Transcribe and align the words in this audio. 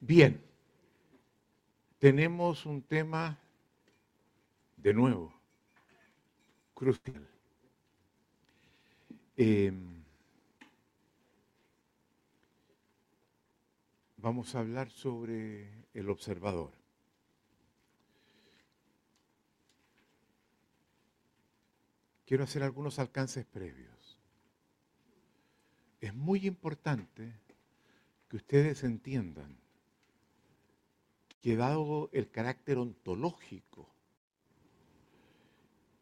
Bien, 0.00 0.40
tenemos 1.98 2.66
un 2.66 2.82
tema 2.82 3.36
de 4.76 4.94
nuevo 4.94 5.34
crucial. 6.72 7.28
Eh, 9.36 9.72
vamos 14.18 14.54
a 14.54 14.60
hablar 14.60 14.88
sobre 14.88 15.68
el 15.94 16.08
observador. 16.10 16.70
Quiero 22.24 22.44
hacer 22.44 22.62
algunos 22.62 23.00
alcances 23.00 23.44
previos. 23.46 24.16
Es 26.00 26.14
muy 26.14 26.46
importante 26.46 27.34
que 28.28 28.36
ustedes 28.36 28.84
entiendan 28.84 29.57
que 31.40 31.56
dado 31.56 32.10
el 32.12 32.30
carácter 32.30 32.78
ontológico 32.78 33.88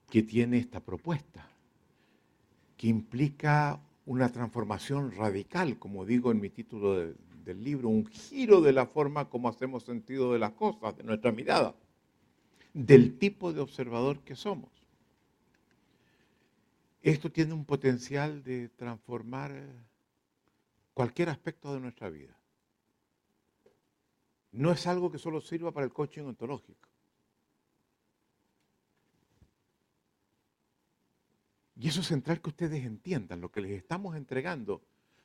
que 0.08 0.22
tiene 0.22 0.58
esta 0.58 0.80
propuesta, 0.80 1.48
que 2.76 2.88
implica 2.88 3.80
una 4.04 4.30
transformación 4.30 5.12
radical, 5.12 5.78
como 5.78 6.04
digo 6.04 6.30
en 6.30 6.40
mi 6.40 6.48
título 6.48 6.94
del 7.44 7.64
libro, 7.64 7.88
un 7.88 8.06
giro 8.06 8.60
de 8.60 8.72
la 8.72 8.86
forma 8.86 9.28
como 9.28 9.48
hacemos 9.48 9.84
sentido 9.84 10.32
de 10.32 10.38
las 10.38 10.52
cosas, 10.52 10.96
de 10.96 11.02
nuestra 11.02 11.32
mirada, 11.32 11.74
del 12.72 13.18
tipo 13.18 13.52
de 13.52 13.60
observador 13.60 14.20
que 14.20 14.36
somos. 14.36 14.70
Esto 17.02 17.30
tiene 17.30 17.54
un 17.54 17.64
potencial 17.64 18.42
de 18.42 18.68
transformar 18.70 19.52
cualquier 20.92 21.28
aspecto 21.28 21.72
de 21.72 21.80
nuestra 21.80 22.10
vida. 22.10 22.36
No 24.56 24.72
es 24.72 24.86
algo 24.86 25.10
que 25.10 25.18
solo 25.18 25.42
sirva 25.42 25.70
para 25.70 25.84
el 25.84 25.92
coaching 25.92 26.22
ontológico. 26.22 26.88
Y 31.78 31.88
eso 31.88 32.00
es 32.00 32.06
central 32.06 32.40
que 32.40 32.48
ustedes 32.48 32.86
entiendan, 32.86 33.42
lo 33.42 33.50
que 33.50 33.60
les 33.60 33.72
estamos 33.72 34.16
entregando 34.16 34.82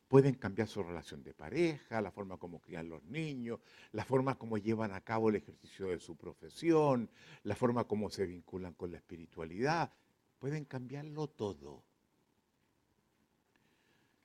pueden 0.10 0.36
cambiar 0.36 0.68
su 0.68 0.84
relación 0.84 1.24
de 1.24 1.34
pareja, 1.34 2.02
la 2.02 2.12
forma 2.12 2.36
como 2.36 2.60
crían 2.60 2.90
los 2.90 3.02
niños, 3.06 3.62
la 3.94 4.04
forma 4.04 4.38
como 4.38 4.58
llevan 4.58 4.92
a 4.92 5.00
cabo 5.00 5.30
el 5.30 5.38
ejercicio 5.38 5.88
de 5.88 6.00
su 6.00 6.18
profesión, 6.18 7.10
la 7.44 7.56
forma 7.56 7.86
como 7.86 8.10
se 8.10 8.26
vinculan 8.26 8.74
con 8.74 8.92
la 8.92 8.98
espiritualidad. 8.98 9.94
Pueden 10.40 10.66
cambiarlo 10.66 11.28
todo. 11.28 11.86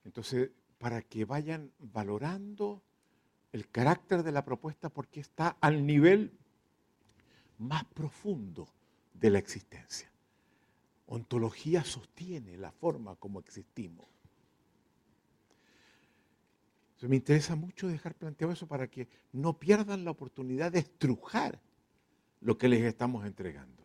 Entonces, 0.04 0.50
para 0.78 1.00
que 1.02 1.24
vayan 1.24 1.70
valorando 1.78 2.82
el 3.52 3.68
carácter 3.68 4.22
de 4.22 4.32
la 4.32 4.44
propuesta 4.44 4.88
porque 4.88 5.20
está 5.20 5.56
al 5.60 5.86
nivel 5.86 6.32
más 7.58 7.84
profundo 7.84 8.68
de 9.14 9.30
la 9.30 9.38
existencia. 9.38 10.10
Ontología 11.06 11.84
sostiene 11.84 12.56
la 12.56 12.72
forma 12.72 13.16
como 13.16 13.40
existimos. 13.40 14.06
me 17.02 17.16
interesa 17.16 17.54
mucho 17.54 17.86
dejar 17.86 18.14
planteado 18.14 18.52
eso 18.52 18.66
para 18.66 18.88
que 18.88 19.08
no 19.32 19.58
pierdan 19.58 20.04
la 20.04 20.10
oportunidad 20.10 20.72
de 20.72 20.80
estrujar 20.80 21.60
lo 22.40 22.58
que 22.58 22.68
les 22.68 22.82
estamos 22.82 23.26
entregando. 23.26 23.84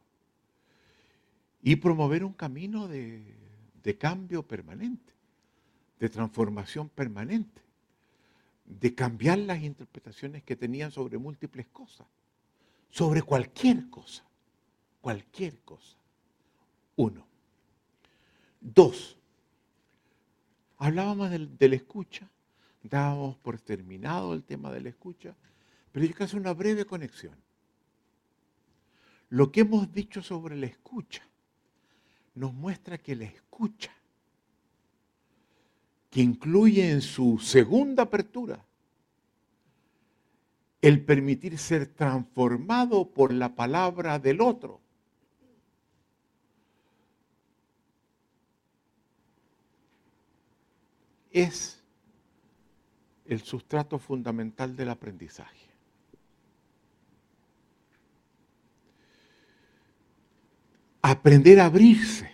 Y 1.62 1.76
promover 1.76 2.24
un 2.24 2.34
camino 2.34 2.88
de, 2.88 3.36
cambio 4.00 4.48
permanente, 4.48 5.14
de 6.00 6.10
transformación 6.10 6.90
permanente, 6.90 7.62
de 8.80 8.96
cambiar 8.96 9.38
las 9.40 9.62
interpretaciones 9.62 10.44
que 10.44 10.56
tenían 10.56 10.92
sobre 10.92 11.18
múltiples 11.18 11.68
cosas, 11.68 12.08
sobre 12.90 13.22
cualquier 13.22 13.90
cosa, 13.90 14.24
cualquier 15.02 15.60
cosa. 15.60 15.98
Uno. 16.96 17.28
Dos. 18.62 19.18
Hablábamos 20.78 21.30
de 21.32 21.70
la 21.70 21.76
escucha, 21.76 22.30
dábamos 22.82 23.38
por 23.38 23.60
terminado 23.60 24.34
el 24.34 24.44
tema 24.44 24.72
de 24.72 24.82
la 24.82 24.90
escucha, 24.90 25.36
pero 25.92 26.06
yo 26.06 26.12
quiero 26.12 26.26
hacer 26.26 26.40
una 26.40 26.54
breve 26.54 26.86
conexión. 26.86 27.36
Lo 29.30 29.52
que 29.52 29.62
hemos 29.62 29.92
dicho 29.92 30.22
sobre 30.22 30.56
la 30.56 30.68
escucha 30.68 31.28
nos 32.36 32.54
muestra 32.54 32.98
que 32.98 33.16
la 33.16 33.26
escucha, 33.26 33.92
que 36.12 36.22
incluye 36.22 36.92
en 36.92 37.02
su 37.02 37.40
segunda 37.40 38.04
apertura 38.04 38.64
el 40.82 41.04
permitir 41.04 41.58
ser 41.58 41.88
transformado 41.88 43.10
por 43.10 43.32
la 43.32 43.56
palabra 43.56 44.20
del 44.20 44.42
otro, 44.42 44.82
es 51.32 51.82
el 53.26 53.42
sustrato 53.42 53.98
fundamental 53.98 54.76
del 54.76 54.90
aprendizaje. 54.90 55.70
Aprender 61.04 61.62
a 61.62 61.68
abrirse 61.68 62.32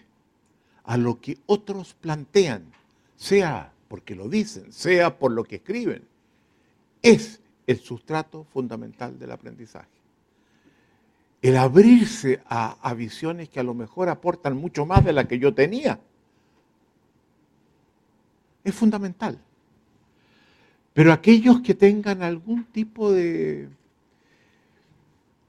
a 0.83 0.97
lo 0.97 1.21
que 1.21 1.37
otros 1.45 1.93
plantean, 1.93 2.71
sea 3.17 3.73
porque 3.89 4.15
lo 4.15 4.29
dicen, 4.29 4.71
sea 4.71 5.17
por 5.17 5.31
lo 5.31 5.43
que 5.43 5.57
escriben, 5.57 6.03
es 7.01 7.41
el 7.65 7.79
sustrato 7.79 8.45
fundamental 8.45 9.19
del 9.19 9.31
aprendizaje. 9.31 9.89
El 11.41 11.57
abrirse 11.57 12.41
a, 12.47 12.93
visiones 12.93 13.49
que 13.49 13.59
a 13.59 13.63
lo 13.63 13.73
mejor 13.73 14.09
aportan 14.09 14.55
mucho 14.55 14.85
más 14.85 15.03
de 15.03 15.13
la 15.13 15.27
que 15.27 15.39
yo 15.39 15.53
tenía 15.53 15.99
es 18.63 18.73
fundamental. 18.73 19.39
Pero 20.93 21.13
aquellos 21.13 21.61
que 21.61 21.75
tengan 21.75 22.23
algún 22.23 22.65
tipo 22.65 23.11
de 23.11 23.69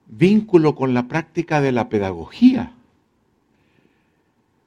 vínculo 0.07 0.75
con 0.75 0.95
la 0.95 1.09
práctica 1.09 1.61
de 1.61 1.73
la 1.73 1.89
pedagogía, 1.89 2.75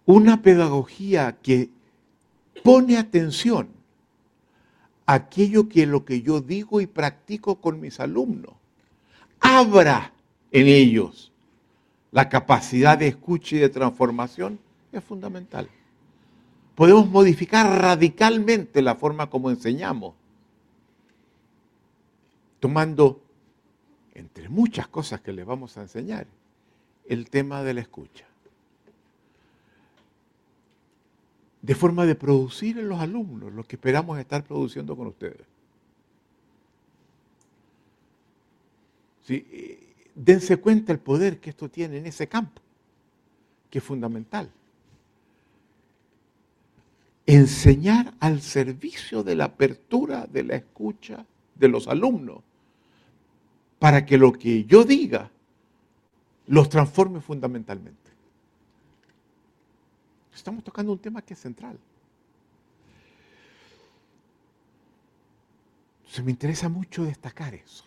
una 0.06 0.42
pedagogía 0.42 1.38
que 1.42 1.70
pone 2.64 2.98
atención 2.98 3.70
a 5.06 5.14
aquello 5.16 5.68
que 5.68 5.86
lo 5.86 6.06
que 6.06 6.22
yo 6.22 6.42
digo 6.42 6.82
y 6.82 6.88
practico 6.88 7.60
con 7.60 7.80
mis 7.80 8.00
alumnos, 8.00 8.54
abra 9.40 10.14
en 10.52 10.68
ellos 10.68 11.32
la 12.12 12.30
capacidad 12.30 12.98
de 12.98 13.08
escucha 13.08 13.56
y 13.56 13.60
de 13.60 13.70
transformación, 13.70 14.60
es 14.92 15.04
fundamental 15.04 15.70
podemos 16.82 17.10
modificar 17.10 17.80
radicalmente 17.80 18.82
la 18.82 18.96
forma 18.96 19.30
como 19.30 19.52
enseñamos, 19.52 20.16
tomando, 22.60 23.22
entre 24.16 24.50
muchas 24.50 24.88
cosas 24.88 25.22
que 25.22 25.32
les 25.32 25.46
vamos 25.46 25.78
a 25.78 25.82
enseñar, 25.82 26.26
el 27.08 27.30
tema 27.30 27.62
de 27.62 27.76
la 27.76 27.82
escucha. 27.82 28.26
De 31.62 31.76
forma 31.76 32.06
de 32.06 32.16
producir 32.16 32.80
en 32.80 32.90
los 32.90 33.00
alumnos 33.00 33.54
lo 33.54 33.64
que 33.64 33.76
esperamos 33.76 34.18
estar 34.18 34.44
produciendo 34.44 34.96
con 34.96 35.08
ustedes. 35.08 35.46
Eh, 39.30 39.94
dense 40.16 40.58
cuenta 40.58 40.92
el 40.92 41.00
poder 41.00 41.40
que 41.40 41.52
esto 41.52 41.70
tiene 41.70 42.00
en 42.00 42.06
ese 42.06 42.28
campo, 42.28 42.62
que 43.70 43.78
es 43.78 43.84
fundamental 43.84 44.52
enseñar 47.26 48.14
al 48.20 48.42
servicio 48.42 49.24
de 49.24 49.36
la 49.36 49.46
apertura 49.46 50.28
de 50.28 50.44
la 50.44 50.56
escucha 50.56 51.26
de 51.56 51.68
los 51.68 51.88
alumnos, 51.88 52.40
para 53.80 54.06
que 54.06 54.18
lo 54.18 54.34
que 54.34 54.66
yo 54.66 54.84
diga 54.84 55.32
los 56.48 56.70
transforme 56.70 57.22
fundamentalmente. 57.22 58.11
Estamos 60.34 60.64
tocando 60.64 60.92
un 60.92 61.00
tema 61.00 61.22
que 61.22 61.34
es 61.34 61.40
central. 61.40 61.80
Se 66.08 66.22
me 66.24 66.32
interesa 66.32 66.68
mucho 66.70 67.04
destacar 67.04 67.54
eso. 67.56 67.86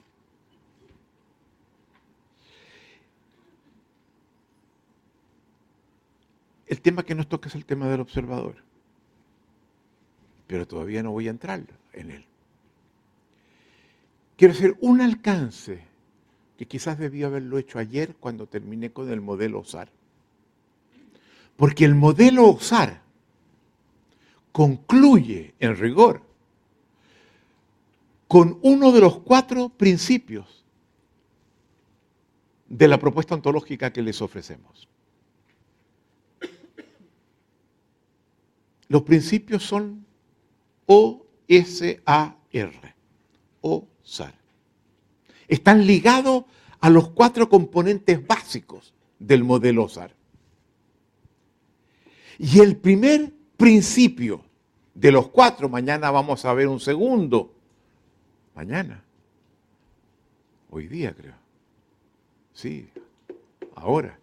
El 6.67 6.81
tema 6.81 7.03
que 7.03 7.15
nos 7.15 7.29
toca 7.29 7.49
es 7.49 7.55
el 7.55 7.67
tema 7.67 7.89
del 7.89 8.01
observador 8.01 8.65
pero 10.47 10.67
todavía 10.67 11.03
no 11.03 11.11
voy 11.11 11.29
a 11.29 11.31
entrar 11.31 11.63
en 11.93 12.11
él. 12.11 12.25
Quiero 14.37 14.53
hacer 14.53 14.77
un 14.81 15.01
alcance 15.01 15.83
que 16.57 16.67
quizás 16.67 16.99
debí 16.99 17.23
haberlo 17.23 17.59
hecho 17.59 17.79
ayer 17.79 18.15
cuando 18.17 18.47
terminé 18.47 18.91
con 18.91 19.11
el 19.11 19.21
modelo 19.21 19.61
OSAR. 19.61 19.89
Porque 21.57 21.85
el 21.85 21.95
modelo 21.95 22.49
OSAR 22.49 23.03
concluye 24.53 25.55
en 25.59 25.77
rigor 25.77 26.23
con 28.29 28.59
uno 28.63 28.93
de 28.93 29.01
los 29.01 29.19
cuatro 29.19 29.69
principios 29.69 30.65
de 32.69 32.89
la 32.89 32.99
propuesta 32.99 33.35
ontológica 33.35 33.93
que 33.93 34.03
les 34.03 34.21
ofrecemos. 34.21 34.89
Los 38.89 39.03
principios 39.03 39.63
son 39.63 40.05
O-S-A-R, 40.87 42.35
O-SAR. 43.61 44.35
Están 45.49 45.87
ligados 45.87 46.45
a 46.81 46.91
los 46.91 47.11
cuatro 47.11 47.49
componentes 47.49 48.27
básicos 48.27 48.95
del 49.19 49.45
modelo 49.45 49.89
SAR. 49.89 50.15
Y 52.39 52.61
el 52.61 52.77
primer 52.77 53.33
principio 53.57 54.43
de 54.95 55.13
los 55.13 55.29
cuatro, 55.29 55.69
mañana 55.69 56.11
vamos 56.11 56.45
a 56.45 56.53
ver 56.55 56.69
un 56.69 56.81
segundo, 56.81 57.53
mañana, 58.55 59.03
hoy 60.71 60.87
día 60.87 61.15
creo, 61.15 61.35
sí, 62.53 62.89
ahora, 63.75 64.19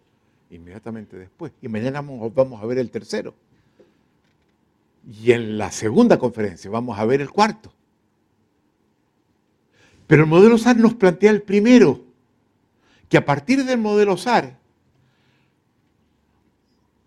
inmediatamente 0.50 1.16
después, 1.16 1.52
y 1.60 1.68
mañana 1.68 2.00
vamos 2.00 2.62
a 2.62 2.66
ver 2.66 2.78
el 2.78 2.90
tercero. 2.90 3.34
Y 5.20 5.32
en 5.32 5.58
la 5.58 5.70
segunda 5.72 6.18
conferencia 6.18 6.70
vamos 6.70 6.98
a 6.98 7.04
ver 7.04 7.20
el 7.20 7.30
cuarto. 7.30 7.72
Pero 10.06 10.22
el 10.22 10.28
modelo 10.28 10.58
SAR 10.58 10.76
nos 10.76 10.94
plantea 10.94 11.30
el 11.30 11.42
primero, 11.42 12.04
que 13.08 13.16
a 13.16 13.24
partir 13.24 13.64
del 13.64 13.78
modelo 13.78 14.16
SAR, 14.16 14.58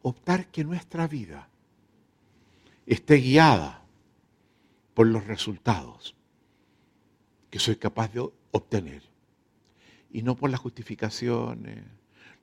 optar 0.07 0.45
que 0.51 0.63
nuestra 0.63 1.07
vida 1.07 1.49
esté 2.85 3.15
guiada 3.15 3.81
por 4.93 5.07
los 5.07 5.25
resultados 5.25 6.15
que 7.49 7.57
soy 7.57 7.77
capaz 7.77 8.13
de 8.13 8.29
obtener. 8.51 9.01
Y 10.11 10.21
no 10.21 10.35
por 10.35 10.51
las 10.51 10.59
justificaciones, 10.59 11.83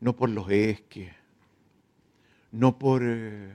no 0.01 0.17
por 0.17 0.29
los 0.29 0.51
esques, 0.51 1.15
no 2.51 2.77
por 2.81 3.03
eh, 3.05 3.53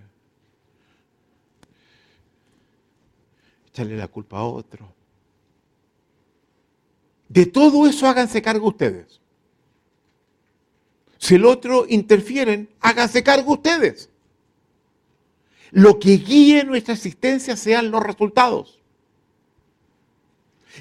echarle 3.67 3.97
la 3.97 4.07
culpa 4.07 4.37
a 4.37 4.45
otro. 4.45 4.89
De 7.27 7.45
todo 7.45 7.85
eso 7.85 8.07
háganse 8.07 8.41
cargo 8.41 8.69
ustedes. 8.69 9.19
Si 11.17 11.35
el 11.35 11.45
otro 11.45 11.85
interfieren, 11.87 12.69
háganse 12.79 13.23
cargo 13.23 13.53
ustedes. 13.53 14.09
Lo 15.71 15.99
que 15.99 16.17
guíe 16.17 16.63
nuestra 16.63 16.93
existencia 16.93 17.55
sean 17.55 17.91
los 17.91 18.03
resultados. 18.03 18.79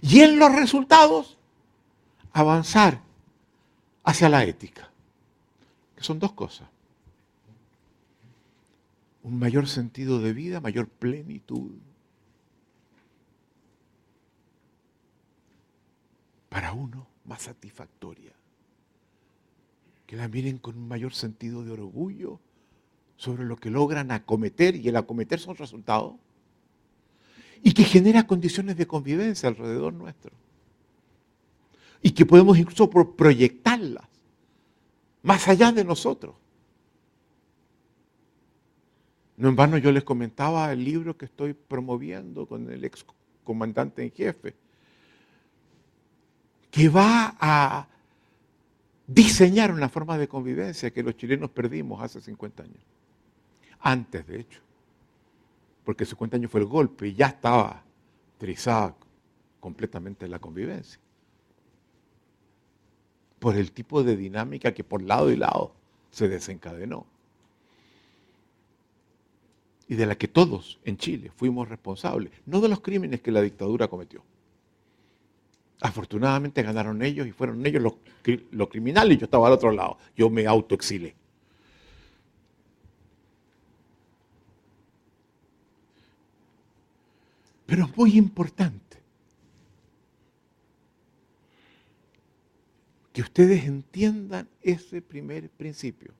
Y 0.02 0.20
en 0.20 0.38
los 0.38 0.54
resultados, 0.54 1.38
avanzar 2.32 3.00
hacia 4.04 4.28
la 4.28 4.44
ética, 4.44 4.90
que 5.96 6.04
son 6.04 6.18
dos 6.18 6.32
cosas. 6.32 6.68
Un 9.22 9.38
mayor 9.38 9.66
sentido 9.66 10.20
de 10.20 10.32
vida, 10.32 10.60
mayor 10.60 10.86
plenitud. 10.88 11.72
Para 16.48 16.72
uno, 16.72 17.08
más 17.24 17.42
satisfactoria. 17.42 18.35
Que 20.06 20.16
la 20.16 20.28
miren 20.28 20.58
con 20.58 20.76
un 20.76 20.88
mayor 20.88 21.12
sentido 21.12 21.64
de 21.64 21.72
orgullo 21.72 22.40
sobre 23.16 23.44
lo 23.44 23.56
que 23.56 23.70
logran 23.70 24.10
acometer, 24.10 24.76
y 24.76 24.88
el 24.88 24.96
acometer 24.96 25.40
son 25.40 25.56
resultados, 25.56 26.14
y 27.62 27.72
que 27.72 27.84
genera 27.84 28.26
condiciones 28.26 28.76
de 28.76 28.86
convivencia 28.86 29.48
alrededor 29.48 29.92
nuestro. 29.92 30.32
Y 32.02 32.12
que 32.12 32.26
podemos 32.26 32.58
incluso 32.58 32.88
proyectarlas 32.90 34.06
más 35.22 35.48
allá 35.48 35.72
de 35.72 35.84
nosotros. 35.84 36.36
No 39.36 39.48
en 39.48 39.56
vano 39.56 39.76
yo 39.76 39.90
les 39.90 40.04
comentaba 40.04 40.72
el 40.72 40.84
libro 40.84 41.16
que 41.16 41.24
estoy 41.24 41.52
promoviendo 41.52 42.46
con 42.46 42.70
el 42.70 42.84
ex 42.84 43.04
comandante 43.44 44.02
en 44.02 44.12
jefe, 44.12 44.54
que 46.70 46.88
va 46.88 47.36
a 47.40 47.88
diseñar 49.06 49.72
una 49.72 49.88
forma 49.88 50.18
de 50.18 50.28
convivencia 50.28 50.90
que 50.90 51.02
los 51.02 51.16
chilenos 51.16 51.50
perdimos 51.50 52.02
hace 52.02 52.20
50 52.20 52.62
años. 52.62 52.84
Antes 53.80 54.26
de 54.26 54.40
hecho, 54.40 54.60
porque 55.84 56.04
50 56.04 56.36
años 56.36 56.50
fue 56.50 56.60
el 56.60 56.66
golpe 56.66 57.08
y 57.08 57.14
ya 57.14 57.26
estaba 57.26 57.84
trizada 58.38 58.96
completamente 59.60 60.28
la 60.28 60.38
convivencia, 60.38 61.00
por 63.38 63.56
el 63.56 63.72
tipo 63.72 64.02
de 64.02 64.16
dinámica 64.16 64.74
que 64.74 64.82
por 64.82 65.02
lado 65.02 65.30
y 65.30 65.36
lado 65.36 65.74
se 66.10 66.28
desencadenó. 66.28 67.06
Y 69.88 69.94
de 69.94 70.06
la 70.06 70.16
que 70.16 70.26
todos 70.26 70.80
en 70.84 70.96
Chile 70.96 71.30
fuimos 71.36 71.68
responsables, 71.68 72.32
no 72.44 72.60
de 72.60 72.68
los 72.68 72.80
crímenes 72.80 73.20
que 73.20 73.30
la 73.30 73.40
dictadura 73.40 73.86
cometió. 73.86 74.24
Afortunadamente 75.80 76.62
ganaron 76.62 77.02
ellos 77.02 77.26
y 77.26 77.32
fueron 77.32 77.64
ellos 77.66 77.82
los, 77.82 78.68
criminales 78.68 79.16
y 79.16 79.20
yo 79.20 79.24
estaba 79.24 79.46
al 79.46 79.52
otro 79.52 79.70
lado, 79.70 79.98
yo 80.16 80.30
me 80.30 80.46
autoexilé. 80.46 81.14
Pero 87.66 87.84
es 87.84 87.96
muy 87.96 88.16
importante 88.16 88.98
que 93.12 93.22
ustedes 93.22 93.64
entiendan 93.64 94.48
ese 94.62 95.02
primer 95.02 95.50
principio. 95.50 96.12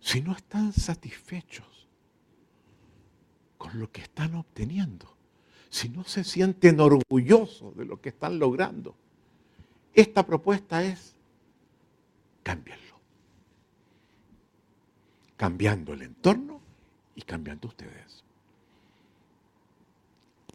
Si 0.00 0.20
no 0.20 0.32
están 0.32 0.72
satisfechos 0.72 1.86
con 3.56 3.78
lo 3.78 3.90
que 3.92 4.00
están 4.00 4.34
obteniendo, 4.34 5.19
si 5.70 5.88
no 5.88 6.04
se 6.04 6.24
sienten 6.24 6.80
orgullosos 6.80 7.76
de 7.76 7.86
lo 7.86 8.00
que 8.00 8.10
están 8.10 8.38
logrando, 8.38 8.94
esta 9.94 10.26
propuesta 10.26 10.84
es 10.84 11.14
cámbienlo. 12.42 13.00
Cambiando 15.36 15.94
el 15.94 16.02
entorno 16.02 16.60
y 17.14 17.22
cambiando 17.22 17.68
ustedes 17.68 18.24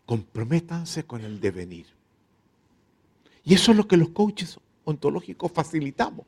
comprométanse 0.05 1.05
con 1.05 1.21
el 1.21 1.39
devenir. 1.39 1.87
Y 3.43 3.53
eso 3.53 3.71
es 3.71 3.77
lo 3.77 3.87
que 3.87 3.97
los 3.97 4.09
coaches 4.09 4.59
ontológicos 4.83 5.51
facilitamos. 5.51 6.25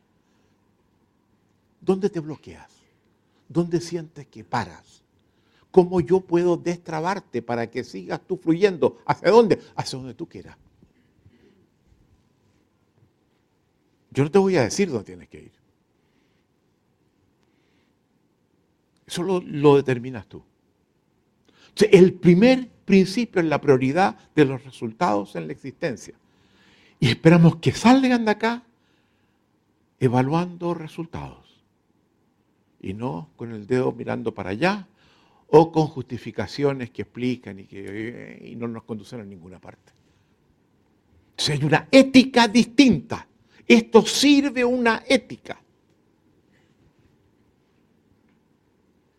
¿Dónde 1.82 2.10
te 2.10 2.20
bloqueas? 2.20 2.72
¿Dónde 3.48 3.80
sientes 3.80 4.28
que 4.28 4.44
paras? 4.44 5.04
¿Cómo 5.72 6.02
yo 6.02 6.22
puedo 6.22 6.58
destrabarte 6.58 7.42
para 7.42 7.70
que 7.70 7.84
sigas 7.84 8.22
tú 8.26 8.38
fluyendo? 8.38 9.00
¿Hacia 9.06 9.30
dónde? 9.30 9.62
Hacia 9.76 9.98
donde 9.98 10.14
tú 10.14 10.28
quieras. 10.28 10.58
Yo 14.12 14.24
no 14.24 14.32
te 14.32 14.40
voy 14.40 14.56
a 14.58 14.64
decir 14.64 14.90
dónde 14.90 15.06
tienes 15.06 15.30
que 15.30 15.40
ir. 15.40 15.52
Eso 19.06 19.24
lo, 19.24 19.42
lo 19.42 19.76
determinas 19.76 20.28
tú. 20.28 20.44
el 21.92 22.14
primer 22.14 22.68
principio 22.86 23.42
en 23.42 23.50
la 23.50 23.62
prioridad 23.62 24.18
de 24.34 24.46
los 24.46 24.64
resultados 24.64 25.36
en 25.36 25.48
la 25.48 25.54
existencia. 25.54 26.16
Y 27.00 27.10
esperamos 27.10 27.58
que 27.58 27.72
salgan 27.72 28.26
de 28.26 28.32
acá 28.32 28.64
evaluando 30.00 30.74
resultados 30.74 31.64
y 32.80 32.94
no 32.94 33.30
con 33.36 33.52
el 33.52 33.68
dedo 33.68 33.92
mirando 33.92 34.34
para 34.34 34.52
allá 34.52 34.88
o 35.50 35.72
con 35.72 35.88
justificaciones 35.88 36.90
que 36.90 37.04
explican 37.04 37.60
y 37.60 37.66
que 37.66 38.42
y 38.46 38.56
no 38.56 38.68
nos 38.68 38.84
conducen 38.84 39.22
a 39.22 39.24
ninguna 39.24 39.60
parte. 39.60 39.94
Entonces 41.32 41.60
hay 41.60 41.64
una 41.66 41.88
ética 41.92 42.48
distinta. 42.48 43.28
Esto 43.68 44.02
sirve 44.06 44.66
una 44.66 45.04
ética. 45.08 45.62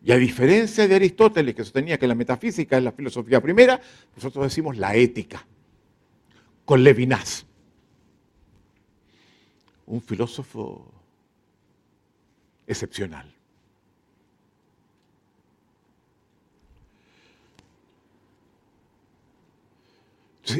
Y 0.01 0.11
a 0.11 0.17
diferencia 0.17 0.87
de 0.87 0.95
Aristóteles, 0.95 1.55
que 1.55 1.63
sostenía 1.63 1.97
que 1.97 2.07
la 2.07 2.15
metafísica 2.15 2.77
es 2.77 2.83
la 2.83 2.91
filosofía 2.91 3.41
primera, 3.41 3.79
nosotros 4.15 4.45
decimos 4.45 4.77
la 4.77 4.95
ética, 4.95 5.45
con 6.63 6.83
Levinas, 6.83 7.45
un 9.85 10.01
filósofo 10.01 10.91
excepcional. 12.65 13.38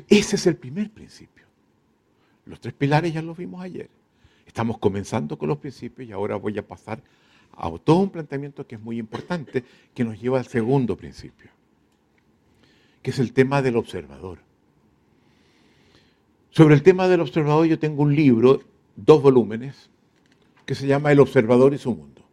Ese 0.07 0.35
es 0.35 0.47
el 0.47 0.55
primer 0.55 0.91
principio. 0.91 1.45
Los 2.45 2.59
tres 2.59 2.73
pilares 2.73 3.13
ya 3.13 3.21
los 3.21 3.37
vimos 3.37 3.61
ayer. 3.61 3.89
Estamos 4.45 4.79
comenzando 4.79 5.37
con 5.37 5.49
los 5.49 5.59
principios 5.59 6.09
y 6.09 6.11
ahora 6.11 6.35
voy 6.35 6.57
a 6.57 6.67
pasar 6.67 7.01
a 7.55 7.71
todo 7.77 7.97
un 7.97 8.09
planteamiento 8.09 8.65
que 8.65 8.75
es 8.75 8.81
muy 8.81 8.97
importante, 8.97 9.63
que 9.93 10.03
nos 10.03 10.19
lleva 10.19 10.39
al 10.39 10.47
segundo 10.47 10.95
principio, 10.97 11.51
que 13.01 13.11
es 13.11 13.19
el 13.19 13.33
tema 13.33 13.61
del 13.61 13.77
observador. 13.77 14.39
Sobre 16.51 16.73
el 16.73 16.81
tema 16.81 17.07
del 17.07 17.21
observador 17.21 17.67
yo 17.67 17.77
tengo 17.77 18.01
un 18.01 18.15
libro, 18.15 18.63
dos 18.95 19.21
volúmenes, 19.21 19.89
que 20.65 20.75
se 20.75 20.87
llama 20.87 21.11
El 21.11 21.19
observador 21.19 21.73
y 21.73 21.77
su 21.77 21.93
mundo. 21.93 22.23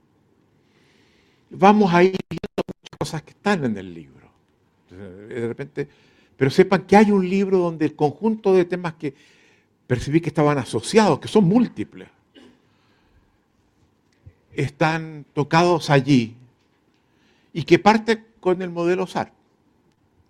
Vamos 1.51 1.93
a 1.93 2.03
ir 2.03 2.17
viendo 2.29 2.63
muchas 2.67 2.99
cosas 2.99 3.23
que 3.23 3.31
están 3.31 3.65
en 3.65 3.77
el 3.77 3.93
libro. 3.95 4.31
De 4.91 5.49
repente, 5.49 5.89
pero 6.37 6.51
sepan 6.51 6.83
que 6.83 6.97
hay 6.97 7.11
un 7.11 7.29
libro 7.29 7.59
donde 7.59 7.87
el 7.87 7.97
conjunto 7.97 8.55
de 8.55 8.65
temas 8.65 8.95
que 8.95 9.15
percibí 9.87 10.21
que 10.21 10.29
estaban 10.29 10.59
asociados, 10.59 11.19
que 11.19 11.29
son 11.29 11.45
múltiples, 11.45 12.09
están 14.53 15.25
tocados 15.33 15.91
allí 15.91 16.35
y 17.53 17.63
que 17.65 17.79
parte 17.79 18.25
con 18.41 18.63
el 18.63 18.71
modelo 18.71 19.07
SAR. 19.07 19.33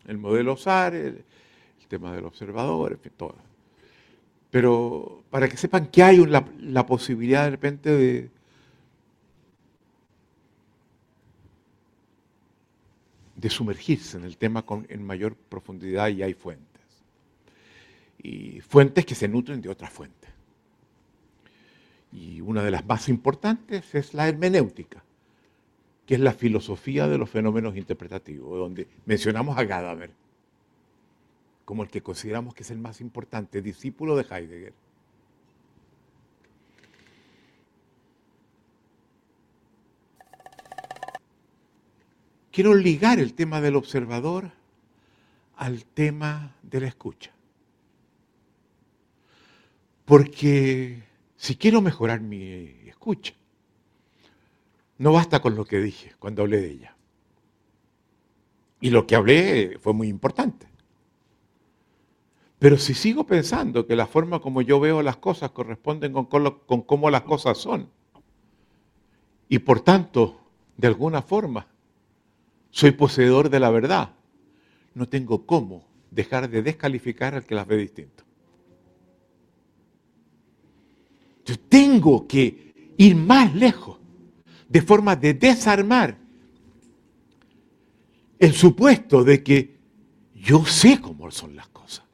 El 0.07 0.19
modelo 0.19 0.57
SAR, 0.57 0.95
el, 0.95 1.25
tema 1.89 2.13
del 2.13 2.25
observador, 2.25 2.93
en 2.93 2.99
fin, 2.99 3.13
todo. 3.17 3.37
Pero 4.51 5.23
para 5.31 5.49
que 5.49 5.57
sepan 5.57 5.87
que 5.87 6.03
hay 6.03 6.25
la, 6.27 6.87
posibilidad 6.87 7.45
de 7.45 7.51
repente 7.51 7.91
de, 7.91 8.31
de 13.37 13.51
sumergirse 13.51 14.17
en 14.17 14.25
el 14.25 14.37
tema 14.37 14.63
con, 14.63 14.87
en 14.89 15.05
mayor 15.05 15.37
profundidad 15.37 16.09
y 16.09 16.23
hay 16.23 16.35
fuentes. 16.35 16.83
Y 18.23 18.61
fuentes 18.61 19.05
que 19.05 19.15
se 19.15 19.29
nutren 19.29 19.61
de 19.61 19.69
otras 19.69 19.91
fuentes. 19.91 20.31
Y 22.13 22.41
una 22.41 22.63
de 22.63 22.71
las 22.71 22.85
más 22.87 23.09
importantes 23.09 23.95
es 23.95 24.15
la 24.15 24.27
hermenéutica, 24.29 25.05
que 26.07 26.15
es 26.15 26.21
la 26.21 26.33
filosofía 26.33 27.07
de 27.07 27.19
los 27.19 27.29
fenómenos 27.29 27.77
interpretativos, 27.77 28.59
donde 28.59 28.89
mencionamos 29.05 29.59
a 29.59 29.65
Gadamer 29.65 30.11
como 31.67 31.83
el 31.83 31.91
que 31.91 32.01
consideramos 32.01 32.55
que 32.55 32.63
es 32.63 32.71
el 32.71 32.79
más 32.79 33.03
importante, 33.03 33.61
discípulo 33.61 34.17
de 34.17 34.23
Heidegger. 34.23 34.73
Quiero 42.57 42.75
ligar 42.75 43.19
el 43.19 43.35
tema 43.35 43.61
del 43.61 43.77
observador 43.77 44.51
al 45.57 45.85
tema 45.85 46.57
de 46.63 46.81
la 46.81 46.87
escucha. 46.87 47.31
Porque 50.07 51.03
si 51.37 51.57
quiero 51.57 51.83
mejorar 51.83 52.23
mi 52.23 52.71
escucha, 52.89 53.35
no 54.97 55.13
basta 55.13 55.43
con 55.43 55.55
lo 55.55 55.67
que 55.67 55.81
dije 55.81 56.15
cuando 56.19 56.41
hablé 56.41 56.63
de 56.63 56.71
ella. 56.71 56.97
Y 58.81 58.89
lo 58.89 59.07
que 59.07 59.17
hablé 59.17 59.79
fue 59.79 59.93
muy 59.93 60.09
importante. 60.09 60.67
Pero 62.59 62.79
si 62.79 62.95
sigo 62.95 63.27
pensando 63.27 63.87
que 63.87 63.97
la 63.97 64.07
forma 64.07 64.41
como 64.41 64.63
yo 64.63 64.81
veo 64.81 65.03
las 65.03 65.19
cosas 65.19 65.51
corresponden 65.51 66.15
con, 66.15 66.25
con 66.25 66.81
cómo 66.81 67.11
las 67.11 67.25
cosas 67.25 67.59
son, 67.59 67.91
y 69.47 69.59
por 69.59 69.81
tanto, 69.81 70.41
de 70.79 70.89
alguna 70.89 71.21
forma, 71.21 71.76
soy 72.77 72.91
poseedor 72.91 73.49
de 73.49 73.59
la 73.59 73.71
verdad, 73.71 74.11
no 74.93 75.09
tengo 75.09 75.47
cómo 75.47 75.89
dejar 76.11 76.51
de 76.51 76.61
descalificar 76.61 77.35
al 77.35 77.47
que 77.47 77.55
las 77.55 77.67
ve 77.67 77.79
distinto. 77.79 78.23
Yo 81.47 81.59
tengo 81.59 82.29
que 82.29 82.93
ir 82.99 83.17
más 83.17 83.55
lejos, 83.55 83.99
de 84.69 84.83
forma 84.83 85.17
de 85.17 85.33
desarmar 85.33 86.19
el 88.39 88.53
supuesto 88.53 89.25
de 89.25 89.43
que 89.43 89.79
yo 90.35 90.67
sé 90.67 91.01
cómo 91.01 91.31
son 91.31 91.57
las 91.57 91.69
cosas. 91.69 92.05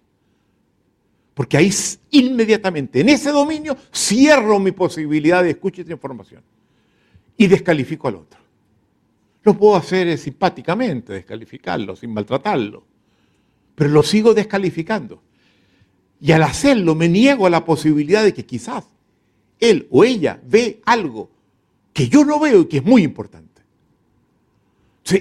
Porque 1.34 1.56
ahí 1.56 1.70
inmediatamente, 2.12 3.00
en 3.00 3.08
ese 3.08 3.32
dominio, 3.32 3.76
cierro 3.92 4.60
mi 4.60 4.70
posibilidad 4.70 5.42
de 5.42 5.50
escuchar 5.50 5.80
esta 5.80 5.92
información 5.92 6.44
y 7.36 7.48
descalifico 7.48 8.06
al 8.06 8.14
otro. 8.14 8.41
Lo 9.42 9.56
puedo 9.56 9.76
hacer 9.76 10.16
simpáticamente, 10.18 11.12
descalificarlo, 11.12 11.96
sin 11.96 12.12
maltratarlo, 12.12 12.86
pero 13.74 13.90
lo 13.90 14.02
sigo 14.02 14.34
descalificando. 14.34 15.22
Y 16.20 16.32
al 16.32 16.44
hacerlo 16.44 16.94
me 16.94 17.08
niego 17.08 17.46
a 17.46 17.50
la 17.50 17.64
posibilidad 17.64 18.22
de 18.22 18.32
que 18.32 18.46
quizás 18.46 18.84
él 19.58 19.88
o 19.90 20.04
ella 20.04 20.40
ve 20.44 20.80
algo 20.86 21.30
que 21.92 22.08
yo 22.08 22.24
no 22.24 22.38
veo 22.38 22.62
y 22.62 22.66
que 22.66 22.78
es 22.78 22.84
muy 22.84 23.02
importante. 23.02 23.62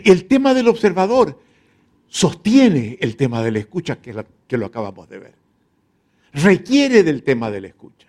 el 0.03 0.25
tema 0.25 0.53
del 0.53 0.67
observador 0.67 1.41
sostiene 2.07 2.97
el 3.01 3.15
tema 3.15 3.41
de 3.41 3.51
la 3.51 3.59
escucha 3.59 3.99
que 3.99 4.57
lo 4.57 4.65
acabamos 4.65 5.09
de 5.09 5.19
ver 5.19 5.41
requiere 6.33 7.03
del 7.03 7.23
tema 7.23 7.51
de 7.51 7.61
la 7.61 7.67
escucha. 7.67 8.07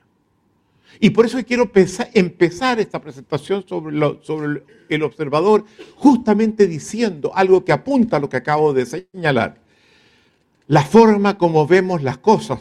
Y 1.05 1.11
por 1.11 1.27
eso 1.27 1.45
quiero 1.45 1.69
empezar 2.15 2.79
esta 2.79 3.01
presentación 3.01 3.65
sobre, 3.67 4.63
el 4.89 5.03
observador 5.03 5.65
justamente 5.97 6.69
diciendo 6.69 7.33
algo 7.35 7.65
que 7.65 7.73
apunta 7.73 8.19
a 8.19 8.21
lo 8.21 8.29
que 8.29 8.37
acabo 8.37 8.73
de 8.73 8.87
señalar. 8.87 9.57
La 10.69 10.85
forma 10.85 11.37
como 11.37 11.67
vemos 11.67 12.05
las 12.05 12.19
cosas 12.19 12.61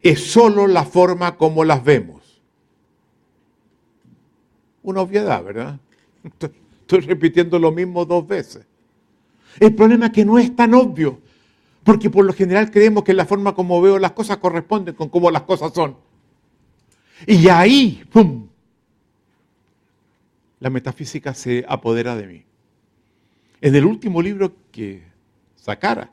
es 0.00 0.30
solo 0.30 0.68
la 0.68 0.84
forma 0.84 1.36
como 1.36 1.64
las 1.64 1.82
vemos. 1.82 2.40
Una 4.84 5.00
obviedad, 5.00 5.42
¿verdad? 5.42 5.80
Estoy 6.82 7.00
repitiendo 7.00 7.58
lo 7.58 7.72
mismo 7.72 8.04
dos 8.04 8.28
veces. 8.28 8.64
El 9.58 9.74
problema 9.74 10.06
es 10.06 10.12
que 10.12 10.24
no 10.24 10.38
es 10.38 10.54
tan 10.54 10.72
obvio. 10.72 11.18
Porque 11.82 12.10
por 12.10 12.24
lo 12.24 12.32
general 12.32 12.70
creemos 12.70 13.02
que 13.02 13.12
la 13.12 13.26
forma 13.26 13.56
como 13.56 13.82
veo 13.82 13.98
las 13.98 14.12
cosas 14.12 14.36
corresponde 14.36 14.94
con 14.94 15.08
cómo 15.08 15.32
las 15.32 15.42
cosas 15.42 15.72
son. 15.74 15.96
Y 17.26 17.48
ahí, 17.48 18.02
¡pum! 18.10 18.48
La 20.60 20.70
metafísica 20.70 21.34
se 21.34 21.64
apodera 21.68 22.16
de 22.16 22.26
mí. 22.26 22.44
En 23.60 23.74
el 23.74 23.84
último 23.84 24.22
libro 24.22 24.54
que 24.70 25.02
sacara, 25.54 26.10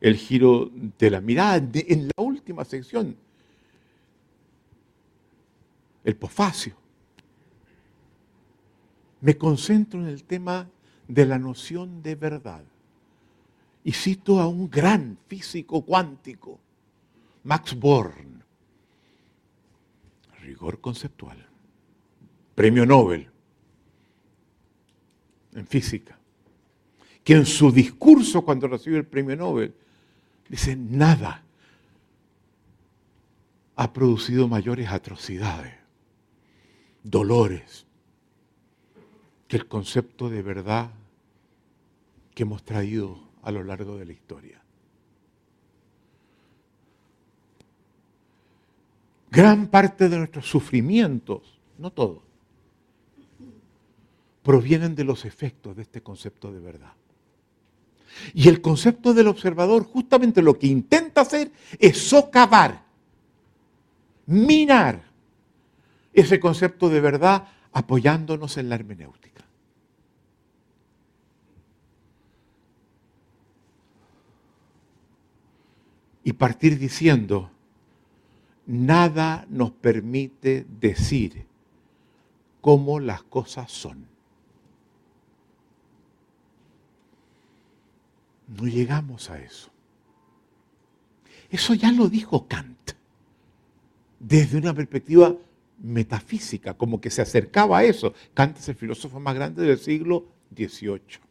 el 0.00 0.16
giro 0.16 0.70
de 0.98 1.10
la 1.10 1.20
mirada, 1.20 1.56
en 1.56 2.08
la 2.08 2.22
última 2.22 2.64
sección, 2.64 3.16
el 6.04 6.16
posfacio, 6.16 6.74
me 9.20 9.36
concentro 9.38 10.00
en 10.00 10.08
el 10.08 10.24
tema 10.24 10.68
de 11.08 11.24
la 11.24 11.38
noción 11.38 12.02
de 12.02 12.14
verdad. 12.14 12.62
Y 13.82 13.92
cito 13.92 14.40
a 14.40 14.46
un 14.46 14.70
gran 14.70 15.18
físico 15.26 15.82
cuántico, 15.82 16.58
Max 17.42 17.74
Born, 17.78 18.43
rigor 20.44 20.80
conceptual, 20.80 21.46
premio 22.54 22.86
Nobel 22.86 23.28
en 25.54 25.66
física, 25.66 26.18
que 27.22 27.34
en 27.34 27.46
su 27.46 27.72
discurso 27.72 28.42
cuando 28.42 28.68
recibe 28.68 28.98
el 28.98 29.06
premio 29.06 29.36
Nobel 29.36 29.74
dice, 30.48 30.76
nada 30.76 31.42
ha 33.76 33.92
producido 33.92 34.46
mayores 34.46 34.88
atrocidades, 34.88 35.74
dolores, 37.02 37.86
que 39.48 39.56
el 39.56 39.66
concepto 39.66 40.28
de 40.30 40.42
verdad 40.42 40.90
que 42.34 42.42
hemos 42.42 42.64
traído 42.64 43.20
a 43.42 43.50
lo 43.50 43.62
largo 43.62 43.96
de 43.96 44.06
la 44.06 44.12
historia. 44.12 44.63
Gran 49.34 49.66
parte 49.66 50.08
de 50.08 50.18
nuestros 50.18 50.48
sufrimientos, 50.48 51.60
no 51.78 51.90
todos, 51.90 52.22
provienen 54.42 54.94
de 54.94 55.02
los 55.04 55.24
efectos 55.24 55.74
de 55.74 55.82
este 55.82 56.02
concepto 56.02 56.52
de 56.52 56.60
verdad. 56.60 56.92
Y 58.32 58.48
el 58.48 58.60
concepto 58.60 59.12
del 59.12 59.26
observador 59.26 59.84
justamente 59.84 60.40
lo 60.40 60.56
que 60.56 60.68
intenta 60.68 61.22
hacer 61.22 61.50
es 61.80 61.98
socavar, 61.98 62.84
minar 64.26 65.02
ese 66.12 66.38
concepto 66.38 66.88
de 66.88 67.00
verdad 67.00 67.48
apoyándonos 67.72 68.56
en 68.56 68.68
la 68.68 68.76
hermenéutica. 68.76 69.24
y 76.24 76.32
partir 76.32 76.78
diciendo, 76.78 77.50
nada 78.66 79.46
nos 79.48 79.70
permite 79.72 80.66
decir 80.80 81.46
cómo 82.60 83.00
las 83.00 83.22
cosas 83.22 83.70
son. 83.70 84.06
No 88.48 88.66
llegamos 88.66 89.30
a 89.30 89.40
eso. 89.40 89.70
Eso 91.50 91.74
ya 91.74 91.92
lo 91.92 92.08
dijo 92.08 92.46
Kant, 92.46 92.92
desde 94.18 94.58
una 94.58 94.74
perspectiva 94.74 95.34
metafísica, 95.82 96.74
como 96.74 97.00
que 97.00 97.10
se 97.10 97.22
acercaba 97.22 97.78
a 97.78 97.84
eso. 97.84 98.14
Kant 98.32 98.58
es 98.58 98.68
el 98.68 98.74
filósofo 98.74 99.20
más 99.20 99.34
grande 99.34 99.62
del 99.62 99.78
siglo 99.78 100.26
XVIII 100.54 101.24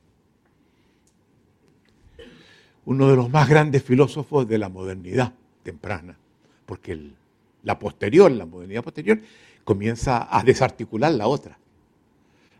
uno 2.86 3.10
de 3.10 3.16
los 3.16 3.30
más 3.30 3.48
grandes 3.48 3.84
filósofos 3.84 4.48
de 4.48 4.58
la 4.58 4.70
modernidad 4.70 5.34
temprana, 5.64 6.18
porque 6.66 7.12
la 7.64 7.80
posterior, 7.80 8.32
la 8.32 8.46
modernidad 8.46 8.84
posterior, 8.84 9.20
comienza 9.64 10.28
a 10.30 10.44
desarticular 10.44 11.12
la 11.14 11.28
otra. 11.28 11.58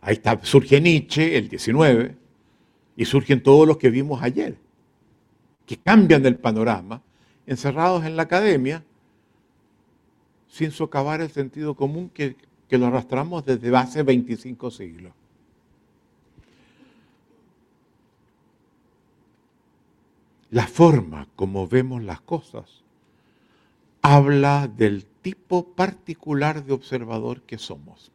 Ahí 0.00 0.14
está, 0.14 0.38
surge 0.42 0.80
Nietzsche, 0.80 1.36
el 1.36 1.48
19, 1.48 2.16
y 2.96 3.04
surgen 3.04 3.42
todos 3.42 3.66
los 3.66 3.76
que 3.76 3.90
vimos 3.90 4.22
ayer, 4.22 4.56
que 5.66 5.76
cambian 5.76 6.24
el 6.26 6.36
panorama, 6.36 7.02
encerrados 7.46 8.04
en 8.04 8.16
la 8.16 8.22
academia, 8.22 8.82
sin 10.48 10.70
socavar 10.70 11.20
el 11.20 11.30
sentido 11.30 11.74
común 11.74 12.08
que, 12.08 12.36
que 12.68 12.78
lo 12.78 12.86
arrastramos 12.86 13.44
desde 13.44 13.74
hace 13.76 14.02
25 14.02 14.70
siglos. 14.70 15.12
La 20.50 20.68
forma 20.68 21.26
como 21.34 21.66
vemos 21.66 22.02
las 22.04 22.20
cosas 22.20 22.83
habla 24.04 24.68
del 24.68 25.06
tipo 25.06 25.74
particular 25.74 26.66
de 26.66 26.74
observador 26.74 27.40
que 27.40 27.56
somos. 27.56 28.12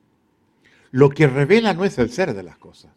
Lo 0.91 1.09
que 1.09 1.25
revela 1.25 1.73
no 1.73 1.83
es 1.83 1.97
el 1.97 2.11
ser 2.11 2.35
de 2.35 2.43
las 2.43 2.59
cosas, 2.59 2.91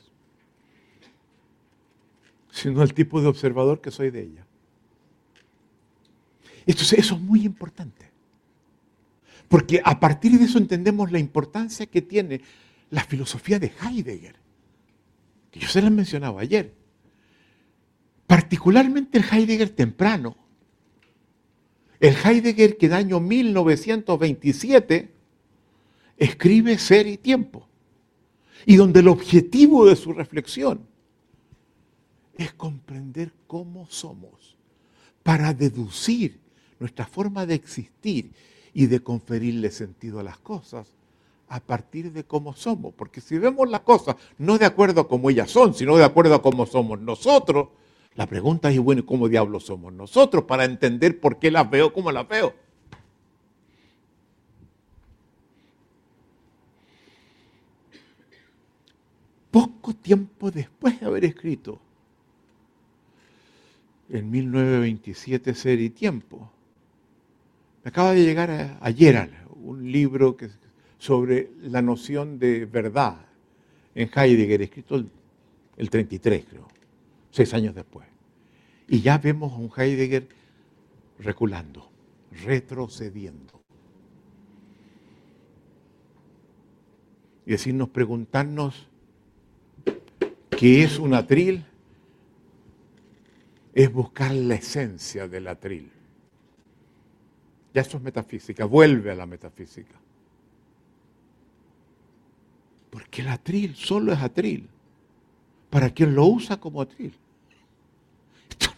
sino 2.51 2.83
el 2.83 2.93
tipo 2.93 3.23
de 3.23 3.29
observador 3.29 3.81
que 3.81 3.91
soy 3.91 4.11
de 4.11 4.25
ella. 4.25 4.47
Eso 6.67 6.95
es 6.95 7.19
muy 7.19 7.47
importante. 7.47 8.11
Porque 9.49 9.81
a 9.83 9.99
partir 9.99 10.39
de 10.39 10.45
eso 10.45 10.59
entendemos 10.59 11.11
la 11.11 11.19
importancia 11.19 11.87
que 11.87 12.03
tiene 12.03 12.43
la 12.91 13.05
filosofía 13.05 13.59
de 13.59 13.73
Heidegger, 13.83 14.37
que 15.51 15.61
yo 15.61 15.69
se 15.69 15.81
la 15.81 15.89
mencionaba 15.89 16.43
ayer. 16.43 16.75
Particularmente 18.27 19.17
el 19.17 19.25
Heidegger 19.25 19.71
temprano. 19.71 20.42
El 22.03 22.17
Heidegger 22.17 22.77
que 22.77 22.87
en 22.87 22.93
el 22.93 22.99
año 22.99 23.21
1927 23.21 25.09
escribe 26.17 26.77
Ser 26.77 27.07
y 27.07 27.17
Tiempo. 27.17 27.69
Y 28.67 28.75
donde 28.75 28.99
el 29.01 29.09
objetivo 29.09 29.87
de 29.87 29.95
su 29.95 30.13
reflexión 30.13 30.85
es 32.37 32.53
comprender 32.55 33.33
cómo 33.47 33.87
somos 33.89 34.57
para 35.23 35.55
deducir 35.55 36.41
nuestra 36.81 37.07
forma 37.07 37.47
de 37.47 37.55
existir 37.55 38.33
y 38.75 38.87
de 38.87 38.99
conferirle 38.99 39.71
sentido 39.71 40.19
a 40.19 40.25
las 40.25 40.39
cosas 40.39 40.89
a 41.47 41.61
partir 41.61 42.11
de 42.11 42.25
cómo 42.25 42.53
somos. 42.53 42.93
Porque 42.95 43.21
si 43.21 43.39
vemos 43.39 43.71
las 43.71 43.83
cosas 43.83 44.17
no 44.39 44.59
de 44.59 44.67
acuerdo 44.67 45.03
a 45.03 45.09
cómo 45.09 45.31
ellas 45.31 45.53
son, 45.53 45.73
sino 45.73 45.97
de 45.97 46.05
acuerdo 46.05 46.35
a 46.35 46.43
cómo 46.43 46.67
somos 46.67 47.01
nosotros, 47.01 47.69
la 48.15 48.27
pregunta 48.27 48.71
es, 48.71 48.79
bueno, 48.79 49.07
¿cómo 49.07 49.29
diablos 49.29 49.65
somos 49.65 49.93
nosotros 49.93 50.45
para 50.45 50.65
entender 50.65 51.19
por 51.19 51.39
qué 51.39 51.51
las 51.51 51.69
veo 51.71 51.93
como 51.93 52.13
las 52.13 52.29
veo? 52.29 52.55
Poco 59.51 59.95
tiempo 59.95 60.51
después 60.51 61.01
de 61.01 61.07
haber 61.07 61.25
escrito 61.25 61.81
en 64.11 64.31
1927 64.31 65.55
Ser 65.55 65.81
y 65.81 65.89
Tiempo, 65.89 66.51
me 67.83 67.89
acaba 67.89 68.13
de 68.13 68.23
llegar 68.25 68.79
ayer 68.83 69.31
un 69.63 69.91
libro 69.91 70.37
que, 70.37 70.51
sobre 70.99 71.51
la 71.63 71.81
noción 71.81 72.39
de 72.39 72.67
verdad 72.67 73.17
en 73.95 74.11
Heidegger, 74.15 74.63
escrito 74.63 74.97
el, 74.97 75.09
el 75.79 75.89
33, 75.89 76.45
creo 76.49 76.82
seis 77.33 77.53
años 77.55 77.75
después. 77.75 78.07
Y 78.87 79.01
ya 79.01 79.19
vemos 79.19 79.53
a 79.53 79.57
un 79.57 79.71
Heidegger 79.77 80.29
reculando, 81.19 81.91
retrocediendo. 82.45 83.61
Y 87.45 87.53
decirnos, 87.53 87.89
preguntarnos 87.89 88.87
qué 90.51 90.85
es 90.85 90.99
un 90.99 91.15
atril, 91.15 91.65
es 93.75 93.93
buscar 93.93 94.33
la 94.33 94.55
esencia 94.55 95.27
del 95.27 95.49
atril. 95.49 95.91
Ya 97.75 97.81
eso 97.81 97.97
es 97.97 98.03
metafísica, 98.03 98.67
vuelve 98.67 99.11
a 99.11 99.15
la 99.15 99.27
metafísica. 99.27 99.95
Porque 102.91 103.23
el 103.23 103.29
atril 103.29 103.75
solo 103.75 104.13
es 104.13 104.21
atril 104.21 104.69
para 105.71 105.89
quien 105.89 106.15
lo 106.15 106.27
usa 106.27 106.61
como 106.61 106.83
atril. 106.83 107.15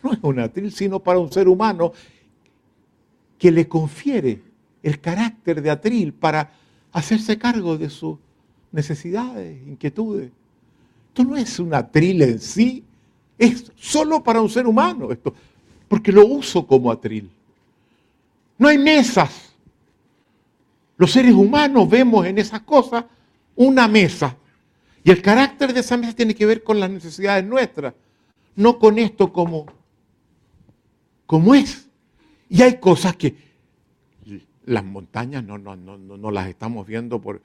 No 0.05 0.13
es 0.13 0.19
un 0.23 0.39
atril, 0.39 0.71
sino 0.71 1.01
para 1.01 1.19
un 1.19 1.33
ser 1.33 1.49
humano 1.49 1.93
que 3.39 3.51
le 3.51 3.67
confiere 3.67 4.43
el 4.83 5.01
carácter 5.01 5.63
de 5.63 5.71
atril 5.71 6.13
para 6.13 6.53
hacerse 6.93 7.39
cargo 7.39 7.79
de 7.79 7.89
sus 7.89 8.19
necesidades, 8.71 9.67
inquietudes. 9.67 10.31
Esto 11.09 11.25
no 11.25 11.37
es 11.37 11.59
un 11.59 11.73
atril 11.73 12.21
en 12.21 12.39
sí, 12.39 12.85
es 13.39 13.73
solo 13.77 14.23
para 14.23 14.43
un 14.43 14.51
ser 14.51 14.67
humano 14.67 15.11
esto, 15.11 15.35
porque 15.89 16.13
lo 16.13 16.27
uso 16.27 16.67
como 16.67 16.93
atril. 16.93 17.31
No 18.59 18.69
hay 18.69 18.79
mesas. 18.79 19.55
Los 20.99 21.13
seres 21.13 21.33
humanos 21.33 21.89
vemos 21.89 22.27
en 22.27 22.39
esas 22.39 22.61
cosas 22.61 23.05
una 23.57 23.89
mesa 23.89 24.37
y 25.03 25.11
el 25.11 25.21
carácter 25.21 25.73
de 25.73 25.81
esa 25.81 25.97
mesa 25.97 26.15
tiene 26.15 26.35
que 26.35 26.47
ver 26.47 26.63
con 26.63 26.81
las 26.81 26.91
necesidades 26.91 27.45
nuestras, 27.45 27.95
no 28.57 28.79
con 28.79 28.99
esto 28.99 29.33
como, 29.33 29.67
como 31.27 31.55
es. 31.55 31.89
Y 32.49 32.63
hay 32.63 32.79
cosas 32.79 33.17
que 33.17 33.35
las 34.67 34.85
montañas 34.85 35.45
no, 35.45 35.59
no, 35.59 35.77
no, 35.77 35.99
no 35.99 36.31
las 36.31 36.49
estamos 36.49 36.87
viendo 36.87 37.21
por... 37.21 37.43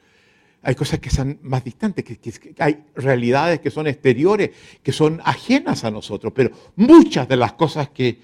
Hay 0.62 0.76
cosas 0.76 1.00
que 1.00 1.10
son 1.10 1.40
más 1.42 1.64
distantes, 1.64 2.04
que, 2.04 2.56
hay 2.60 2.84
realidades 2.94 3.62
que 3.62 3.72
son 3.72 3.88
exteriores, 3.88 4.52
que 4.84 4.92
son 4.92 5.22
ajenas 5.24 5.86
a 5.86 5.92
nosotros, 5.92 6.34
pero 6.36 6.52
muchas 6.76 7.30
de 7.30 7.38
las 7.38 7.54
cosas 7.54 7.90
que, 7.90 8.20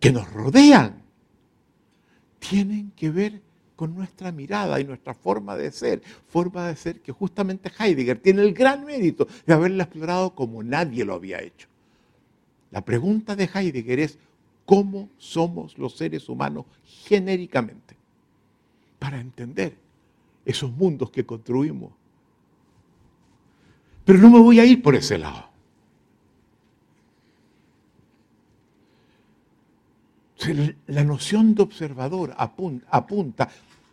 que 0.00 0.12
nos 0.12 0.32
rodean 0.32 1.02
tienen 2.38 2.92
que 2.92 3.10
ver 3.10 3.42
con 3.76 3.94
nuestra 3.94 4.32
mirada 4.32 4.80
y 4.80 4.84
nuestra 4.84 5.12
forma 5.12 5.56
de 5.56 5.72
ser, 5.72 6.02
forma 6.28 6.68
de 6.68 6.76
ser 6.76 7.00
que 7.00 7.12
justamente 7.12 7.70
Heidegger 7.78 8.18
tiene 8.18 8.42
el 8.42 8.54
gran 8.54 8.84
mérito 8.84 9.26
de 9.44 9.52
haberla 9.52 9.84
explorado 9.84 10.34
como 10.34 10.62
nadie 10.62 11.04
lo 11.04 11.14
había 11.14 11.42
hecho. 11.42 11.68
La 12.72 12.84
pregunta 12.84 13.36
de 13.36 13.48
Heidegger 13.54 14.00
es, 14.00 14.18
¿cómo 14.64 15.10
somos 15.18 15.78
los 15.78 15.96
seres 15.96 16.28
humanos 16.28 16.64
genéricamente? 16.84 17.94
Para 18.98 19.20
entender 19.20 19.76
esos 20.44 20.72
mundos 20.72 21.10
que 21.10 21.24
construimos. 21.24 21.92
Pero 24.04 24.18
no 24.18 24.30
me 24.30 24.40
voy 24.40 24.58
a 24.58 24.64
ir 24.64 24.82
por 24.82 24.96
ese 24.96 25.18
lado. 25.18 25.52
La 30.86 31.04
noción 31.04 31.54
de 31.54 31.62
observador 31.62 32.34
apunta 32.36 33.48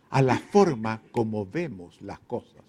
a 0.08 0.22
la 0.22 0.36
forma 0.38 1.00
como 1.12 1.46
vemos 1.46 2.00
las 2.00 2.18
cosas. 2.20 2.64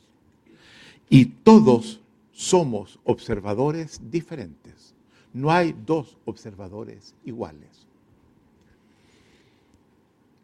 Y 1.10 1.26
todos 1.26 2.00
somos 2.32 3.00
observadores 3.06 4.12
diferentes. 4.12 4.94
No 5.34 5.52
hay 5.52 5.74
dos 5.86 6.18
observadores 6.26 7.16
iguales. 7.24 7.88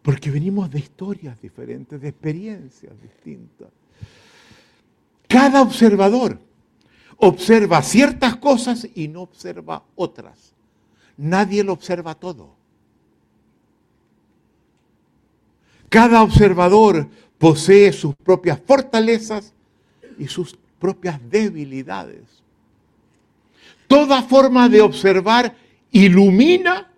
Porque 0.01 0.31
venimos 0.31 0.69
de 0.69 0.79
historias 0.79 1.41
diferentes, 1.41 1.99
de 1.99 2.07
experiencias 2.07 2.93
distintas. 3.01 3.69
Cada 5.27 5.61
observador 5.61 6.39
observa 7.17 7.81
ciertas 7.81 8.37
cosas 8.37 8.87
y 8.95 9.07
no 9.07 9.23
observa 9.23 9.83
otras. 9.95 10.53
Nadie 11.17 11.63
lo 11.63 11.73
observa 11.73 12.15
todo. 12.15 12.55
Cada 15.89 16.21
observador 16.21 17.07
posee 17.37 17.91
sus 17.91 18.15
propias 18.15 18.59
fortalezas 18.59 19.53
y 20.17 20.27
sus 20.27 20.57
propias 20.79 21.19
debilidades. 21.29 22.23
Toda 23.87 24.21
forma 24.21 24.67
de 24.69 24.81
observar 24.81 25.55
ilumina 25.91 26.91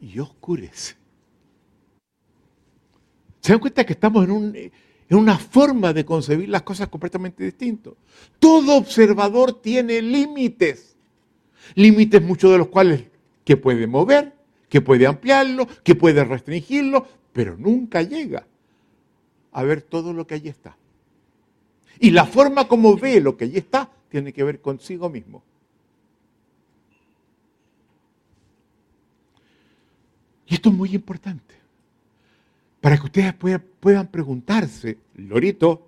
y 0.00 0.18
oscurece. 0.18 0.96
¿Se 3.40 3.52
dan 3.52 3.60
cuenta 3.60 3.84
que 3.84 3.94
estamos 3.94 4.24
en, 4.28 4.70
una 5.10 5.36
forma 5.36 5.92
de 5.92 6.04
concebir 6.04 6.48
las 6.48 6.62
cosas 6.62 6.88
completamente 6.88 7.42
distintas? 7.42 7.94
Todo 8.38 8.76
observador 8.76 9.60
tiene 9.60 10.00
límites. 10.00 10.96
Límites 11.74 12.22
muchos 12.22 12.52
de 12.52 12.58
los 12.58 12.68
cuales 12.68 13.04
que 13.44 13.56
puede 13.56 13.86
mover, 13.86 14.32
que 14.68 14.80
puede 14.80 15.06
ampliarlo, 15.06 15.66
que 15.82 15.94
puede 15.94 16.24
restringirlo, 16.24 17.06
pero 17.32 17.56
nunca 17.56 18.02
llega 18.02 18.46
a 19.52 19.62
ver 19.62 19.82
todo 19.82 20.12
lo 20.12 20.26
que 20.26 20.34
allí 20.34 20.48
está. 20.48 20.76
Y 21.98 22.10
la 22.10 22.26
forma 22.26 22.68
como 22.68 22.96
ve 22.96 23.20
lo 23.20 23.36
que 23.36 23.44
allí 23.44 23.58
está 23.58 23.90
tiene 24.12 24.34
que 24.34 24.44
ver 24.44 24.60
consigo 24.60 25.08
mismo. 25.08 25.42
Y 30.46 30.54
esto 30.54 30.68
es 30.68 30.74
muy 30.74 30.94
importante, 30.94 31.54
para 32.82 32.98
que 32.98 33.06
ustedes 33.06 33.34
puedan 33.80 34.06
preguntarse, 34.08 34.98
Lorito, 35.14 35.86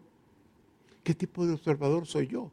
¿qué 1.03 1.15
tipo 1.15 1.47
de 1.47 1.53
observador 1.53 2.07
soy 2.07 2.29
yo? 2.29 2.51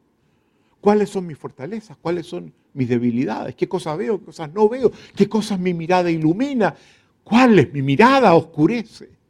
¿Cuáles 0.81 1.09
son 1.09 1.25
mis 1.25 1.37
fortalezas? 1.37 1.95
¿Cuáles 1.95 2.25
son 2.25 2.51
mis 2.73 2.89
debilidades? 2.89 3.55
¿Qué 3.55 3.69
cosas 3.69 3.97
veo? 3.97 4.19
¿Qué 4.19 4.25
cosas 4.25 4.51
no 4.51 4.67
veo? 4.67 4.91
¿Qué 5.15 5.29
cosas 5.29 5.57
mi 5.57 5.73
mirada 5.73 6.11
ilumina? 6.11 6.75
¿Cuál 7.23 7.59
es 7.59 7.71
mi 7.71 7.81
mirada 7.81 8.33
oscurece? 8.33 9.20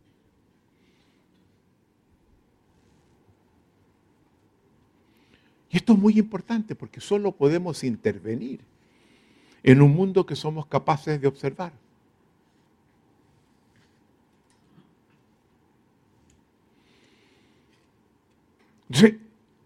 Y 5.71 5.77
esto 5.77 5.93
es 5.93 5.99
muy 5.99 6.19
importante 6.19 6.75
porque 6.75 6.99
solo 6.99 7.31
podemos 7.31 7.83
intervenir 7.83 8.59
en 9.63 9.81
un 9.81 9.95
mundo 9.95 10.25
que 10.25 10.35
somos 10.35 10.65
capaces 10.65 11.21
de 11.21 11.27
observar. 11.27 11.71
Entonces, 18.89 19.19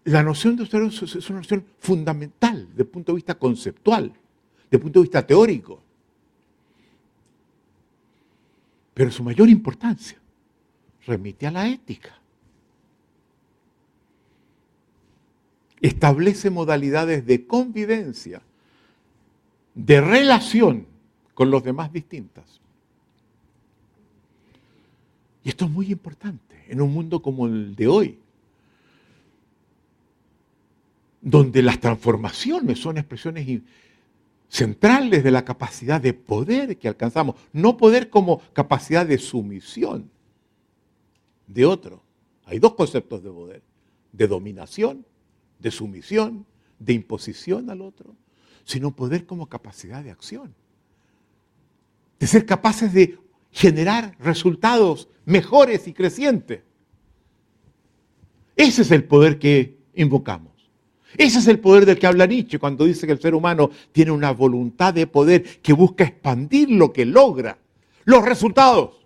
la 0.04 0.22
noción 0.22 0.54
de 0.54 0.62
observar 0.62 0.88
es 0.88 1.30
una 1.30 1.40
noción 1.40 1.64
fundamental 1.80 2.68
desde 2.68 2.82
el 2.82 2.88
punto 2.88 3.10
de 3.10 3.16
vista 3.16 3.34
conceptual, 3.34 4.12
desde 4.64 4.76
el 4.76 4.80
punto 4.80 5.00
de 5.00 5.04
vista 5.04 5.26
teórico. 5.26 5.82
Pero 8.94 9.10
su 9.10 9.24
mayor 9.24 9.48
importancia 9.48 10.18
remite 11.04 11.48
a 11.48 11.50
la 11.50 11.66
ética. 11.68 12.16
Establece 15.80 16.50
modalidades 16.50 17.26
de 17.26 17.46
convivencia, 17.46 18.42
de 19.74 20.00
relación 20.00 20.86
con 21.34 21.50
los 21.50 21.62
demás 21.62 21.92
distintas. 21.92 22.60
Y 25.44 25.50
esto 25.50 25.66
es 25.66 25.70
muy 25.70 25.92
importante 25.92 26.64
en 26.68 26.80
un 26.80 26.92
mundo 26.92 27.22
como 27.22 27.46
el 27.46 27.76
de 27.76 27.86
hoy, 27.86 28.18
donde 31.20 31.62
las 31.62 31.78
transformaciones 31.78 32.78
son 32.78 32.98
expresiones 32.98 33.62
centrales 34.48 35.22
de 35.22 35.30
la 35.30 35.44
capacidad 35.44 36.00
de 36.00 36.14
poder 36.14 36.78
que 36.78 36.88
alcanzamos, 36.88 37.36
no 37.52 37.76
poder 37.76 38.10
como 38.10 38.40
capacidad 38.52 39.04
de 39.04 39.18
sumisión 39.18 40.10
de 41.46 41.66
otro. 41.66 42.02
Hay 42.44 42.58
dos 42.58 42.74
conceptos 42.74 43.22
de 43.22 43.30
poder, 43.30 43.62
de 44.12 44.26
dominación 44.26 45.04
de 45.58 45.70
sumisión, 45.70 46.46
de 46.78 46.92
imposición 46.92 47.70
al 47.70 47.80
otro, 47.80 48.14
sino 48.64 48.94
poder 48.94 49.26
como 49.26 49.48
capacidad 49.48 50.02
de 50.02 50.10
acción. 50.10 50.54
De 52.18 52.26
ser 52.26 52.46
capaces 52.46 52.92
de 52.92 53.18
generar 53.52 54.16
resultados 54.18 55.08
mejores 55.24 55.88
y 55.88 55.92
crecientes. 55.92 56.62
Ese 58.54 58.82
es 58.82 58.90
el 58.90 59.04
poder 59.04 59.38
que 59.38 59.78
invocamos. 59.94 60.52
Ese 61.16 61.38
es 61.38 61.46
el 61.46 61.60
poder 61.60 61.86
del 61.86 61.98
que 61.98 62.06
habla 62.06 62.26
Nietzsche 62.26 62.58
cuando 62.58 62.84
dice 62.84 63.06
que 63.06 63.12
el 63.12 63.20
ser 63.20 63.34
humano 63.34 63.70
tiene 63.92 64.10
una 64.10 64.32
voluntad 64.32 64.92
de 64.92 65.06
poder 65.06 65.60
que 65.60 65.72
busca 65.72 66.04
expandir 66.04 66.70
lo 66.70 66.92
que 66.92 67.06
logra, 67.06 67.58
los 68.04 68.24
resultados. 68.24 69.05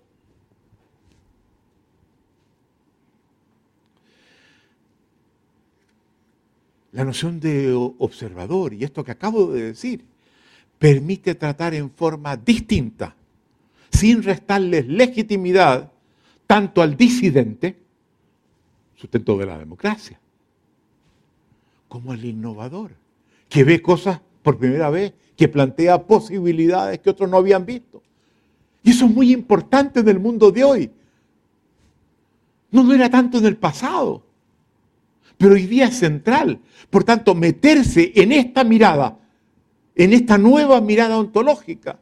La 6.93 7.05
noción 7.05 7.39
de 7.39 7.73
observador 7.73 8.73
y 8.73 8.83
esto 8.83 9.03
que 9.03 9.11
acabo 9.11 9.47
de 9.47 9.63
decir 9.63 10.03
permite 10.77 11.35
tratar 11.35 11.73
en 11.73 11.91
forma 11.91 12.35
distinta, 12.35 13.15
sin 13.91 14.23
restarles 14.23 14.87
legitimidad 14.87 15.91
tanto 16.47 16.81
al 16.81 16.97
disidente, 16.97 17.77
sustento 18.95 19.37
de 19.37 19.45
la 19.45 19.57
democracia, 19.57 20.19
como 21.87 22.11
al 22.11 22.25
innovador, 22.25 22.91
que 23.47 23.63
ve 23.63 23.81
cosas 23.81 24.19
por 24.41 24.57
primera 24.57 24.89
vez, 24.89 25.13
que 25.37 25.47
plantea 25.47 26.03
posibilidades 26.03 26.99
que 26.99 27.11
otros 27.11 27.29
no 27.29 27.37
habían 27.37 27.65
visto. 27.65 28.01
Y 28.83 28.89
eso 28.89 29.05
es 29.05 29.11
muy 29.11 29.31
importante 29.31 29.99
en 29.99 30.09
el 30.09 30.19
mundo 30.19 30.51
de 30.51 30.63
hoy. 30.63 30.91
No 32.71 32.83
lo 32.83 32.93
era 32.93 33.09
tanto 33.09 33.37
en 33.37 33.45
el 33.45 33.57
pasado 33.57 34.23
pero 35.41 35.55
hoy 35.55 35.65
día 35.65 35.87
es 35.87 35.97
central. 35.97 36.59
Por 36.91 37.03
tanto, 37.03 37.33
meterse 37.33 38.11
en 38.13 38.31
esta 38.31 38.63
mirada, 38.63 39.17
en 39.95 40.13
esta 40.13 40.37
nueva 40.37 40.79
mirada 40.81 41.17
ontológica, 41.17 41.97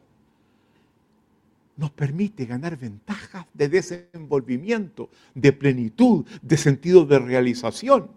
nos 1.78 1.90
permite 1.90 2.44
ganar 2.44 2.76
ventajas 2.76 3.46
de 3.54 3.70
desenvolvimiento, 3.70 5.08
de 5.34 5.54
plenitud, 5.54 6.26
de 6.42 6.58
sentido 6.58 7.06
de 7.06 7.18
realización. 7.18 8.10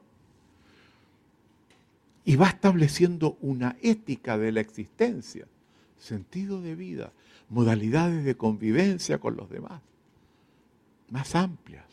Y 2.26 2.36
va 2.36 2.50
estableciendo 2.50 3.38
una 3.40 3.78
ética 3.82 4.38
de 4.38 4.52
la 4.52 4.60
existencia, 4.60 5.48
sentido 5.98 6.62
de 6.62 6.76
vida, 6.76 7.14
modalidades 7.48 8.26
de 8.26 8.36
convivencia 8.36 9.20
con 9.20 9.38
los 9.38 9.50
demás, 9.50 9.82
más 11.10 11.34
amplias, 11.34 11.86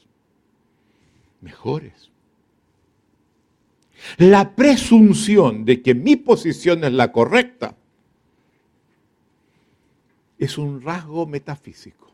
mejores. 1.41 2.11
La 4.19 4.55
presunción 4.55 5.65
de 5.65 5.83
que 5.83 5.95
mi 5.95 6.17
posición 6.17 6.85
es 6.85 6.93
la 6.93 7.13
correcta 7.13 7.77
es 10.39 10.57
un 10.57 10.81
rasgo 10.81 11.27
metafísico, 11.27 12.11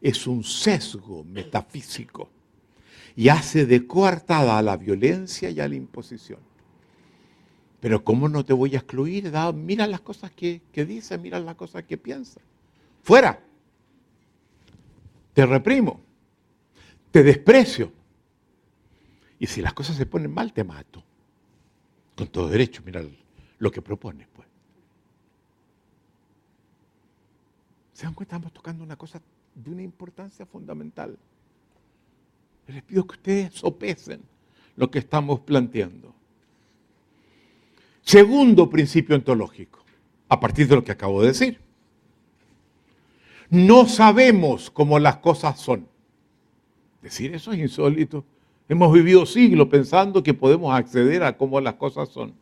es 0.00 0.28
un 0.28 0.44
sesgo 0.44 1.24
metafísico 1.24 2.30
y 3.16 3.28
hace 3.28 3.66
de 3.66 3.86
coartada 3.86 4.58
a 4.58 4.62
la 4.62 4.76
violencia 4.76 5.50
y 5.50 5.58
a 5.58 5.68
la 5.68 5.74
imposición. 5.74 6.38
Pero 7.80 8.04
¿cómo 8.04 8.28
no 8.28 8.44
te 8.44 8.52
voy 8.52 8.76
a 8.76 8.78
excluir? 8.78 9.32
mira 9.54 9.88
las 9.88 10.00
cosas 10.00 10.30
que, 10.30 10.62
que 10.72 10.84
dice, 10.84 11.18
mira 11.18 11.40
las 11.40 11.56
cosas 11.56 11.82
que 11.82 11.98
piensa. 11.98 12.40
Fuera. 13.02 13.42
Te 15.34 15.44
reprimo. 15.44 16.00
Te 17.10 17.24
desprecio. 17.24 17.92
Y 19.42 19.48
si 19.48 19.60
las 19.60 19.74
cosas 19.74 19.96
se 19.96 20.06
ponen 20.06 20.32
mal, 20.32 20.52
te 20.52 20.62
mato. 20.62 21.02
Con 22.16 22.28
todo 22.28 22.48
derecho, 22.48 22.80
mira 22.86 23.02
lo 23.58 23.72
que 23.72 23.82
propones, 23.82 24.28
pues. 24.32 24.46
¿Se 27.92 28.04
dan 28.04 28.14
cuenta? 28.14 28.36
Estamos 28.36 28.52
tocando 28.52 28.84
una 28.84 28.94
cosa 28.94 29.20
de 29.56 29.68
una 29.68 29.82
importancia 29.82 30.46
fundamental. 30.46 31.18
Les 32.68 32.84
pido 32.84 33.04
que 33.04 33.16
ustedes 33.16 33.54
sopesen 33.54 34.22
lo 34.76 34.88
que 34.88 35.00
estamos 35.00 35.40
planteando. 35.40 36.14
Segundo 38.02 38.70
principio 38.70 39.16
ontológico, 39.16 39.84
a 40.28 40.38
partir 40.38 40.68
de 40.68 40.76
lo 40.76 40.84
que 40.84 40.92
acabo 40.92 41.20
de 41.20 41.26
decir. 41.26 41.60
No 43.50 43.88
sabemos 43.88 44.70
cómo 44.70 45.00
las 45.00 45.16
cosas 45.16 45.58
son. 45.58 45.88
Decir 47.02 47.34
eso 47.34 47.50
es 47.50 47.58
insólito. 47.58 48.24
Hemos 48.72 48.90
vivido 48.90 49.26
siglos 49.26 49.68
pensando 49.68 50.22
que 50.22 50.32
podemos 50.32 50.74
acceder 50.74 51.22
a 51.24 51.36
cómo 51.36 51.60
las 51.60 51.74
cosas 51.74 52.08
son. 52.08 52.32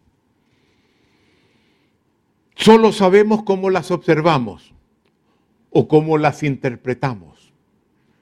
Solo 2.55 2.93
sabemos 2.93 3.43
cómo 3.43 3.69
las 3.69 3.91
observamos 3.91 4.73
o 5.71 5.89
cómo 5.89 6.19
las 6.19 6.45
interpretamos. 6.45 7.53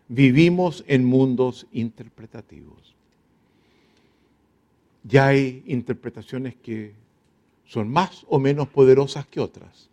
Vivimos 0.09 0.85
en 0.89 1.05
mundos 1.05 1.67
interpretativos. 1.71 2.97
Ya 5.03 5.27
hay 5.27 5.63
interpretaciones 5.67 6.57
que 6.57 6.95
son 7.67 7.91
más 7.91 8.25
o 8.31 8.39
menos 8.39 8.69
poderosas 8.69 9.27
que 9.27 9.41
otras, 9.41 9.91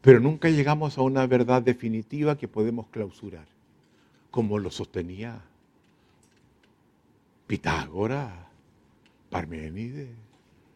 pero 0.00 0.20
nunca 0.20 0.48
llegamos 0.48 0.96
a 0.96 1.02
una 1.02 1.26
verdad 1.26 1.60
definitiva 1.60 2.38
que 2.38 2.46
podemos 2.46 2.86
clausurar, 2.86 3.48
como 4.30 4.60
lo 4.60 4.70
sostenía 4.70 5.42
Pitágoras, 7.46 8.32
Parménides, 9.30 10.08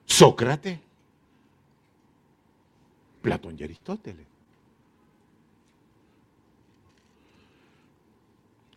Sócrates, 0.05 0.79
Platón 3.23 3.57
y 3.59 3.65
Aristóteles. 3.65 4.27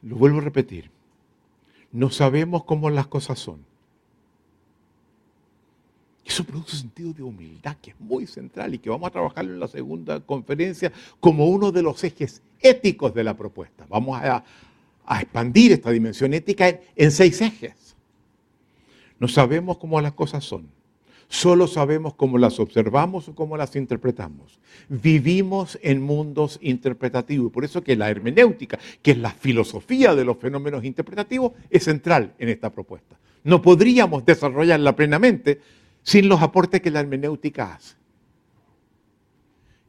Lo 0.01 0.15
vuelvo 0.17 0.39
a 0.39 0.41
repetir. 0.41 0.89
No 1.91 2.10
sabemos 2.10 2.63
cómo 2.65 2.89
las 2.89 3.08
cosas 3.08 3.39
son. 3.39 3.63
Eso 6.25 6.43
produce 6.43 6.75
un 6.75 6.82
sentido 6.82 7.13
de 7.13 7.23
humildad 7.23 7.77
que 7.82 7.91
es 7.91 7.99
muy 7.99 8.25
central 8.25 8.73
y 8.73 8.79
que 8.79 8.89
vamos 8.89 9.08
a 9.08 9.12
trabajar 9.12 9.45
en 9.45 9.60
la 9.60 9.67
segunda 9.67 10.19
conferencia 10.19 10.91
como 11.19 11.45
uno 11.45 11.71
de 11.71 11.84
los 11.84 12.03
ejes 12.03 12.41
éticos 12.60 13.13
de 13.13 13.23
la 13.23 13.36
propuesta. 13.36 13.86
Vamos 13.89 14.19
a, 14.21 14.43
a 15.05 15.21
expandir 15.21 15.71
esta 15.71 15.91
dimensión 15.91 16.33
ética 16.33 16.79
en, 16.95 17.11
seis 17.11 17.41
ejes. 17.41 17.95
No 19.19 19.27
sabemos 19.27 19.77
cómo 19.77 19.99
las 20.01 20.13
cosas 20.13 20.43
son. 20.43 20.67
Solo 21.27 21.67
sabemos 21.67 22.13
cómo 22.13 22.37
las 22.37 22.59
observamos 22.59 23.27
o 23.27 23.35
cómo 23.35 23.57
las 23.57 23.75
interpretamos. 23.75 24.59
Vivimos 24.87 25.79
en 25.81 26.01
mundos 26.01 26.59
interpretativos. 26.61 27.51
Por 27.51 27.65
eso 27.65 27.83
que 27.83 27.95
la 27.95 28.09
hermenéutica, 28.09 28.77
que 29.01 29.11
es 29.11 29.17
la 29.17 29.31
filosofía 29.31 30.13
de 30.13 30.25
los 30.25 30.37
fenómenos 30.37 30.83
interpretativos, 30.83 31.53
es 31.69 31.85
central 31.85 32.33
en 32.37 32.49
esta 32.49 32.69
propuesta. 32.69 33.17
No 33.43 33.61
podríamos 33.61 34.25
desarrollarla 34.25 34.95
plenamente 34.95 35.59
sin 36.03 36.29
los 36.29 36.41
aportes 36.41 36.81
que 36.81 36.91
la 36.91 36.99
hermenéutica 36.99 37.73
hace. 37.73 37.95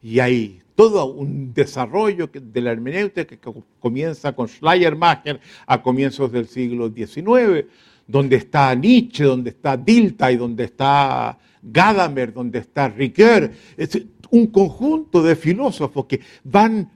Y 0.02 0.20
hay 0.20 0.63
todo 0.74 1.06
un 1.06 1.54
desarrollo 1.54 2.28
de 2.32 2.60
la 2.60 2.72
hermenéutica 2.72 3.24
que 3.24 3.38
comienza 3.78 4.34
con 4.34 4.48
Schleiermacher 4.48 5.40
a 5.66 5.82
comienzos 5.82 6.32
del 6.32 6.48
siglo 6.48 6.92
XIX, 6.92 7.66
donde 8.06 8.36
está 8.36 8.74
Nietzsche, 8.74 9.24
donde 9.24 9.50
está 9.50 9.76
Dilthey, 9.76 10.36
donde 10.36 10.64
está 10.64 11.38
Gadamer, 11.62 12.32
donde 12.32 12.58
está 12.58 12.88
Ricoeur. 12.88 13.52
Es 13.76 14.02
un 14.30 14.48
conjunto 14.48 15.22
de 15.22 15.36
filósofos 15.36 16.06
que 16.06 16.20
van 16.42 16.90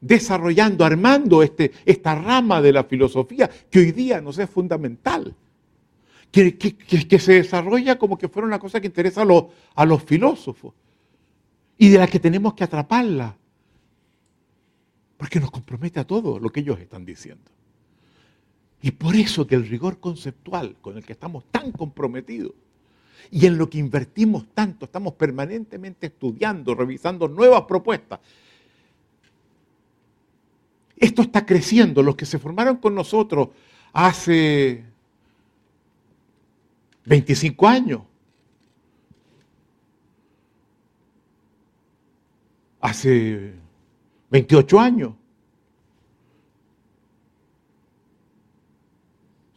desarrollando, 0.00 0.84
armando 0.84 1.42
este, 1.42 1.72
esta 1.86 2.14
rama 2.14 2.60
de 2.60 2.72
la 2.72 2.84
filosofía 2.84 3.48
que 3.70 3.78
hoy 3.78 3.92
día 3.92 4.20
nos 4.20 4.38
es 4.38 4.50
fundamental. 4.50 5.34
Que, 6.30 6.56
se 7.20 7.34
desarrolla 7.34 7.96
como 7.96 8.18
que 8.18 8.28
fuera 8.28 8.48
una 8.48 8.58
cosa 8.58 8.80
que 8.80 8.88
interesa 8.88 9.24
a 9.74 9.86
los 9.86 10.02
filósofos 10.02 10.74
y 11.78 11.88
de 11.88 11.98
la 11.98 12.06
que 12.06 12.20
tenemos 12.20 12.54
que 12.54 12.64
atraparla. 12.64 13.36
Porque 15.16 15.40
nos 15.40 15.50
compromete 15.50 16.00
a 16.00 16.06
todo 16.06 16.38
lo 16.38 16.50
que 16.50 16.60
ellos 16.60 16.78
están 16.78 17.04
diciendo. 17.04 17.50
Y 18.82 18.90
por 18.90 19.16
eso 19.16 19.46
que 19.46 19.54
el 19.54 19.66
rigor 19.66 19.98
conceptual 19.98 20.76
con 20.80 20.96
el 20.96 21.04
que 21.04 21.14
estamos 21.14 21.44
tan 21.50 21.72
comprometidos 21.72 22.52
y 23.30 23.46
en 23.46 23.56
lo 23.56 23.70
que 23.70 23.78
invertimos 23.78 24.46
tanto, 24.52 24.84
estamos 24.84 25.14
permanentemente 25.14 26.08
estudiando, 26.08 26.74
revisando 26.74 27.26
nuevas 27.26 27.62
propuestas. 27.62 28.20
Esto 30.96 31.22
está 31.22 31.44
creciendo. 31.44 32.02
Los 32.02 32.16
que 32.16 32.26
se 32.26 32.38
formaron 32.38 32.76
con 32.76 32.94
nosotros 32.94 33.48
hace 33.92 34.84
25 37.06 37.66
años, 37.66 38.02
hace 43.04 43.52
28 44.30 44.80
años, 44.80 45.12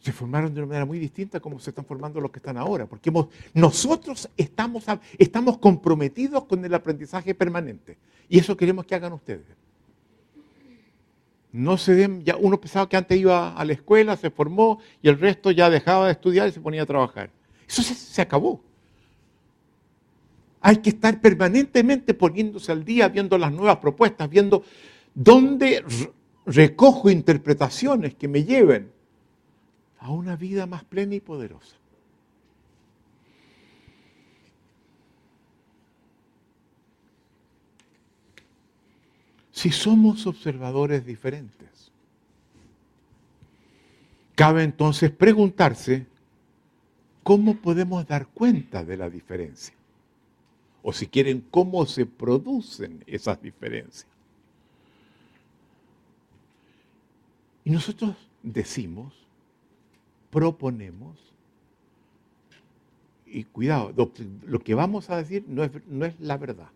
se 0.00 0.12
formaron 0.12 0.54
de 0.54 0.60
una 0.60 0.68
manera 0.68 0.86
muy 0.86 0.98
distinta 0.98 1.40
como 1.40 1.58
se 1.58 1.70
están 1.70 1.84
formando 1.84 2.20
los 2.20 2.30
que 2.30 2.38
están 2.38 2.56
ahora, 2.56 2.86
porque 2.86 3.12
nosotros 3.52 4.28
estamos, 4.36 4.84
estamos 5.18 5.58
comprometidos 5.58 6.44
con 6.44 6.64
el 6.64 6.72
aprendizaje 6.72 7.34
permanente 7.34 7.98
y 8.28 8.38
eso 8.38 8.56
queremos 8.56 8.86
que 8.86 8.94
hagan 8.94 9.12
ustedes. 9.12 9.46
No 11.50 11.78
se 11.78 11.94
den, 11.94 12.24
ya 12.24 12.36
uno 12.36 12.60
pensaba 12.60 12.88
que 12.88 12.96
antes 12.96 13.18
iba 13.18 13.54
a 13.54 13.64
la 13.64 13.72
escuela, 13.72 14.16
se 14.16 14.30
formó 14.30 14.78
y 15.02 15.08
el 15.08 15.18
resto 15.18 15.50
ya 15.50 15.70
dejaba 15.70 16.06
de 16.06 16.12
estudiar 16.12 16.48
y 16.48 16.52
se 16.52 16.60
ponía 16.60 16.82
a 16.82 16.86
trabajar. 16.86 17.30
Eso 17.66 17.82
se 17.82 18.22
acabó. 18.22 18.62
Hay 20.60 20.78
que 20.78 20.90
estar 20.90 21.20
permanentemente 21.20 22.14
poniéndose 22.14 22.72
al 22.72 22.84
día, 22.84 23.08
viendo 23.08 23.38
las 23.38 23.52
nuevas 23.52 23.78
propuestas, 23.78 24.28
viendo 24.28 24.64
dónde 25.14 25.84
recojo 26.46 27.10
interpretaciones 27.10 28.14
que 28.14 28.28
me 28.28 28.44
lleven 28.44 28.90
a 29.98 30.10
una 30.10 30.36
vida 30.36 30.66
más 30.66 30.84
plena 30.84 31.14
y 31.14 31.20
poderosa. 31.20 31.76
Si 39.50 39.72
somos 39.72 40.24
observadores 40.26 41.04
diferentes, 41.04 41.90
cabe 44.36 44.62
entonces 44.62 45.10
preguntarse 45.10 46.06
cómo 47.24 47.56
podemos 47.56 48.06
dar 48.06 48.28
cuenta 48.28 48.84
de 48.84 48.96
la 48.96 49.10
diferencia. 49.10 49.77
O 50.82 50.92
si 50.92 51.06
quieren, 51.06 51.44
cómo 51.50 51.84
se 51.86 52.06
producen 52.06 53.02
esas 53.06 53.40
diferencias. 53.42 54.06
Y 57.64 57.70
nosotros 57.70 58.16
decimos 58.42 59.18
proponemos, 60.30 61.16
y 63.26 63.44
cuidado, 63.44 63.92
lo 64.46 64.60
que 64.60 64.74
vamos 64.74 65.10
a 65.10 65.16
decir 65.16 65.44
no 65.46 65.64
es, 65.64 65.70
no 65.86 66.06
es 66.06 66.18
la 66.20 66.36
verdad. 66.36 66.68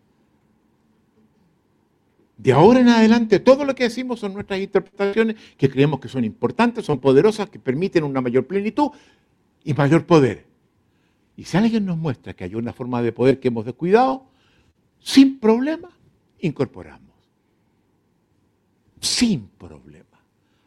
De 2.37 2.51
ahora 2.51 2.81
en 2.81 2.89
adelante, 2.89 3.39
todo 3.39 3.63
lo 3.63 3.73
que 3.73 3.83
decimos 3.83 4.19
son 4.19 4.33
nuestras 4.33 4.59
interpretaciones 4.59 5.35
que 5.57 5.69
creemos 5.69 5.99
que 5.99 6.07
son 6.07 6.25
importantes, 6.25 6.85
son 6.85 6.99
poderosas, 6.99 7.49
que 7.49 7.59
permiten 7.59 8.03
una 8.03 8.21
mayor 8.21 8.45
plenitud 8.45 8.91
y 9.63 9.73
mayor 9.73 10.05
poder. 10.05 10.45
Y 11.35 11.45
si 11.45 11.57
alguien 11.57 11.85
nos 11.85 11.97
muestra 11.97 12.33
que 12.33 12.43
hay 12.43 12.55
una 12.55 12.73
forma 12.73 13.01
de 13.01 13.11
poder 13.11 13.39
que 13.39 13.47
hemos 13.47 13.65
descuidado, 13.65 14.25
sin 14.99 15.39
problema, 15.39 15.89
incorporamos. 16.39 17.01
Sin 18.99 19.47
problema. 19.47 20.05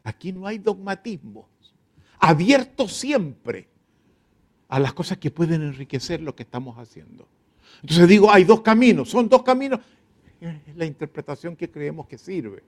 Aquí 0.04 0.32
no 0.32 0.46
hay 0.46 0.58
dogmatismo 0.58 1.48
abierto 2.18 2.88
siempre 2.88 3.68
a 4.68 4.80
las 4.80 4.92
cosas 4.92 5.18
que 5.18 5.30
pueden 5.30 5.62
enriquecer 5.62 6.20
lo 6.20 6.34
que 6.34 6.42
estamos 6.42 6.76
haciendo. 6.78 7.28
Entonces 7.82 8.08
digo, 8.08 8.30
hay 8.30 8.44
dos 8.44 8.62
caminos, 8.62 9.10
son 9.10 9.28
dos 9.28 9.42
caminos. 9.42 9.80
Es 10.40 10.76
la 10.76 10.84
interpretación 10.84 11.56
que 11.56 11.70
creemos 11.70 12.06
que 12.06 12.18
sirve. 12.18 12.62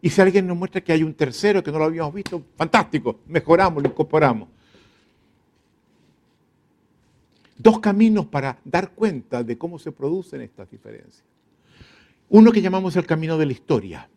Y 0.00 0.10
si 0.10 0.20
alguien 0.20 0.46
nos 0.46 0.56
muestra 0.56 0.80
que 0.80 0.92
hay 0.92 1.02
un 1.02 1.14
tercero 1.14 1.62
que 1.62 1.70
no 1.70 1.78
lo 1.78 1.84
habíamos 1.84 2.14
visto, 2.14 2.42
fantástico, 2.56 3.20
mejoramos, 3.26 3.82
lo 3.82 3.88
incorporamos. 3.88 4.48
Dos 7.56 7.80
caminos 7.80 8.26
para 8.26 8.58
dar 8.64 8.92
cuenta 8.92 9.44
de 9.44 9.58
cómo 9.58 9.78
se 9.78 9.92
producen 9.92 10.40
estas 10.40 10.70
diferencias. 10.70 11.24
Uno 12.28 12.50
que 12.50 12.62
llamamos 12.62 12.96
el 12.96 13.06
camino 13.06 13.36
de 13.36 13.46
la 13.46 13.52
historia. 13.52 14.08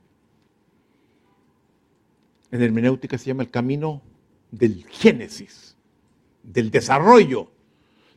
En 2.51 2.61
hermenéutica 2.61 3.17
se 3.17 3.25
llama 3.25 3.43
el 3.43 3.51
camino 3.51 4.01
del 4.51 4.85
génesis, 4.85 5.75
del 6.41 6.71
desarrollo, 6.71 7.51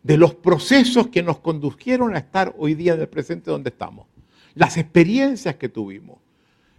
de 0.03 0.17
los 0.17 0.35
procesos 0.35 1.09
que 1.09 1.23
nos 1.23 1.41
condujeron 1.41 2.15
a 2.15 2.19
estar 2.19 2.55
hoy 2.59 2.75
día 2.75 2.95
en 2.95 3.01
el 3.01 3.09
presente 3.09 3.51
donde 3.51 3.71
estamos. 3.71 4.07
Las 4.55 4.77
experiencias 4.77 5.57
que 5.57 5.69
tuvimos, 5.69 6.19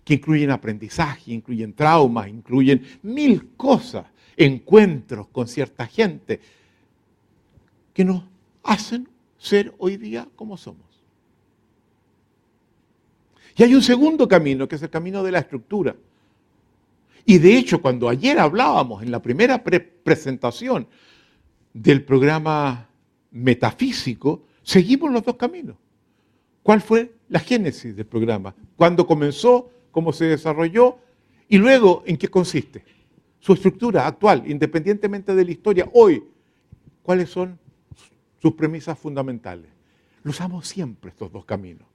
que 0.03 0.15
incluyen 0.15 0.51
aprendizaje, 0.51 1.33
incluyen 1.33 1.73
traumas, 1.73 2.29
incluyen 2.29 2.81
mil 3.03 3.51
cosas, 3.55 4.05
encuentros 4.37 5.27
con 5.27 5.47
cierta 5.47 5.85
gente, 5.85 6.39
que 7.99 8.05
nos 8.05 8.23
hacen 8.63 9.09
ser 9.37 9.75
hoy 9.77 9.97
día 9.97 10.25
como 10.37 10.55
somos. 10.55 10.87
Y 13.57 13.63
hay 13.63 13.75
un 13.75 13.81
segundo 13.81 14.25
camino, 14.25 14.69
que 14.69 14.77
es 14.77 14.81
el 14.81 14.89
camino 14.89 15.21
de 15.21 15.33
la 15.33 15.39
estructura 15.39 15.97
y 17.25 17.39
de 17.39 17.57
hecho, 17.57 17.81
cuando 17.81 18.07
ayer 18.07 18.39
hablábamos 18.39 19.03
en 19.03 19.11
la 19.11 19.21
primera 19.21 19.61
presentación 19.61 20.87
del 21.73 22.05
programa 22.05 22.87
metafísico, 23.31 24.43
seguimos 24.63 25.11
los 25.11 25.25
dos 25.25 25.35
caminos. 25.35 25.75
¿Cuál 26.63 26.79
fue 26.79 27.13
la 27.27 27.41
génesis 27.41 27.97
del 27.97 28.05
programa? 28.05 28.55
¿Cuándo 28.77 29.05
comenzó? 29.05 29.69
¿Cómo 29.91 30.13
se 30.13 30.23
desarrolló? 30.23 30.99
Y 31.49 31.57
luego, 31.57 32.01
¿en 32.05 32.15
qué 32.15 32.29
consiste? 32.29 32.85
Su 33.41 33.51
estructura 33.51 34.07
actual, 34.07 34.49
independientemente 34.49 35.35
de 35.35 35.43
la 35.43 35.51
historia, 35.51 35.89
hoy, 35.93 36.23
¿cuáles 37.03 37.29
son 37.29 37.59
sus 38.41 38.53
premisas 38.53 38.97
fundamentales? 38.97 39.69
Lo 40.23 40.31
usamos 40.31 40.67
siempre 40.67 41.11
estos 41.11 41.31
dos 41.31 41.45
caminos 41.45 41.89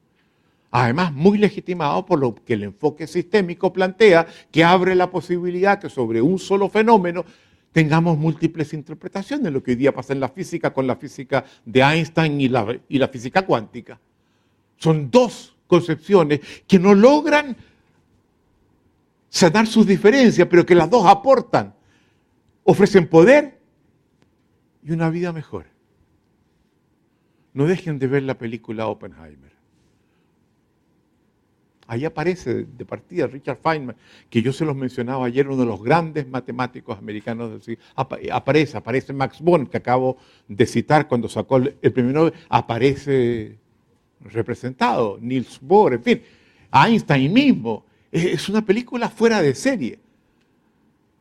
además 0.77 1.13
muy 1.13 1.39
legitimado 1.39 2.05
por 2.05 2.19
lo 2.19 2.35
que 2.35 2.55
el 2.55 2.65
enfoque 2.65 3.07
sistémico 3.07 3.73
plantea, 3.73 4.27
que 4.51 4.65
abre 4.65 4.97
la 4.97 5.09
posibilidad 5.09 5.79
que 5.79 5.89
sobre 5.89 6.21
un 6.21 6.37
solo 6.37 6.69
fenómeno 6.69 7.25
tengamos 7.71 8.19
múltiples 8.19 8.75
interpretaciones, 8.75 9.53
lo 9.53 9.63
que 9.63 9.71
hoy 9.71 9.77
día 9.77 9.95
pasa 9.95 10.15
en 10.15 10.19
la 10.19 10.29
física 10.31 10.73
con 10.73 10.89
la 10.89 10.97
física 10.97 11.45
de 11.65 11.81
Einstein 11.81 12.41
y 12.41 12.49
la, 12.49 12.77
y 12.89 12.99
la 12.99 13.07
física 13.07 13.43
cuántica. 13.43 14.01
Son 14.77 15.13
dos 15.13 15.55
concepciones 15.69 16.41
que 16.67 16.81
no 16.81 16.93
logran 16.93 17.57
sanar 19.29 19.69
sus 19.69 19.87
diferencias, 19.87 20.49
pero 20.49 20.67
que 20.67 20.75
las 20.75 20.91
dos 20.91 21.07
aportan, 21.07 21.73
ofrecen 22.65 23.07
poder 23.07 23.61
y 24.83 24.91
una 24.91 25.09
vida 25.09 25.33
mejor. 25.33 25.67
No 27.55 27.67
dejen 27.67 27.99
de 27.99 28.09
ver 28.09 28.25
la 28.25 28.37
película 28.37 28.89
Oppenheimer. 28.89 29.55
Ahí 31.87 32.05
aparece 32.05 32.65
de 32.65 32.85
partida 32.85 33.27
Richard 33.27 33.59
Feynman, 33.63 33.97
que 34.31 34.41
yo 34.41 34.53
se 34.53 34.65
los 34.65 34.75
mencionaba 34.75 35.27
ayer, 35.27 35.47
uno 35.47 35.59
de 35.59 35.67
los 35.67 35.83
grandes 35.83 36.27
matemáticos 36.27 36.99
americanos 36.99 37.51
del 37.51 37.63
siglo. 37.63 37.85
Aparece, 37.95 38.77
aparece 38.77 39.13
Max 39.13 39.41
Born, 39.41 39.67
que 39.67 39.77
acabo 39.77 40.17
de 40.49 40.67
citar 40.67 41.07
cuando 41.07 41.29
sacó 41.29 41.59
el, 41.59 41.75
premio 41.93 42.13
Nobel, 42.13 42.33
aparece 42.49 43.59
representado, 44.21 45.19
Niels 45.21 45.59
Bohr, 45.61 45.95
en 45.95 46.03
fin, 46.03 46.23
Einstein 46.73 47.33
mismo. 47.33 47.85
Es 48.11 48.49
una 48.49 48.65
película 48.65 49.11
fuera 49.11 49.43
de 49.43 49.55
serie. 49.55 49.99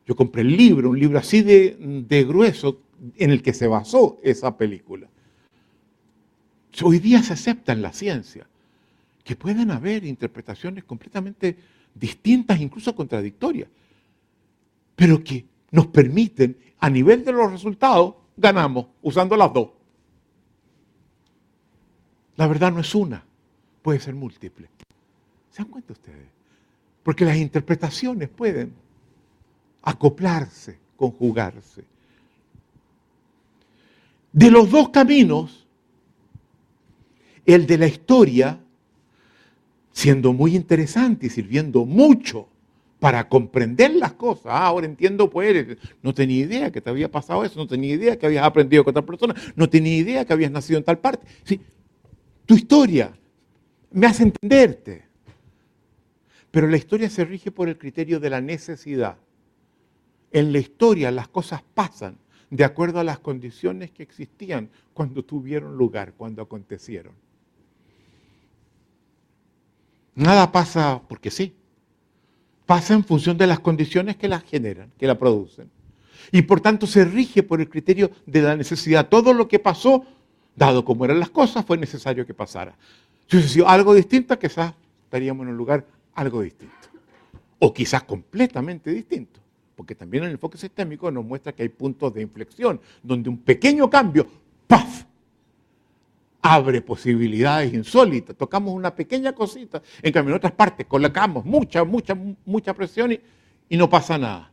Yo 0.06 0.15
compré 0.15 0.41
el 0.41 0.56
libro, 0.56 0.89
un 0.91 1.00
libro 1.00 1.19
así 1.19 1.41
de, 1.41 1.76
de 2.08 2.24
grueso, 2.24 2.80
en 3.17 3.32
el 3.32 3.41
que 3.41 3.54
se 3.54 3.67
basó 3.67 4.19
esa 4.24 4.56
película. 4.56 5.10
Hoy 6.81 6.99
día 6.99 7.21
se 7.21 7.33
acepta 7.33 7.73
en 7.73 7.81
la 7.81 7.93
ciencia 7.93 8.47
que 9.23 9.36
pueden 9.36 9.71
haber 9.71 10.03
interpretaciones 10.05 10.83
completamente 10.83 11.55
distintas, 11.93 12.59
incluso 12.59 12.95
contradictorias, 12.95 13.69
pero 14.95 15.23
que 15.23 15.45
nos 15.71 15.88
permiten, 15.88 16.57
a 16.79 16.89
nivel 16.89 17.23
de 17.23 17.31
los 17.31 17.51
resultados, 17.51 18.15
ganamos 18.36 18.88
usando 19.01 19.38
las 19.38 19.53
dos. 19.53 19.69
La 22.36 22.47
verdad 22.47 22.71
no 22.71 22.79
es 22.79 22.93
una, 22.95 23.23
puede 23.81 23.99
ser 23.99 24.15
múltiple. 24.15 24.67
¿Se 25.51 25.62
dan 25.62 25.71
cuenta 25.71 25.93
ustedes? 25.93 26.27
Porque 27.03 27.25
las 27.25 27.38
interpretaciones 27.38 28.29
pueden 28.29 28.73
acoplarse, 29.83 30.79
conjugarse. 30.95 31.86
De 34.31 34.49
los 34.49 34.69
dos 34.71 34.89
caminos, 34.89 35.62
el 37.45 37.67
de 37.67 37.77
la 37.77 37.88
historia 37.88 38.60
siendo 39.91 40.34
muy 40.34 40.56
interesante 40.56 41.27
y 41.27 41.29
sirviendo 41.29 41.86
mucho 41.86 42.47
para 42.99 43.27
comprender 43.27 43.93
las 43.95 44.13
cosas. 44.13 44.45
Ah, 44.47 44.67
ahora 44.67 44.86
entiendo, 44.86 45.29
pues, 45.29 45.77
no 46.01 46.13
tenía 46.13 46.45
idea 46.45 46.71
que 46.71 46.82
te 46.82 46.89
había 46.89 47.12
pasado 47.12 47.43
eso, 47.43 47.60
no 47.60 47.67
tenía 47.67 47.93
idea 47.93 48.17
que 48.17 48.25
habías 48.25 48.45
aprendido 48.45 48.84
con 48.84 48.91
otra 48.91 49.06
persona, 49.06 49.36
no 49.56 49.69
tenía 49.69 49.97
idea 49.97 50.25
que 50.25 50.34
habías 50.34 50.51
nacido 50.51 50.77
en 50.79 50.86
tal 50.86 50.99
parte. 50.99 51.27
Sí, 51.43 51.60
tu 52.45 52.56
historia 52.56 53.13
me 53.91 54.08
hace 54.08 54.23
entenderte. 54.23 55.03
Pero 56.49 56.67
la 56.67 56.77
historia 56.77 57.10
se 57.10 57.25
rige 57.25 57.51
por 57.51 57.67
el 57.67 57.77
criterio 57.77 58.19
de 58.19 58.29
la 58.29 58.39
necesidad. 58.39 59.17
En 60.32 60.53
la 60.53 60.60
historia 60.60 61.12
las 61.12 61.27
cosas 61.27 61.62
pasan 61.73 62.17
de 62.49 62.63
acuerdo 62.63 62.99
a 62.99 63.03
las 63.03 63.19
condiciones 63.19 63.91
que 63.91 64.03
existían 64.03 64.69
cuando 64.93 65.25
tuvieron 65.25 65.75
lugar, 65.75 66.13
cuando 66.15 66.41
acontecieron. 66.41 67.13
Nada 70.15 70.52
pasa 70.52 71.02
porque 71.08 71.32
sí. 71.32 71.56
Pasa 72.65 72.93
en 72.93 73.04
función 73.04 73.38
de 73.38 73.47
las 73.47 73.60
condiciones 73.60 74.15
que 74.15 74.28
la 74.28 74.39
generan, 74.39 74.91
que 74.97 75.08
la 75.08 75.17
producen. 75.17 75.69
Y 76.32 76.43
por 76.43 76.62
tanto 76.62 76.88
se 76.88 77.04
rige 77.06 77.43
por 77.43 77.60
el 77.60 77.69
criterio 77.69 78.12
de 78.26 78.41
la 78.41 78.56
necesidad. 78.56 79.10
Todo 79.10 79.34
lo 79.34 79.47
que 79.47 79.60
pasó, 79.60 80.06
dado 80.56 80.86
como 80.86 81.06
eran 81.06 81.19
las 81.19 81.30
cosas, 81.30 81.65
fue 81.65 81.78
necesario 81.78 82.26
que 82.26 82.34
pasara. 82.34 82.76
Si 83.28 83.38
hubiese 83.38 83.54
sido 83.54 83.67
algo 83.67 83.93
distinto, 83.93 84.38
quizás 84.39 84.73
estaríamos 85.04 85.43
en 85.43 85.49
un 85.49 85.58
lugar 85.58 85.86
algo 86.15 86.41
distinto. 86.41 86.73
O 87.60 87.73
quizás 87.73 88.04
completamente 88.04 88.91
distinto. 88.91 89.39
Porque 89.76 89.95
también 89.95 90.23
el 90.23 90.32
enfoque 90.32 90.58
sistémico 90.58 91.12
nos 91.12 91.26
muestra 91.26 91.54
que 91.54 91.63
hay 91.63 91.69
puntos 91.69 92.13
de 92.13 92.21
inflexión, 92.21 92.80
donde 93.02 93.30
un 93.30 93.39
pequeño 93.39 93.89
cambio, 93.89 94.28
¡paf! 94.67 95.04
Abre 96.43 96.82
posibilidades 96.82 97.73
insólitas. 97.73 98.36
Tocamos 98.36 98.73
una 98.73 98.93
pequeña 98.93 99.34
cosita, 99.34 99.82
en 100.01 100.12
cambio 100.12 100.34
en 100.34 100.38
otras 100.38 100.51
partes 100.51 100.86
colocamos 100.86 101.45
mucha, 101.45 101.84
mucha, 101.86 102.15
mucha 102.45 102.73
presión 102.73 103.13
y, 103.13 103.19
y 103.69 103.77
no 103.77 103.89
pasa 103.89 104.17
nada. 104.17 104.51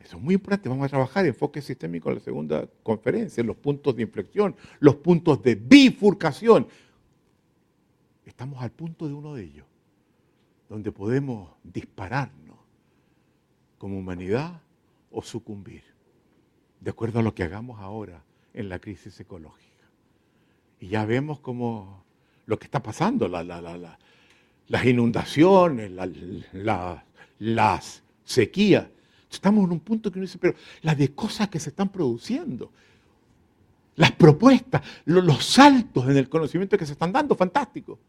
Eso 0.00 0.16
es 0.16 0.22
muy 0.22 0.34
importante. 0.34 0.68
Vamos 0.68 0.86
a 0.86 0.88
trabajar 0.88 1.26
enfoque 1.26 1.60
sistémico 1.60 2.08
en 2.08 2.14
la 2.16 2.20
segunda 2.20 2.68
conferencia, 2.82 3.42
los 3.42 3.56
puntos 3.56 3.96
de 3.96 4.02
inflexión, 4.02 4.54
los 4.78 4.94
puntos 4.96 5.42
de 5.42 5.56
bifurcación. 5.56 6.68
Estamos 8.24 8.62
al 8.62 8.70
punto 8.70 9.08
de 9.08 9.14
uno 9.14 9.34
de 9.34 9.42
ellos, 9.42 9.66
donde 10.68 10.92
podemos 10.92 11.50
dispararnos 11.64 12.58
como 13.76 13.98
humanidad 13.98 14.60
o 15.10 15.20
sucumbir, 15.20 15.82
de 16.80 16.90
acuerdo 16.90 17.18
a 17.18 17.22
lo 17.22 17.34
que 17.34 17.42
hagamos 17.42 17.80
ahora 17.80 18.22
en 18.54 18.68
la 18.68 18.78
crisis 18.78 19.18
ecológica. 19.18 19.71
Y 20.82 20.88
ya 20.88 21.06
vemos 21.06 21.38
cómo 21.38 22.02
lo 22.46 22.58
que 22.58 22.64
está 22.64 22.82
pasando, 22.82 23.28
las 23.28 24.84
inundaciones, 24.84 25.92
las 27.38 28.02
sequías. 28.24 28.88
Estamos 29.30 29.64
en 29.64 29.70
un 29.70 29.78
punto 29.78 30.10
que 30.10 30.18
uno 30.18 30.26
dice, 30.26 30.38
pero 30.38 30.56
las 30.80 30.98
de 30.98 31.14
cosas 31.14 31.48
que 31.48 31.60
se 31.60 31.70
están 31.70 31.88
produciendo, 31.88 32.72
las 33.94 34.10
propuestas, 34.10 34.82
los 35.04 35.44
saltos 35.44 36.08
en 36.08 36.16
el 36.16 36.28
conocimiento 36.28 36.76
que 36.76 36.84
se 36.84 36.94
están 36.94 37.12
dando, 37.12 37.36
fantástico. 37.36 38.00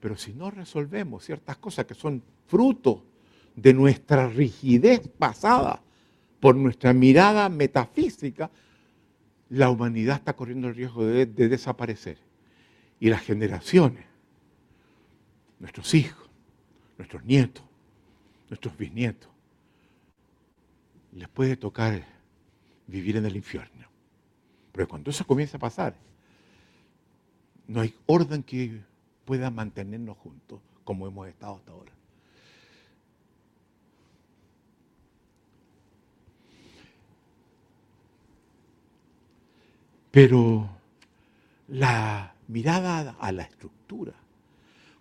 Pero 0.00 0.18
si 0.18 0.34
no 0.34 0.50
resolvemos 0.50 1.24
ciertas 1.24 1.56
cosas 1.56 1.86
que 1.86 1.94
son 1.94 2.22
fruto 2.46 3.02
de 3.56 3.72
nuestra 3.72 4.28
rigidez 4.28 5.08
pasada, 5.08 5.80
por 6.40 6.56
nuestra 6.56 6.92
mirada 6.92 7.48
metafísica, 7.48 8.50
la 9.52 9.68
humanidad 9.68 10.16
está 10.16 10.34
corriendo 10.34 10.68
el 10.68 10.74
riesgo 10.74 11.04
de, 11.04 11.26
desaparecer. 11.26 12.16
Y 12.98 13.10
las 13.10 13.20
generaciones, 13.20 14.06
nuestros 15.58 15.92
hijos, 15.92 16.30
nuestros 16.96 17.22
nietos, 17.24 17.62
nuestros 18.48 18.76
bisnietos, 18.78 19.28
les 21.12 21.28
puede 21.28 21.56
tocar 21.56 22.02
vivir 22.86 23.18
en 23.18 23.26
el 23.26 23.36
infierno. 23.36 23.88
Pero 24.72 24.88
cuando 24.88 25.10
eso 25.10 25.26
comienza 25.26 25.58
a 25.58 25.60
pasar, 25.60 25.96
no 27.66 27.82
hay 27.82 27.94
orden 28.06 28.42
que 28.42 28.80
pueda 29.26 29.50
mantenernos 29.50 30.16
juntos 30.16 30.60
como 30.84 31.06
hemos 31.06 31.28
estado 31.28 31.56
hasta 31.56 31.72
ahora. 31.72 31.92
Pero 40.12 40.68
la 41.68 42.34
mirada 42.46 43.16
a 43.18 43.32
la 43.32 43.44
estructura, 43.44 44.12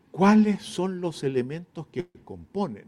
cuáles 0.09 0.63
son 0.63 1.01
los 1.01 1.23
elementos 1.23 1.85
que 1.91 2.07
componen, 2.23 2.85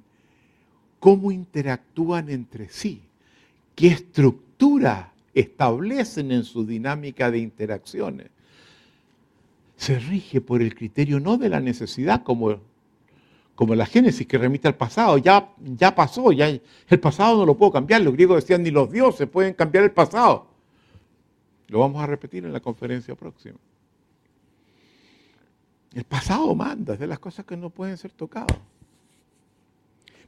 cómo 1.00 1.34
interactúan 1.34 2.30
entre 2.30 2.70
sí, 2.70 3.02
qué 3.76 3.88
estructura 3.88 5.12
establecen 5.34 6.32
en 6.32 6.46
su 6.46 6.66
dinámica 6.66 7.30
de 7.30 7.40
interacciones, 7.40 8.28
se 9.76 10.00
rige 10.00 10.40
por 10.40 10.62
el 10.62 10.76
criterio 10.76 11.20
no 11.20 11.38
de 11.38 11.50
la 11.50 11.60
necesidad 11.60 12.24
como, 12.24 12.62
como 13.54 13.76
la 13.76 13.86
génesis 13.86 14.26
que 14.26 14.38
remite 14.38 14.70
al 14.70 14.76
pasado, 14.76 15.18
ya, 15.18 15.50
ya 15.62 15.94
pasó, 15.94 16.32
ya 16.32 16.48
el 16.48 17.00
pasado 17.02 17.40
no 17.40 17.46
lo 17.46 17.58
puedo 17.58 17.74
cambiar, 17.74 18.00
los 18.00 18.14
griegos 18.14 18.44
decían 18.44 18.64
ni 18.64 18.72
los 18.72 18.90
dioses 18.90 19.28
pueden 19.28 19.56
cambiar 19.56 19.84
el 19.84 19.92
pasado. 19.92 20.53
Lo 21.74 21.80
vamos 21.80 22.04
a 22.04 22.06
repetir 22.06 22.46
en 22.46 22.54
la 22.54 22.60
conferencia 22.60 23.16
próxima. 23.16 23.58
El 25.92 26.04
pasado 26.04 26.54
manda, 26.54 26.94
es 26.94 27.00
de 27.00 27.08
las 27.08 27.18
cosas 27.18 27.48
que 27.48 27.58
no 27.58 27.72
pueden 27.72 27.98
ser 27.98 28.12
tocadas. 28.12 28.60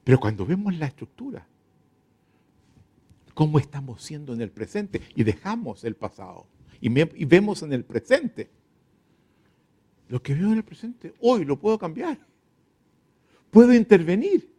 Pero 0.04 0.20
cuando 0.20 0.44
vemos 0.44 0.74
la 0.74 0.88
estructura, 0.88 1.46
cómo 3.36 3.60
estamos 3.60 4.02
siendo 4.02 4.34
en 4.34 4.42
el 4.42 4.50
presente 4.50 5.04
y 5.14 5.24
dejamos 5.24 5.84
el 5.84 5.94
pasado 5.96 6.48
y, 6.82 6.88
y, 7.00 7.26
vemos 7.26 7.62
en 7.62 7.74
el 7.74 7.86
presente, 7.86 8.50
lo 10.10 10.24
que 10.24 10.34
veo 10.34 10.48
en 10.48 10.58
el 10.58 10.64
presente, 10.64 11.14
hoy 11.22 11.46
lo 11.46 11.60
puedo 11.60 11.78
cambiar. 11.78 12.18
Puedo 13.52 13.72
intervenir. 13.72 14.52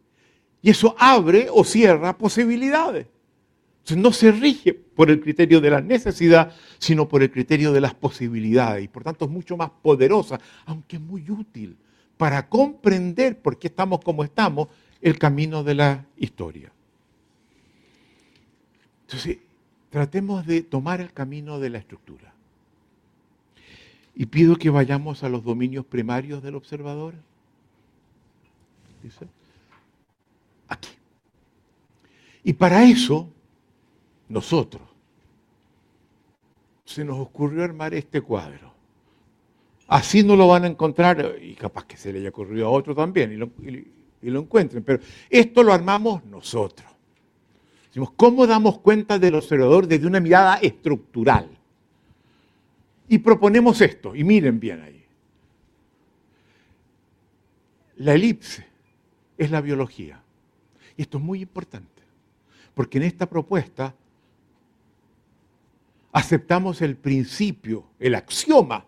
Y 0.61 0.69
eso 0.69 0.95
abre 0.97 1.49
o 1.51 1.65
cierra 1.65 2.17
posibilidades 2.17 3.07
no 3.95 4.11
se 4.11 4.31
rige 4.31 4.73
por 4.73 5.09
el 5.09 5.21
criterio 5.21 5.61
de 5.61 5.69
la 5.69 5.81
necesidad, 5.81 6.53
sino 6.77 7.07
por 7.07 7.23
el 7.23 7.31
criterio 7.31 7.71
de 7.71 7.81
las 7.81 7.93
posibilidades. 7.93 8.83
Y 8.83 8.87
por 8.87 9.03
tanto 9.03 9.25
es 9.25 9.31
mucho 9.31 9.55
más 9.55 9.69
poderosa, 9.81 10.39
aunque 10.65 10.99
muy 10.99 11.29
útil 11.29 11.77
para 12.17 12.49
comprender 12.49 13.39
por 13.39 13.57
qué 13.57 13.67
estamos 13.67 14.01
como 14.03 14.23
estamos, 14.23 14.67
el 15.01 15.17
camino 15.19 15.63
de 15.63 15.75
la 15.75 16.05
historia. 16.17 16.71
Entonces, 19.05 19.37
tratemos 19.89 20.45
de 20.45 20.63
tomar 20.63 20.99
el 20.99 21.13
camino 21.13 21.59
de 21.59 21.69
la 21.69 21.77
estructura. 21.77 22.33
Y 24.15 24.25
pido 24.25 24.55
que 24.55 24.71
vayamos 24.71 25.23
a 25.23 25.29
los 25.29 25.43
dominios 25.43 25.85
primarios 25.85 26.41
del 26.41 26.55
observador. 26.55 27.13
Dice, 29.03 29.27
aquí. 30.67 30.89
Y 32.43 32.53
para 32.53 32.83
eso 32.83 33.29
nosotros, 34.29 34.87
se 36.85 37.03
nos 37.03 37.17
ocurrió 37.19 37.63
armar 37.63 37.93
este 37.93 38.21
cuadro. 38.21 38.73
así 39.87 40.23
no 40.23 40.35
lo 40.35 40.47
van 40.47 40.65
a 40.65 40.67
encontrar, 40.67 41.35
y 41.41 41.53
capaz 41.55 41.85
que 41.85 41.97
se 41.97 42.11
le 42.11 42.19
haya 42.19 42.29
ocurrido 42.29 42.67
a 42.67 42.71
otro 42.71 42.93
también, 42.93 43.31
y 43.31 43.35
lo, 43.37 43.49
y 44.21 44.29
lo 44.29 44.39
encuentren, 44.41 44.83
pero 44.83 45.01
esto 45.29 45.63
lo 45.63 45.73
armamos 45.73 46.25
nosotros. 46.25 46.89
Decimos, 47.87 48.11
¿cómo 48.15 48.45
damos 48.45 48.79
cuenta 48.79 49.17
del 49.17 49.35
observador 49.35 49.87
desde 49.87 50.07
una 50.07 50.19
mirada 50.19 50.57
estructural? 50.57 51.49
Y 53.07 53.19
proponemos 53.19 53.79
esto, 53.81 54.15
y 54.15 54.23
miren 54.23 54.59
bien 54.59 54.81
ahí. 54.81 55.03
La 57.97 58.13
elipse 58.13 58.65
es 59.37 59.49
la 59.49 59.61
biología. 59.61 60.21
Y 60.95 61.03
esto 61.03 61.17
es 61.17 61.23
muy 61.23 61.41
importante, 61.41 62.03
porque 62.73 62.97
en 62.97 63.05
esta 63.05 63.27
propuesta 63.27 63.95
aceptamos 66.17 66.81
el 66.81 66.97
principio, 66.97 67.85
el 67.99 68.15
axioma, 68.15 68.85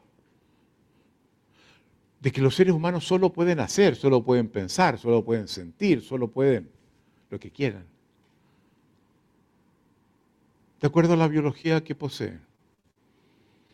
de 2.20 2.32
que 2.32 2.42
los 2.42 2.56
seres 2.56 2.74
humanos 2.74 3.06
solo 3.06 3.32
pueden 3.32 3.60
hacer, 3.60 3.96
solo 3.96 4.24
pueden 4.24 4.50
pensar, 4.50 4.98
solo 4.98 5.24
pueden 5.24 5.48
sentir, 5.48 6.02
solo 6.02 6.28
pueden 6.28 6.72
lo 7.30 7.40
que 7.40 7.52
quieran. 7.52 7.86
De 10.82 10.88
acuerdo 10.88 11.14
a 11.14 11.18
la 11.18 11.28
biología 11.28 11.84
que 11.84 11.94
poseen. 11.94 12.42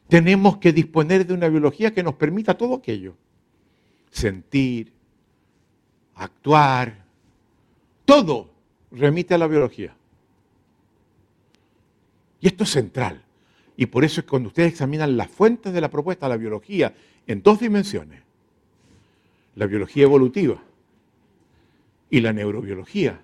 Tenemos 0.10 0.58
que 0.58 0.74
disponer 0.74 1.26
de 1.26 1.34
una 1.34 1.48
biología 1.48 1.94
que 1.94 2.04
nos 2.04 2.16
permita 2.16 2.58
todo 2.58 2.76
aquello. 2.76 3.16
Sentir, 4.12 4.92
actuar, 6.16 7.06
todo 8.04 8.50
remite 8.92 9.34
a 9.34 9.38
la 9.38 9.48
biología. 9.48 9.96
Y 12.42 12.48
esto 12.48 12.66
es 12.66 12.70
central. 12.70 13.25
Y 13.78 13.88
por 13.88 14.04
eso 14.04 14.22
es 14.22 14.26
que 14.26 14.30
cuando 14.30 14.50
ustedes 14.50 14.72
examinan 14.72 15.18
las 15.18 15.30
fuentes 15.30 15.74
de 15.74 15.82
la 15.82 15.90
propuesta 15.90 16.30
la 16.30 16.38
biología 16.38 16.94
en 17.28 17.42
dos 17.42 17.60
dimensiones, 17.60 18.22
la 19.56 19.66
biología 19.66 20.04
evolutiva 20.04 20.62
y 22.10 22.22
la 22.22 22.34
neurobiología, 22.34 23.22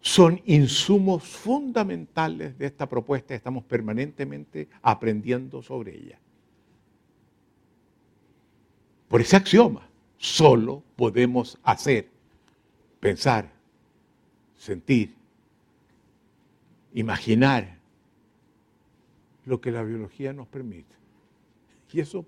son 0.00 0.40
insumos 0.46 1.24
fundamentales 1.24 2.56
de 2.58 2.66
esta 2.66 2.88
propuesta 2.88 3.34
y 3.34 3.38
estamos 3.38 3.64
permanentemente 3.64 4.68
aprendiendo 4.80 5.62
sobre 5.62 5.96
ella. 5.96 6.18
Por 9.08 9.20
ese 9.20 9.36
axioma, 9.36 9.88
solo 10.16 10.82
podemos 10.94 11.58
hacer, 11.62 12.08
pensar, 13.00 13.50
sentir, 14.56 15.14
imaginar 16.94 17.75
lo 19.46 19.60
que 19.60 19.70
la 19.70 19.82
biología 19.82 20.32
nos 20.32 20.46
permite. 20.48 20.94
Y 21.92 22.00
eso, 22.00 22.26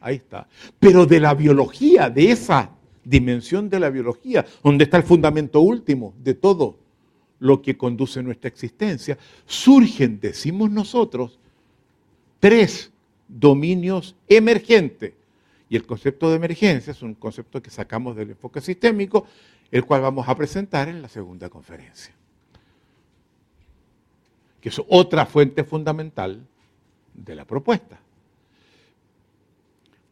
ahí 0.00 0.16
está. 0.16 0.48
Pero 0.78 1.04
de 1.04 1.20
la 1.20 1.34
biología, 1.34 2.08
de 2.08 2.30
esa 2.30 2.70
dimensión 3.04 3.68
de 3.68 3.80
la 3.80 3.90
biología, 3.90 4.46
donde 4.62 4.84
está 4.84 4.96
el 4.96 5.02
fundamento 5.02 5.60
último 5.60 6.14
de 6.22 6.34
todo 6.34 6.78
lo 7.38 7.60
que 7.60 7.76
conduce 7.76 8.22
nuestra 8.22 8.48
existencia, 8.48 9.18
surgen, 9.44 10.18
decimos 10.20 10.70
nosotros, 10.70 11.38
tres 12.40 12.90
dominios 13.28 14.16
emergentes. 14.28 15.12
Y 15.68 15.76
el 15.76 15.84
concepto 15.84 16.30
de 16.30 16.36
emergencia 16.36 16.92
es 16.92 17.02
un 17.02 17.14
concepto 17.14 17.60
que 17.60 17.70
sacamos 17.70 18.16
del 18.16 18.30
enfoque 18.30 18.60
sistémico, 18.60 19.26
el 19.70 19.84
cual 19.84 20.00
vamos 20.00 20.28
a 20.28 20.34
presentar 20.36 20.88
en 20.88 21.02
la 21.02 21.08
segunda 21.08 21.48
conferencia. 21.48 22.14
Que 24.66 24.70
es 24.70 24.82
otra 24.88 25.26
fuente 25.26 25.62
fundamental 25.62 26.44
de 27.14 27.36
la 27.36 27.44
propuesta. 27.44 28.00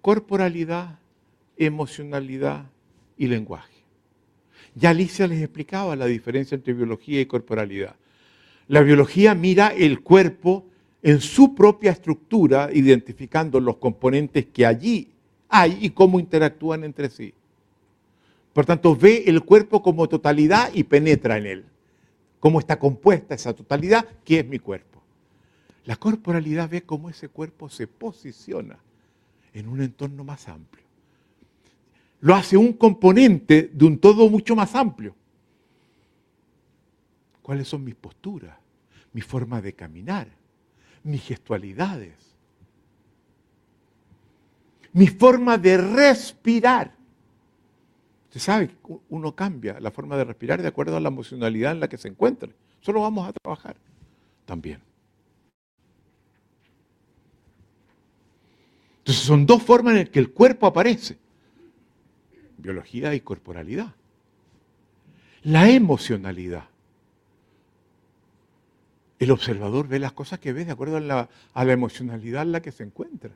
Corporalidad, 0.00 1.00
emocionalidad 1.56 2.66
y 3.18 3.26
lenguaje. 3.26 3.74
Ya 4.76 4.90
Alicia 4.90 5.26
les 5.26 5.42
explicaba 5.42 5.96
la 5.96 6.06
diferencia 6.06 6.54
entre 6.54 6.72
biología 6.72 7.20
y 7.20 7.26
corporalidad. 7.26 7.96
La 8.68 8.82
biología 8.82 9.34
mira 9.34 9.74
el 9.76 10.02
cuerpo 10.02 10.64
en 11.02 11.20
su 11.20 11.56
propia 11.56 11.90
estructura, 11.90 12.70
identificando 12.72 13.58
los 13.58 13.78
componentes 13.78 14.46
que 14.46 14.66
allí 14.66 15.08
hay 15.48 15.78
y 15.80 15.90
cómo 15.90 16.20
interactúan 16.20 16.84
entre 16.84 17.10
sí. 17.10 17.34
Por 18.52 18.64
tanto, 18.66 18.94
ve 18.94 19.24
el 19.26 19.42
cuerpo 19.42 19.82
como 19.82 20.08
totalidad 20.08 20.70
y 20.72 20.84
penetra 20.84 21.38
en 21.38 21.46
él. 21.46 21.64
Cómo 22.44 22.60
está 22.60 22.78
compuesta 22.78 23.34
esa 23.34 23.54
totalidad, 23.54 24.06
que 24.22 24.40
es 24.40 24.46
mi 24.46 24.58
cuerpo. 24.58 25.02
La 25.86 25.96
corporalidad 25.96 26.68
ve 26.68 26.82
cómo 26.82 27.08
ese 27.08 27.30
cuerpo 27.30 27.70
se 27.70 27.86
posiciona 27.86 28.78
en 29.54 29.66
un 29.66 29.80
entorno 29.80 30.24
más 30.24 30.46
amplio 30.48 30.84
lo 32.24 32.34
hace 32.34 32.56
un 32.56 32.72
componente 32.72 33.70
de 33.70 33.84
un 33.84 33.98
todo 33.98 34.30
mucho 34.30 34.56
más 34.56 34.74
amplio. 34.74 35.14
¿Cuáles 37.42 37.68
son 37.68 37.84
mis 37.84 37.94
posturas? 37.94 38.56
Mi 39.12 39.20
forma 39.20 39.60
de 39.60 39.74
caminar, 39.74 40.28
mis 41.02 41.22
gestualidades, 41.22 42.14
mi 44.94 45.06
forma 45.06 45.58
de 45.58 45.76
respirar. 45.76 46.93
Usted 48.34 48.46
sabe 48.46 48.66
que 48.66 48.74
uno 49.10 49.32
cambia 49.36 49.78
la 49.78 49.92
forma 49.92 50.16
de 50.16 50.24
respirar 50.24 50.60
de 50.60 50.66
acuerdo 50.66 50.96
a 50.96 51.00
la 51.00 51.06
emocionalidad 51.06 51.70
en 51.70 51.78
la 51.78 51.86
que 51.86 51.96
se 51.96 52.08
encuentre. 52.08 52.52
Solo 52.80 53.00
vamos 53.02 53.28
a 53.28 53.32
trabajar 53.32 53.76
también. 54.44 54.80
Entonces 58.98 59.22
son 59.22 59.46
dos 59.46 59.62
formas 59.62 59.92
en 59.92 60.00
las 60.00 60.08
que 60.08 60.18
el 60.18 60.32
cuerpo 60.32 60.66
aparece 60.66 61.16
biología 62.58 63.14
y 63.14 63.20
corporalidad. 63.20 63.94
La 65.44 65.70
emocionalidad. 65.70 66.64
El 69.20 69.30
observador 69.30 69.86
ve 69.86 70.00
las 70.00 70.10
cosas 70.10 70.40
que 70.40 70.52
ve 70.52 70.64
de 70.64 70.72
acuerdo 70.72 70.96
a 70.96 71.00
la, 71.00 71.28
a 71.52 71.64
la, 71.64 71.72
emocionalidad 71.72 72.42
en 72.42 72.50
la 72.50 72.62
que 72.62 72.72
se 72.72 72.82
encuentra. 72.82 73.30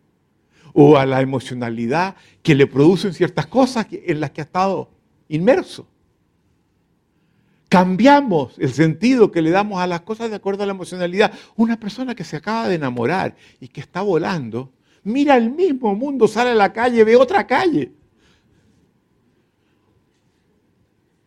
O 0.72 0.96
a 0.96 1.06
la 1.06 1.20
emocionalidad 1.20 2.16
que 2.42 2.54
le 2.54 2.66
producen 2.66 3.12
ciertas 3.14 3.46
cosas 3.46 3.86
en 3.90 4.20
las 4.20 4.30
que 4.30 4.40
ha 4.40 4.44
estado 4.44 4.90
inmerso. 5.28 5.86
Cambiamos 7.68 8.58
el 8.58 8.72
sentido 8.72 9.30
que 9.30 9.42
le 9.42 9.50
damos 9.50 9.80
a 9.80 9.86
las 9.86 10.00
cosas 10.00 10.30
de 10.30 10.36
acuerdo 10.36 10.62
a 10.62 10.66
la 10.66 10.72
emocionalidad. 10.72 11.32
Una 11.54 11.78
persona 11.78 12.14
que 12.14 12.24
se 12.24 12.36
acaba 12.36 12.68
de 12.68 12.76
enamorar 12.76 13.36
y 13.60 13.68
que 13.68 13.80
está 13.80 14.00
volando, 14.00 14.72
mira 15.04 15.36
el 15.36 15.50
mismo 15.50 15.94
mundo, 15.94 16.26
sale 16.26 16.50
a 16.50 16.54
la 16.54 16.72
calle, 16.72 17.04
ve 17.04 17.16
otra 17.16 17.46
calle. 17.46 17.92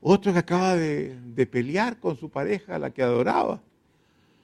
Otro 0.02 0.34
que 0.34 0.40
acaba 0.40 0.76
de, 0.76 1.48
pelear 1.52 2.00
con 2.00 2.18
su 2.18 2.30
pareja, 2.30 2.80
la 2.80 2.90
que 2.90 3.04
adoraba. 3.04 3.62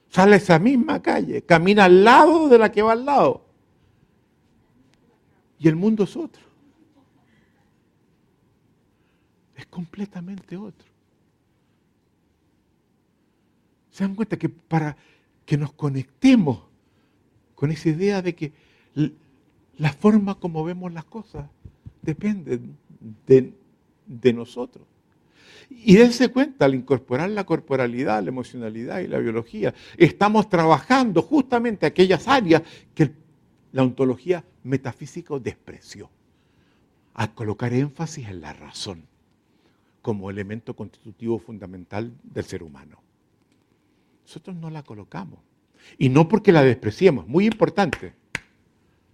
Sale 0.08 0.34
a 0.34 0.38
esa 0.38 0.58
misma 0.60 1.02
calle, 1.02 1.42
camina 1.42 1.84
al 1.84 2.04
lado 2.04 2.48
de 2.48 2.58
la 2.58 2.70
que 2.70 2.80
va 2.80 2.92
al 2.92 3.04
lado. 3.04 3.47
Y 5.58 5.68
el 5.68 5.76
mundo 5.76 6.04
es 6.04 6.16
otro. 6.16 6.42
Es 9.56 9.66
completamente 9.66 10.56
otro. 10.56 10.88
Se 13.90 14.04
dan 14.04 14.14
cuenta 14.14 14.36
que 14.38 14.48
para 14.48 14.96
que 15.44 15.56
nos 15.56 15.72
conectemos 15.72 16.62
con 17.54 17.72
esa 17.72 17.88
idea 17.88 18.22
de 18.22 18.34
que 18.34 18.52
la 19.78 19.92
forma 19.92 20.36
como 20.36 20.62
vemos 20.62 20.92
las 20.92 21.04
cosas 21.04 21.46
depende 22.02 22.60
de, 23.26 24.32
nosotros. 24.32 24.86
Y 25.70 25.96
dense 25.96 26.28
cuenta, 26.28 26.66
al 26.66 26.74
incorporar 26.74 27.30
la 27.30 27.44
corporalidad, 27.44 28.22
la 28.22 28.28
emocionalidad 28.28 29.00
y 29.00 29.08
la 29.08 29.18
biología, 29.18 29.74
estamos 29.96 30.48
trabajando 30.48 31.22
justamente 31.22 31.86
aquellas 31.86 32.28
áreas 32.28 32.62
que 32.94 33.10
la 33.72 33.82
ontología 33.82 34.44
metafísica 34.62 35.38
despreció, 35.38 36.10
al 37.14 37.34
colocar 37.34 37.72
énfasis 37.72 38.28
en 38.28 38.40
la 38.40 38.52
razón 38.52 39.04
como 40.02 40.30
elemento 40.30 40.74
constitutivo 40.74 41.38
fundamental 41.38 42.12
del 42.22 42.44
ser 42.44 42.62
humano. 42.62 43.02
Nosotros 44.22 44.56
no 44.56 44.70
la 44.70 44.82
colocamos. 44.82 45.40
Y 45.96 46.08
no 46.08 46.28
porque 46.28 46.52
la 46.52 46.62
despreciemos, 46.62 47.26
muy 47.26 47.46
importante, 47.46 48.14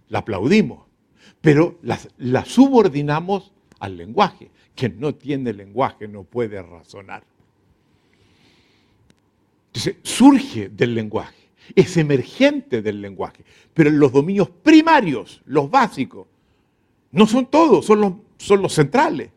la 0.09 0.19
aplaudimos, 0.19 0.85
pero 1.41 1.79
la, 1.81 2.45
subordinamos 2.45 3.53
al 3.79 3.97
lenguaje. 3.97 4.51
Quien 4.75 4.99
no 4.99 5.15
tiene 5.15 5.53
lenguaje 5.53 6.07
no 6.07 6.23
puede 6.23 6.61
razonar. 6.61 7.23
Entonces, 9.67 9.95
surge 10.03 10.69
del 10.69 10.95
lenguaje, 10.95 11.44
es 11.73 11.97
emergente 11.97 12.81
del 12.81 13.01
lenguaje, 13.01 13.43
pero 13.73 13.89
los 13.89 14.11
dominios 14.11 14.49
primarios, 14.49 15.41
los 15.45 15.69
básicos, 15.69 16.27
no 17.11 17.25
son 17.25 17.45
todos, 17.45 17.85
son 17.85 18.61
los, 18.61 18.73
centrales. 18.73 19.31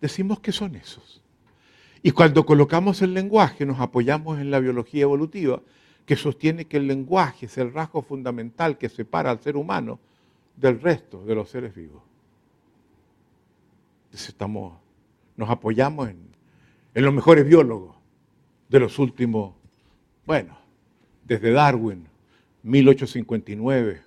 Decimos 0.00 0.40
que 0.40 0.52
son 0.52 0.76
esos. 0.76 1.22
Y 2.02 2.12
cuando 2.12 2.46
colocamos 2.46 3.02
el 3.02 3.12
lenguaje, 3.12 3.66
nos 3.66 3.80
apoyamos 3.80 4.38
en 4.38 4.50
la 4.50 4.60
biología 4.60 5.02
evolutiva, 5.02 5.60
que 6.04 6.14
sostiene 6.14 6.66
que 6.66 6.76
el 6.76 6.86
lenguaje 6.86 7.46
es 7.46 7.58
el 7.58 7.72
rasgo 7.72 8.02
fundamental 8.02 8.78
que 8.78 8.88
separa 8.88 9.32
al 9.32 9.40
ser 9.40 9.56
humano 9.56 9.98
del 10.56 10.80
resto 10.80 11.24
de 11.24 11.34
los 11.34 11.50
seres 11.50 11.74
vivos. 11.74 12.02
Entonces 14.04 14.28
estamos, 14.28 14.78
nos 15.36 15.50
apoyamos 15.50 16.08
en, 16.08 16.18
en 16.94 17.04
los 17.04 17.12
mejores 17.12 17.44
biólogos 17.44 17.96
de 18.68 18.80
los 18.80 18.98
últimos, 18.98 19.54
bueno, 20.26 20.58
desde 21.24 21.52
Darwin, 21.52 22.08
1859. 22.64 24.02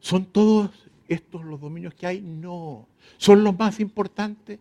¿Son 0.00 0.24
todos 0.24 0.70
estos 1.06 1.44
los 1.44 1.60
dominios 1.60 1.94
que 1.94 2.06
hay? 2.06 2.20
No. 2.20 2.88
¿Son 3.16 3.44
los 3.44 3.56
más 3.56 3.78
importantes? 3.78 4.58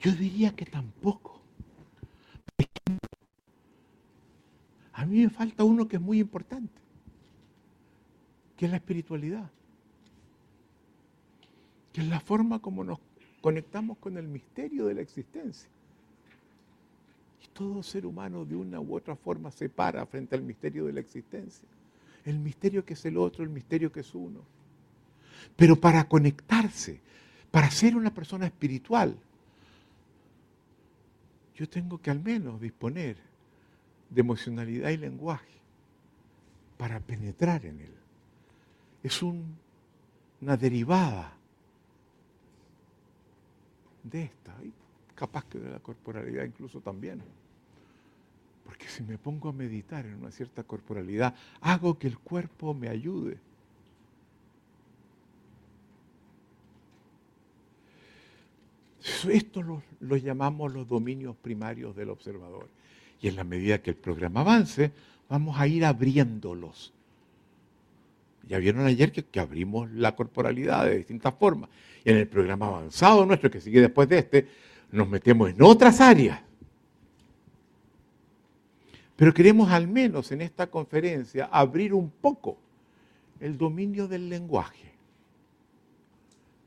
Yo 0.00 0.12
diría 0.12 0.54
que 0.54 0.66
tampoco. 0.66 1.40
A 4.92 5.06
mí 5.06 5.20
me 5.22 5.30
falta 5.30 5.64
uno 5.64 5.88
que 5.88 5.96
es 5.96 6.02
muy 6.02 6.20
importante, 6.20 6.78
que 8.58 8.66
es 8.66 8.70
la 8.70 8.76
espiritualidad, 8.76 9.50
que 11.94 12.02
es 12.02 12.06
la 12.08 12.20
forma 12.20 12.58
como 12.58 12.84
nos 12.84 12.98
conectamos 13.40 13.98
con 13.98 14.16
el 14.16 14.28
misterio 14.28 14.86
de 14.86 14.94
la 14.94 15.00
existencia. 15.00 15.68
Y 17.42 17.48
todo 17.48 17.82
ser 17.82 18.06
humano 18.06 18.44
de 18.44 18.54
una 18.54 18.80
u 18.80 18.94
otra 18.94 19.16
forma 19.16 19.50
se 19.50 19.68
para 19.68 20.04
frente 20.06 20.34
al 20.34 20.42
misterio 20.42 20.86
de 20.86 20.92
la 20.92 21.00
existencia. 21.00 21.68
El 22.24 22.38
misterio 22.38 22.84
que 22.84 22.94
es 22.94 23.04
el 23.06 23.16
otro, 23.16 23.42
el 23.42 23.50
misterio 23.50 23.90
que 23.90 24.00
es 24.00 24.14
uno. 24.14 24.40
Pero 25.56 25.76
para 25.76 26.04
conectarse, 26.04 27.00
para 27.50 27.70
ser 27.70 27.96
una 27.96 28.12
persona 28.12 28.46
espiritual, 28.46 29.16
yo 31.54 31.68
tengo 31.68 31.98
que 31.98 32.10
al 32.10 32.20
menos 32.20 32.60
disponer 32.60 33.16
de 34.10 34.20
emocionalidad 34.20 34.90
y 34.90 34.96
lenguaje 34.96 35.60
para 36.76 37.00
penetrar 37.00 37.64
en 37.64 37.80
él. 37.80 37.94
Es 39.02 39.22
una 39.22 40.56
derivada 40.58 41.39
de 44.02 44.24
esta, 44.24 44.54
y 44.62 44.72
capaz 45.14 45.44
que 45.46 45.58
de 45.58 45.70
la 45.70 45.78
corporalidad 45.80 46.44
incluso 46.44 46.80
también. 46.80 47.22
Porque 48.64 48.88
si 48.88 49.02
me 49.02 49.18
pongo 49.18 49.48
a 49.48 49.52
meditar 49.52 50.06
en 50.06 50.14
una 50.14 50.30
cierta 50.30 50.62
corporalidad, 50.62 51.34
hago 51.60 51.98
que 51.98 52.06
el 52.06 52.18
cuerpo 52.18 52.72
me 52.72 52.88
ayude. 52.88 53.38
Esto 59.28 59.62
lo, 59.62 60.16
llamamos 60.16 60.72
los 60.72 60.86
dominios 60.86 61.36
primarios 61.36 61.96
del 61.96 62.10
observador. 62.10 62.68
Y 63.20 63.28
en 63.28 63.36
la 63.36 63.44
medida 63.44 63.82
que 63.82 63.90
el 63.90 63.96
programa 63.96 64.40
avance, 64.40 64.92
vamos 65.28 65.58
a 65.58 65.66
ir 65.66 65.84
abriéndolos. 65.84 66.92
Ya 68.48 68.58
vieron 68.58 68.86
ayer 68.86 69.12
que, 69.12 69.40
abrimos 69.40 69.90
la 69.92 70.16
corporalidad 70.16 70.84
de 70.86 70.98
distintas 70.98 71.34
formas. 71.38 71.70
Y 72.04 72.10
en 72.10 72.16
el 72.16 72.28
programa 72.28 72.66
avanzado 72.66 73.24
nuestro, 73.26 73.50
que 73.50 73.60
sigue 73.60 73.80
después 73.80 74.08
de 74.08 74.18
este, 74.18 74.48
nos 74.90 75.08
metemos 75.08 75.50
en 75.50 75.62
otras 75.62 76.00
áreas. 76.00 76.40
Pero 79.16 79.34
queremos 79.34 79.70
al 79.70 79.86
menos 79.86 80.32
en 80.32 80.40
esta 80.40 80.68
conferencia 80.68 81.48
abrir 81.52 81.92
un 81.92 82.10
poco 82.10 82.58
el 83.38 83.56
dominio 83.58 84.08
del 84.08 84.28
lenguaje 84.28 84.90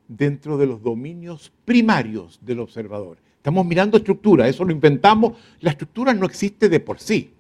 dentro 0.08 0.58
de 0.58 0.68
los 0.68 0.82
dominios 0.82 1.52
primarios 1.66 2.40
del 2.42 2.60
observador. 2.60 3.18
Estamos 3.38 3.66
mirando 3.66 3.98
estructura, 3.98 4.48
eso 4.48 4.64
lo 4.64 4.72
inventamos, 4.72 5.34
la 5.60 5.72
estructura 5.72 6.14
no 6.14 6.26
existe 6.26 6.70
de 6.70 6.80
por 6.80 7.00
sí. 7.00 7.34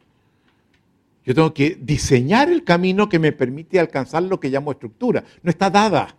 Yo 1.25 1.33
tengo 1.33 1.53
que 1.53 1.77
diseñar 1.79 2.49
el 2.49 2.63
camino 2.63 3.07
que 3.07 3.19
me 3.19 3.31
permite 3.31 3.79
alcanzar 3.79 4.23
lo 4.23 4.39
que 4.39 4.49
llamo 4.49 4.71
estructura. 4.71 5.23
No 5.41 5.49
está 5.49 5.69
dada. 5.69 6.15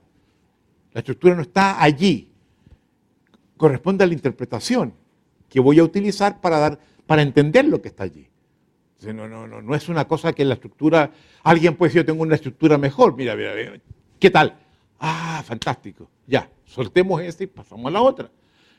La 0.92 1.00
estructura 1.00 1.34
no 1.34 1.42
está 1.42 1.82
allí. 1.82 2.30
Corresponde 3.56 4.04
a 4.04 4.06
la 4.06 4.14
interpretación 4.14 4.94
que 5.48 5.60
voy 5.60 5.78
a 5.78 5.84
utilizar 5.84 6.40
para, 6.40 6.58
dar, 6.58 6.78
para 7.06 7.22
entender 7.22 7.66
lo 7.66 7.82
que 7.82 7.88
está 7.88 8.04
allí. 8.04 8.28
No, 9.02 9.28
no, 9.28 9.46
no, 9.46 9.60
no 9.60 9.74
es 9.74 9.88
una 9.88 10.08
cosa 10.08 10.32
que 10.32 10.44
la 10.44 10.54
estructura, 10.54 11.12
alguien 11.42 11.76
puede 11.76 11.90
decir 11.90 12.02
yo 12.02 12.06
tengo 12.06 12.22
una 12.22 12.36
estructura 12.36 12.78
mejor, 12.78 13.14
mira, 13.16 13.36
mira, 13.36 13.54
mira, 13.54 13.74
¿qué 14.18 14.30
tal? 14.30 14.56
Ah, 14.98 15.42
fantástico. 15.44 16.08
Ya, 16.26 16.50
soltemos 16.64 17.20
ese 17.20 17.44
y 17.44 17.46
pasamos 17.48 17.86
a 17.86 17.90
la 17.90 18.00
otra. 18.00 18.30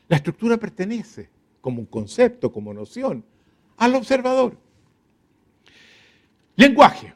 La 0.08 0.16
estructura 0.16 0.56
pertenece, 0.56 1.30
como 1.60 1.80
un 1.80 1.86
concepto, 1.86 2.50
como 2.50 2.74
noción, 2.74 3.24
al 3.76 3.94
observador. 3.94 4.56
Lenguaje. 6.56 7.14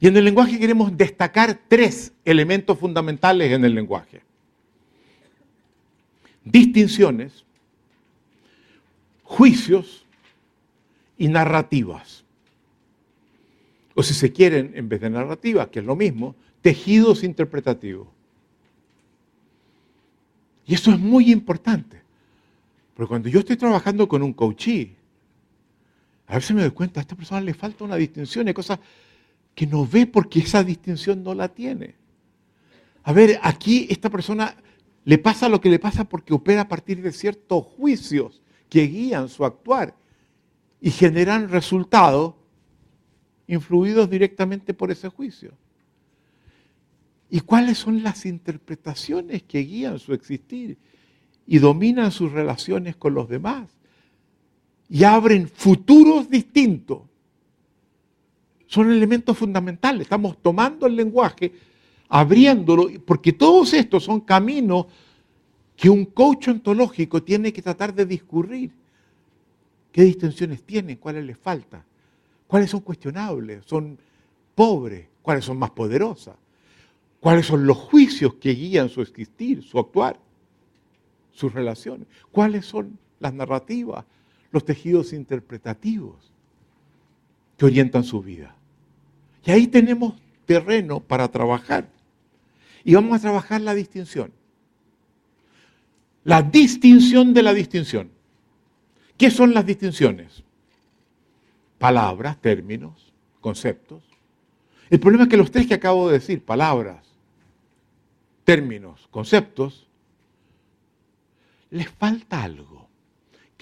Y 0.00 0.08
en 0.08 0.16
el 0.16 0.24
lenguaje 0.24 0.58
queremos 0.58 0.96
destacar 0.96 1.60
tres 1.68 2.12
elementos 2.24 2.76
fundamentales 2.78 3.52
en 3.52 3.64
el 3.64 3.74
lenguaje. 3.74 4.22
Distinciones, 6.44 7.44
juicios 9.22 10.04
y 11.16 11.28
narrativas. 11.28 12.24
O 13.94 14.02
si 14.02 14.12
se 14.12 14.32
quieren, 14.32 14.72
en 14.74 14.88
vez 14.88 15.00
de 15.00 15.10
narrativas, 15.10 15.68
que 15.68 15.78
es 15.78 15.84
lo 15.84 15.94
mismo, 15.94 16.34
tejidos 16.62 17.22
interpretativos. 17.22 18.08
Y 20.66 20.74
eso 20.74 20.90
es 20.90 20.98
muy 20.98 21.30
importante. 21.30 22.02
Porque 22.94 23.08
cuando 23.08 23.28
yo 23.28 23.40
estoy 23.40 23.56
trabajando 23.56 24.08
con 24.08 24.22
un 24.22 24.32
coachee, 24.32 24.96
a 26.32 26.36
veces 26.36 26.56
me 26.56 26.62
doy 26.62 26.70
cuenta, 26.70 26.98
a 26.98 27.02
esta 27.02 27.14
persona 27.14 27.42
le 27.42 27.52
falta 27.52 27.84
una 27.84 27.96
distinción, 27.96 28.48
hay 28.48 28.54
cosas 28.54 28.78
que 29.54 29.66
no 29.66 29.86
ve 29.86 30.06
porque 30.06 30.38
esa 30.38 30.64
distinción 30.64 31.22
no 31.22 31.34
la 31.34 31.48
tiene. 31.48 31.94
A 33.02 33.12
ver, 33.12 33.38
aquí 33.42 33.86
esta 33.90 34.08
persona 34.08 34.56
le 35.04 35.18
pasa 35.18 35.50
lo 35.50 35.60
que 35.60 35.68
le 35.68 35.78
pasa 35.78 36.04
porque 36.04 36.32
opera 36.32 36.62
a 36.62 36.68
partir 36.68 37.02
de 37.02 37.12
ciertos 37.12 37.66
juicios 37.66 38.40
que 38.70 38.86
guían 38.86 39.28
su 39.28 39.44
actuar 39.44 39.94
y 40.80 40.90
generan 40.90 41.50
resultados 41.50 42.34
influidos 43.46 44.08
directamente 44.08 44.72
por 44.72 44.90
ese 44.90 45.10
juicio. 45.10 45.52
¿Y 47.28 47.40
cuáles 47.40 47.76
son 47.76 48.02
las 48.02 48.24
interpretaciones 48.24 49.42
que 49.42 49.58
guían 49.58 49.98
su 49.98 50.14
existir 50.14 50.78
y 51.46 51.58
dominan 51.58 52.10
sus 52.10 52.32
relaciones 52.32 52.96
con 52.96 53.12
los 53.12 53.28
demás? 53.28 53.81
Y 54.92 55.04
abren 55.04 55.48
futuros 55.48 56.28
distintos. 56.28 57.00
Son 58.66 58.90
elementos 58.92 59.36
fundamentales. 59.36 60.02
Estamos 60.02 60.36
tomando 60.40 60.86
el 60.86 60.94
lenguaje, 60.94 61.52
abriéndolo, 62.08 62.88
porque 63.06 63.32
todos 63.32 63.72
estos 63.72 64.04
son 64.04 64.20
caminos 64.20 64.86
que 65.74 65.88
un 65.88 66.04
coach 66.04 66.48
ontológico 66.48 67.22
tiene 67.22 67.52
que 67.52 67.62
tratar 67.62 67.94
de 67.94 68.04
discurrir. 68.04 68.70
¿Qué 69.90 70.02
distinciones 70.04 70.62
tienen? 70.62 70.96
¿Cuáles 70.96 71.24
les 71.24 71.38
faltan? 71.38 71.82
¿Cuáles 72.46 72.70
son 72.70 72.80
cuestionables? 72.80 73.64
¿Son 73.64 73.98
pobres? 74.54 75.08
¿Cuáles 75.22 75.44
son 75.44 75.58
más 75.58 75.70
poderosas? 75.70 76.36
cuáles 77.22 77.46
son 77.46 77.68
los 77.68 77.76
juicios 77.76 78.34
que 78.34 78.52
guían 78.52 78.88
su 78.88 79.00
existir, 79.00 79.62
su 79.62 79.78
actuar, 79.78 80.18
sus 81.30 81.54
relaciones, 81.54 82.08
cuáles 82.32 82.66
son 82.66 82.98
las 83.20 83.32
narrativas, 83.32 84.04
los 84.52 84.64
tejidos 84.64 85.12
interpretativos 85.12 86.30
que 87.56 87.64
orientan 87.64 88.04
su 88.04 88.22
vida. 88.22 88.54
Y 89.44 89.50
ahí 89.50 89.66
tenemos 89.66 90.14
terreno 90.44 91.00
para 91.00 91.28
trabajar. 91.28 91.88
Y 92.84 92.94
vamos 92.94 93.16
a 93.16 93.22
trabajar 93.22 93.60
la 93.62 93.74
distinción. 93.74 94.32
La 96.24 96.42
distinción 96.42 97.34
de 97.34 97.42
la 97.42 97.54
distinción. 97.54 98.10
¿Qué 99.16 99.30
son 99.30 99.54
las 99.54 99.66
distinciones? 99.66 100.44
Palabras, 101.78 102.40
términos, 102.40 103.12
conceptos. 103.40 104.04
El 104.90 105.00
problema 105.00 105.24
es 105.24 105.30
que 105.30 105.36
los 105.36 105.50
tres 105.50 105.66
que 105.66 105.74
acabo 105.74 106.08
de 106.08 106.14
decir, 106.14 106.44
palabras, 106.44 107.06
términos, 108.44 109.08
conceptos, 109.10 109.88
les 111.70 111.88
falta 111.88 112.42
algo 112.42 112.81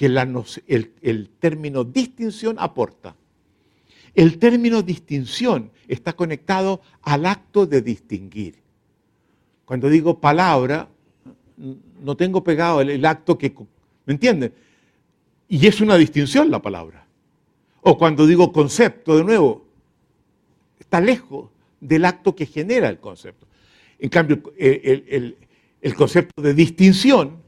que 0.00 0.06
el, 0.06 1.28
término 1.38 1.84
distinción 1.84 2.56
aporta. 2.58 3.14
El 4.14 4.38
término 4.38 4.80
distinción 4.80 5.70
está 5.88 6.14
conectado 6.14 6.80
al 7.02 7.26
acto 7.26 7.66
de 7.66 7.82
distinguir. 7.82 8.54
Cuando 9.66 9.90
digo 9.90 10.18
palabra, 10.18 10.88
no 12.02 12.16
tengo 12.16 12.42
pegado 12.42 12.80
el, 12.80 13.04
acto 13.04 13.36
que... 13.36 13.52
¿Me 14.06 14.14
entienden? 14.14 14.54
Y 15.50 15.66
es 15.66 15.82
una 15.82 15.96
distinción 15.96 16.50
la 16.50 16.62
palabra. 16.62 17.06
O 17.82 17.98
cuando 17.98 18.26
digo 18.26 18.54
concepto, 18.54 19.18
de 19.18 19.24
nuevo, 19.24 19.66
está 20.78 20.98
lejos 21.02 21.50
del 21.78 22.06
acto 22.06 22.34
que 22.34 22.46
genera 22.46 22.88
el 22.88 23.00
concepto. 23.00 23.46
En 23.98 24.08
cambio, 24.08 24.40
el, 24.56 25.36
concepto 25.94 26.40
de 26.40 26.54
distinción 26.54 27.42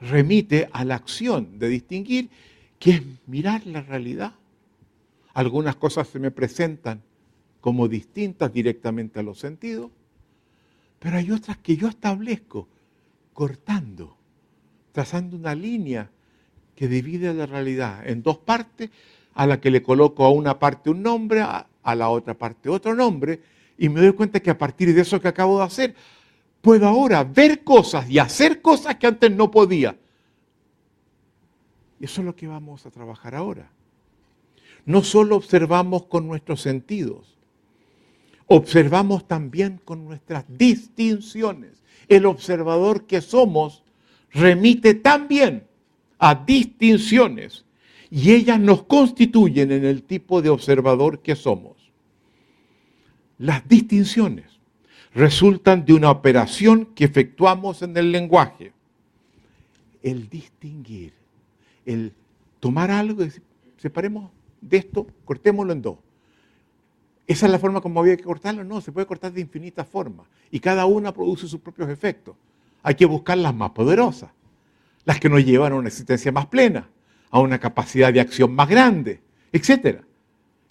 remite 0.00 0.68
a 0.72 0.84
la 0.84 0.96
acción 0.96 1.58
de 1.58 1.68
distinguir, 1.68 2.30
que 2.78 2.90
es 2.92 3.02
mirar 3.26 3.66
la 3.66 3.82
realidad, 3.82 4.34
Algunas 5.32 5.76
cosas 5.76 6.08
se 6.08 6.18
me 6.18 6.32
presentan 6.32 7.02
como 7.60 7.86
distintas 7.86 8.52
directamente 8.52 9.20
a 9.20 9.22
los 9.22 9.38
sentidos, 9.38 9.90
pero 10.98 11.16
hay 11.16 11.30
otras 11.30 11.58
que 11.58 11.76
yo 11.76 11.88
establezco 11.88 12.68
cortando, 13.32 14.16
trazando 14.92 15.36
una 15.36 15.54
línea 15.54 16.10
que 16.74 16.88
divide 16.88 17.32
la 17.32 17.46
realidad 17.46 18.06
en 18.08 18.22
dos 18.22 18.38
partes, 18.38 18.90
a 19.34 19.46
la 19.46 19.60
que 19.60 19.70
le 19.70 19.82
coloco 19.82 20.24
a 20.24 20.30
una 20.30 20.58
parte 20.58 20.90
un 20.90 21.02
nombre, 21.02 21.40
a, 21.42 21.66
la 21.94 22.08
otra 22.08 22.34
parte 22.34 22.68
otro 22.68 22.94
nombre, 22.94 23.40
y 23.78 23.88
me 23.88 24.00
doy 24.00 24.12
cuenta 24.12 24.40
que 24.40 24.50
a 24.50 24.58
partir 24.58 24.94
de 24.94 25.00
eso 25.00 25.20
que 25.20 25.28
acabo 25.28 25.58
de 25.58 25.64
hacer, 25.64 25.94
puedo 26.60 26.86
ahora 26.86 27.24
ver 27.24 27.64
cosas 27.64 28.08
y 28.10 28.18
hacer 28.18 28.60
cosas 28.60 28.96
que 28.96 29.06
antes 29.06 29.30
no 29.30 29.50
podía. 29.50 29.96
Y 31.98 32.04
eso 32.04 32.20
es 32.20 32.24
lo 32.24 32.36
que 32.36 32.46
vamos 32.46 32.86
a 32.86 32.90
trabajar 32.90 33.34
ahora. 33.34 33.70
No 34.86 35.02
solo 35.02 35.36
observamos 35.36 36.04
con 36.04 36.26
nuestros 36.26 36.62
sentidos, 36.62 37.36
observamos 38.46 39.28
también 39.28 39.80
con 39.84 40.04
nuestras 40.04 40.44
distinciones. 40.48 41.82
El 42.08 42.26
observador 42.26 43.06
que 43.06 43.20
somos 43.20 43.84
remite 44.32 44.94
también 44.94 45.66
a 46.18 46.34
distinciones 46.34 47.64
y 48.10 48.32
ellas 48.32 48.58
nos 48.58 48.82
constituyen 48.84 49.70
en 49.70 49.84
el 49.84 50.02
tipo 50.02 50.42
de 50.42 50.50
observador 50.50 51.20
que 51.20 51.36
somos. 51.36 51.76
Las 53.38 53.66
distinciones 53.68 54.49
resultan 55.14 55.84
de 55.84 55.92
una 55.94 56.10
operación 56.10 56.86
que 56.86 57.04
efectuamos 57.04 57.82
en 57.82 57.96
el 57.96 58.12
lenguaje. 58.12 58.72
El 60.02 60.28
distinguir, 60.28 61.12
el 61.84 62.12
tomar 62.58 62.90
algo 62.90 63.22
y 63.22 63.26
decir, 63.26 63.42
separemos 63.76 64.30
de 64.60 64.78
esto, 64.78 65.06
cortémoslo 65.24 65.72
en 65.72 65.82
dos. 65.82 65.96
¿Esa 67.26 67.46
es 67.46 67.52
la 67.52 67.58
forma 67.58 67.80
como 67.80 68.00
había 68.00 68.16
que 68.16 68.24
cortarlo? 68.24 68.64
No, 68.64 68.80
se 68.80 68.92
puede 68.92 69.06
cortar 69.06 69.32
de 69.32 69.40
infinitas 69.40 69.86
formas 69.86 70.26
y 70.50 70.58
cada 70.58 70.86
una 70.86 71.12
produce 71.12 71.46
sus 71.46 71.60
propios 71.60 71.88
efectos. 71.88 72.34
Hay 72.82 72.94
que 72.94 73.06
buscar 73.06 73.38
las 73.38 73.54
más 73.54 73.70
poderosas, 73.70 74.30
las 75.04 75.20
que 75.20 75.28
nos 75.28 75.44
llevan 75.44 75.72
a 75.72 75.76
una 75.76 75.88
existencia 75.88 76.32
más 76.32 76.46
plena, 76.46 76.88
a 77.30 77.38
una 77.38 77.58
capacidad 77.58 78.12
de 78.12 78.20
acción 78.20 78.52
más 78.52 78.68
grande, 78.68 79.20
etc. 79.52 80.00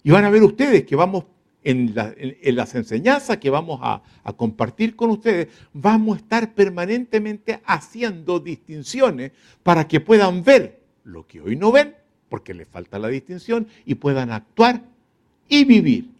Y 0.02 0.10
van 0.10 0.24
a 0.24 0.30
ver 0.30 0.42
ustedes 0.42 0.84
que 0.84 0.96
vamos 0.96 1.24
en, 1.62 1.94
las 1.94 2.74
enseñanzas 2.74 3.38
que 3.38 3.50
vamos 3.50 3.80
a, 3.82 4.02
a, 4.24 4.32
compartir 4.32 4.96
con 4.96 5.10
ustedes, 5.10 5.48
vamos 5.72 6.16
a 6.16 6.20
estar 6.20 6.54
permanentemente 6.54 7.60
haciendo 7.64 8.40
distinciones 8.40 9.32
para 9.62 9.86
que 9.86 10.00
puedan 10.00 10.42
ver 10.42 10.80
lo 11.04 11.26
que 11.26 11.40
hoy 11.40 11.56
no 11.56 11.72
ven, 11.72 11.94
porque 12.28 12.54
les 12.54 12.68
falta 12.68 12.98
la 12.98 13.08
distinción, 13.08 13.66
y 13.84 13.96
puedan 13.96 14.30
actuar 14.30 14.82
y 15.48 15.64
vivir 15.64 16.10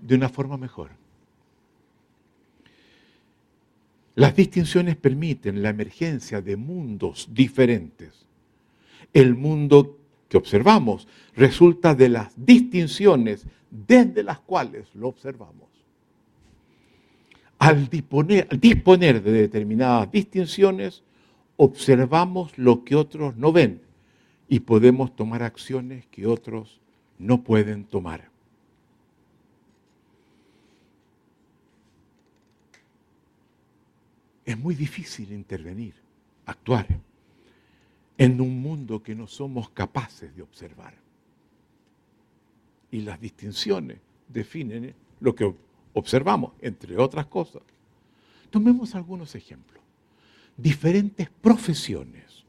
de 0.00 0.14
una 0.14 0.28
forma 0.28 0.56
mejor. 0.56 0.90
Las 4.14 4.34
distinciones 4.34 4.96
permiten 4.96 5.62
la 5.62 5.68
emergencia 5.68 6.40
de 6.40 6.56
mundos 6.56 7.28
diferentes 7.32 8.26
el 9.16 9.34
mundo 9.34 9.98
observamos 10.36 11.08
resulta 11.34 11.94
de 11.94 12.08
las 12.08 12.32
distinciones 12.36 13.46
desde 13.70 14.22
las 14.22 14.38
cuales 14.40 14.94
lo 14.94 15.08
observamos. 15.08 15.66
Al 17.58 17.88
disponer, 17.88 19.22
de 19.22 19.32
determinadas 19.32 20.10
distinciones, 20.10 21.02
observamos 21.56 22.56
lo 22.58 22.84
que 22.84 22.94
otros 22.94 23.36
no 23.36 23.52
ven 23.52 23.80
y 24.48 24.60
podemos 24.60 25.16
tomar 25.16 25.42
acciones 25.42 26.06
que 26.06 26.26
otros 26.26 26.80
no 27.18 27.42
pueden 27.42 27.84
tomar. 27.84 28.28
Es 34.44 34.56
muy 34.56 34.74
difícil 34.74 35.32
intervenir, 35.32 35.94
actuar 36.44 36.86
en 38.18 38.40
un 38.40 38.60
mundo 38.60 39.02
que 39.02 39.14
no 39.14 39.26
somos 39.26 39.70
capaces 39.70 40.34
de 40.34 40.42
observar. 40.42 40.94
Y 42.90 43.02
las 43.02 43.20
distinciones 43.20 43.98
definen 44.28 44.94
lo 45.20 45.34
que 45.34 45.52
observamos, 45.92 46.52
entre 46.60 46.96
otras 46.98 47.26
cosas. 47.26 47.62
Tomemos 48.50 48.94
algunos 48.94 49.34
ejemplos. 49.34 49.82
Diferentes 50.56 51.28
profesiones 51.28 52.44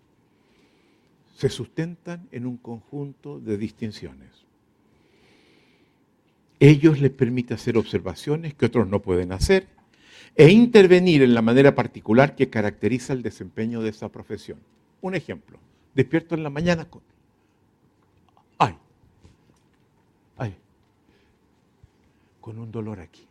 se 1.36 1.50
sustentan 1.50 2.28
en 2.32 2.46
un 2.46 2.58
conjunto 2.58 3.40
de 3.40 3.58
distinciones. 3.58 4.46
Ellos 6.60 7.00
les 7.00 7.12
permiten 7.12 7.56
hacer 7.56 7.78
observaciones 7.78 8.56
que 8.56 8.66
otros 8.66 8.88
no 8.88 9.02
pueden 9.02 9.32
hacer 9.32 9.68
e 10.36 10.50
intervenir 10.50 11.22
en 11.22 11.34
la 11.34 11.42
manera 11.42 11.76
particular 11.76 12.36
que 12.36 12.50
caracteriza 12.50 13.14
el 13.14 13.22
desempeño 13.22 13.82
de 13.82 13.90
esa 13.90 14.10
profesión. 14.10 14.60
Un 15.02 15.16
ejemplo, 15.16 15.60
despierto 15.94 16.36
en 16.36 16.44
la 16.44 16.50
mañana 16.50 16.90
con, 16.90 17.02
ay, 18.58 18.76
ay, 20.38 20.56
con 22.42 22.58
un 22.58 22.72
dolor 22.72 23.00
aquí. 23.00 23.28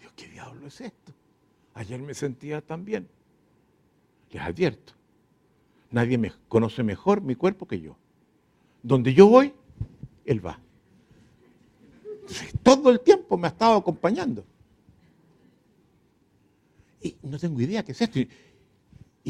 Dios, 0.00 0.12
¿qué 0.16 0.28
diablo 0.28 0.66
es 0.66 0.80
esto? 0.80 1.12
Ayer 1.74 2.00
me 2.00 2.14
sentía 2.14 2.60
tan 2.60 2.84
bien. 2.84 3.08
Les 4.30 4.42
advierto, 4.42 4.92
nadie 5.90 6.18
me 6.18 6.32
conoce 6.48 6.82
mejor 6.82 7.20
mi 7.20 7.34
cuerpo 7.34 7.66
que 7.66 7.80
yo. 7.80 7.96
Donde 8.82 9.14
yo 9.14 9.28
voy, 9.28 9.54
Él 10.24 10.44
va. 10.44 10.58
todo 12.62 12.90
el 12.90 13.00
tiempo 13.00 13.36
me 13.36 13.46
ha 13.46 13.50
estado 13.50 13.76
acompañando. 13.76 14.44
Y 17.00 17.16
no 17.22 17.38
tengo 17.38 17.60
idea 17.60 17.84
qué 17.84 17.92
es 17.92 18.00
esto 18.02 18.18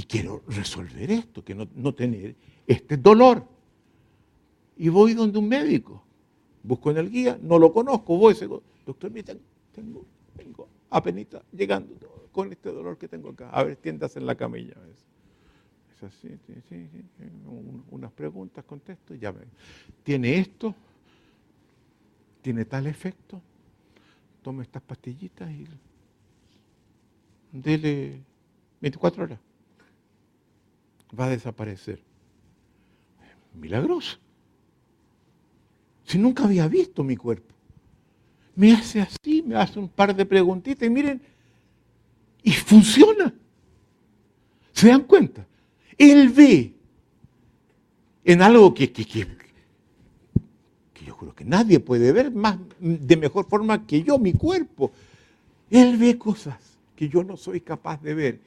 quiero 0.03 0.43
resolver 0.47 1.11
esto, 1.11 1.45
que 1.45 1.55
no, 1.55 1.95
tener 1.95 2.37
este 2.67 2.97
dolor. 2.97 3.45
Y 4.77 4.89
voy 4.89 5.15
donde 5.15 5.39
un 5.39 5.49
médico, 5.49 6.05
busco 6.63 6.91
en 6.91 6.99
el 6.99 7.11
guía, 7.11 7.39
no 7.43 7.59
lo 7.59 7.73
conozco, 7.73 8.17
voy, 8.17 8.35
digo, 8.35 8.63
doctor, 8.87 9.11
mira, 9.11 9.35
tengo, 9.73 10.05
tengo 10.37 10.69
apenas 10.91 11.27
llegando 11.53 11.95
con 12.31 12.53
este 12.53 12.71
dolor 12.71 12.97
que 12.97 13.09
tengo 13.09 13.31
acá. 13.31 13.51
A 13.51 13.65
ver, 13.65 13.77
tiendas 13.77 14.17
en 14.17 14.27
la 14.27 14.37
camilla. 14.37 14.75
Es 15.93 16.03
así, 16.03 16.29
sí, 16.47 16.55
sí, 16.69 16.89
sí. 16.93 17.03
unas 17.91 18.13
preguntas 18.13 18.65
contesto, 18.65 19.15
ya 19.15 19.33
ven. 19.33 19.49
¿Tiene 20.05 20.39
esto? 20.39 20.75
¿Tiene 22.41 22.65
tal 22.65 22.87
efecto? 22.87 23.43
Tome 24.43 24.63
estas 24.63 24.83
pastillitas 24.83 25.51
y 25.51 25.67
dele 27.51 28.21
24 28.81 29.25
horas 29.25 29.41
va 31.19 31.27
a 31.27 31.31
desaparecer. 31.31 32.01
Milagroso. 33.55 34.19
Si 36.05 36.19
nunca 36.19 36.45
había 36.45 36.69
visto 36.69 37.05
mi 37.05 37.17
cuerpo. 37.17 37.55
Me 38.55 38.73
hace 38.73 39.01
así, 39.01 39.43
me 39.43 39.57
hace 39.57 39.79
un 39.79 39.89
par 39.89 40.15
de 40.15 40.25
preguntitas 40.25 40.87
y 40.87 40.91
miren, 40.91 41.21
y 42.43 42.53
funciona. 42.53 43.33
¿Se 44.73 44.89
dan 44.89 45.03
cuenta? 45.03 45.47
Él 45.97 46.29
ve 46.31 46.75
en 48.25 48.43
algo 48.43 48.73
que, 48.75 48.91
que, 48.91 49.05
que, 49.05 49.27
que 50.93 51.05
yo 51.05 51.17
creo 51.17 51.35
que 51.35 51.45
nadie 51.45 51.81
puede 51.81 52.13
ver 52.13 52.31
más 52.31 52.59
de 52.79 53.17
mejor 53.17 53.49
forma 53.49 53.87
que 53.87 54.03
yo, 54.03 54.19
mi 54.19 54.33
cuerpo. 54.33 54.93
Él 55.71 55.97
ve 55.97 56.17
cosas 56.17 56.79
que 56.97 57.09
yo 57.09 57.23
no 57.23 57.37
soy 57.37 57.61
capaz 57.61 58.03
de 58.03 58.15
ver 58.15 58.41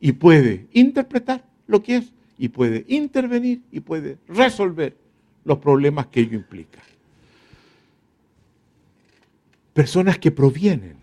y 0.00 0.12
puede 0.12 0.66
interpretar 0.72 1.44
lo 1.66 1.82
que 1.82 1.96
es 1.96 2.12
y 2.38 2.48
puede 2.48 2.84
intervenir 2.88 3.62
y 3.72 3.80
puede 3.80 4.18
resolver 4.28 4.96
los 5.44 5.58
problemas 5.58 6.06
que 6.06 6.20
ello 6.20 6.36
implica. 6.36 6.82
Personas 9.72 10.18
que 10.18 10.30
provienen 10.30 10.96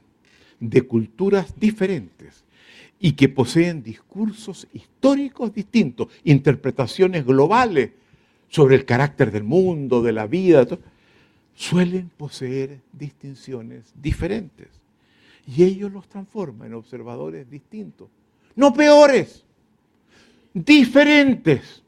de 0.60 0.82
culturas 0.84 1.60
diferentes 1.60 2.44
y 3.00 3.14
que 3.14 3.30
poseen 3.30 3.84
discursos 3.84 4.68
históricos 4.74 5.54
distintos, 5.54 6.08
interpretaciones 6.24 7.26
globales 7.26 7.92
sobre 8.50 8.76
el 8.76 8.86
carácter 8.86 9.32
del 9.32 9.44
mundo, 9.44 10.02
de 10.02 10.14
la 10.14 10.28
vida, 10.28 10.66
suelen 11.56 12.10
poseer 12.16 12.80
distinciones 12.92 13.94
diferentes. 14.02 14.68
Y 15.46 15.64
ellos 15.64 15.92
los 15.92 16.08
transforman 16.08 16.68
en 16.68 16.74
observadores 16.76 17.50
distintos, 17.50 18.08
no 18.56 18.74
peores 18.74 19.44
diferentes. 20.54 21.84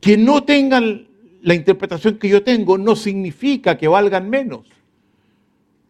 Que 0.00 0.16
no 0.16 0.44
tengan 0.44 1.08
la 1.42 1.54
interpretación 1.54 2.18
que 2.18 2.28
yo 2.28 2.42
tengo 2.42 2.78
no 2.78 2.96
significa 2.96 3.78
que 3.78 3.88
valgan 3.88 4.28
menos, 4.28 4.66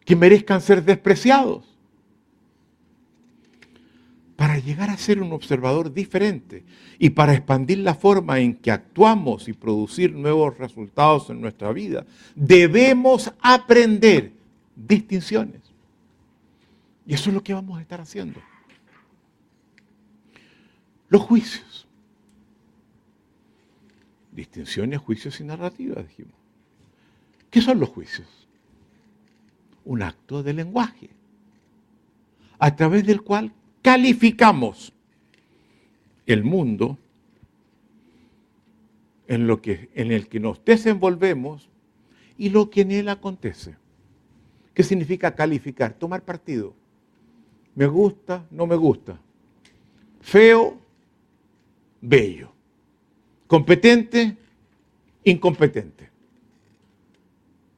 que 0.05 0.15
merezcan 0.15 0.61
ser 0.61 0.83
despreciados. 0.83 1.65
Para 4.35 4.57
llegar 4.57 4.89
a 4.89 4.97
ser 4.97 5.21
un 5.21 5.33
observador 5.33 5.93
diferente 5.93 6.63
y 6.97 7.09
para 7.09 7.33
expandir 7.33 7.79
la 7.79 7.93
forma 7.93 8.39
en 8.39 8.55
que 8.55 8.71
actuamos 8.71 9.49
y 9.49 9.53
producir 9.53 10.13
nuevos 10.13 10.57
resultados 10.57 11.29
en 11.29 11.41
nuestra 11.41 11.73
vida, 11.73 12.05
debemos 12.35 13.33
aprender 13.41 14.31
distinciones. 14.77 15.61
Y 17.05 17.15
eso 17.15 17.29
es 17.31 17.33
lo 17.33 17.43
que 17.43 17.53
vamos 17.53 17.77
a 17.77 17.81
estar 17.81 17.99
haciendo. 17.99 18.39
Los 21.09 21.21
juicios. 21.23 21.87
Distinciones, 24.31 24.99
juicios 24.99 25.39
y 25.39 25.43
narrativas, 25.43 26.07
dijimos. 26.07 26.33
¿Qué 27.49 27.61
son 27.61 27.79
los 27.79 27.89
juicios? 27.89 28.27
Un 29.85 30.03
acto 30.03 30.43
de 30.43 30.53
lenguaje 30.53 31.09
a 32.59 32.75
través 32.75 33.05
del 33.05 33.21
cual 33.21 33.51
calificamos 33.81 34.93
el 36.25 36.43
mundo 36.43 36.97
en, 39.27 39.47
lo 39.47 39.61
que, 39.61 39.89
en 39.95 40.11
el 40.11 40.27
que 40.27 40.39
nos 40.39 40.63
desenvolvemos 40.63 41.69
y 42.37 42.49
lo 42.49 42.69
que 42.69 42.81
en 42.81 42.91
él 42.91 43.09
acontece. 43.09 43.75
¿Qué 44.73 44.83
significa 44.83 45.33
calificar? 45.33 45.93
Tomar 45.93 46.23
partido. 46.23 46.73
Me 47.75 47.87
gusta, 47.87 48.45
no 48.51 48.67
me 48.67 48.75
gusta. 48.75 49.19
Feo, 50.21 50.79
bello. 52.01 52.51
Competente, 53.47 54.37
incompetente. 55.23 56.09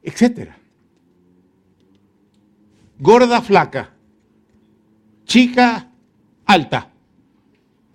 Etcétera. 0.04 0.58
Gorda, 3.00 3.42
flaca. 3.42 3.94
Chica, 5.26 5.90
alta. 6.46 6.92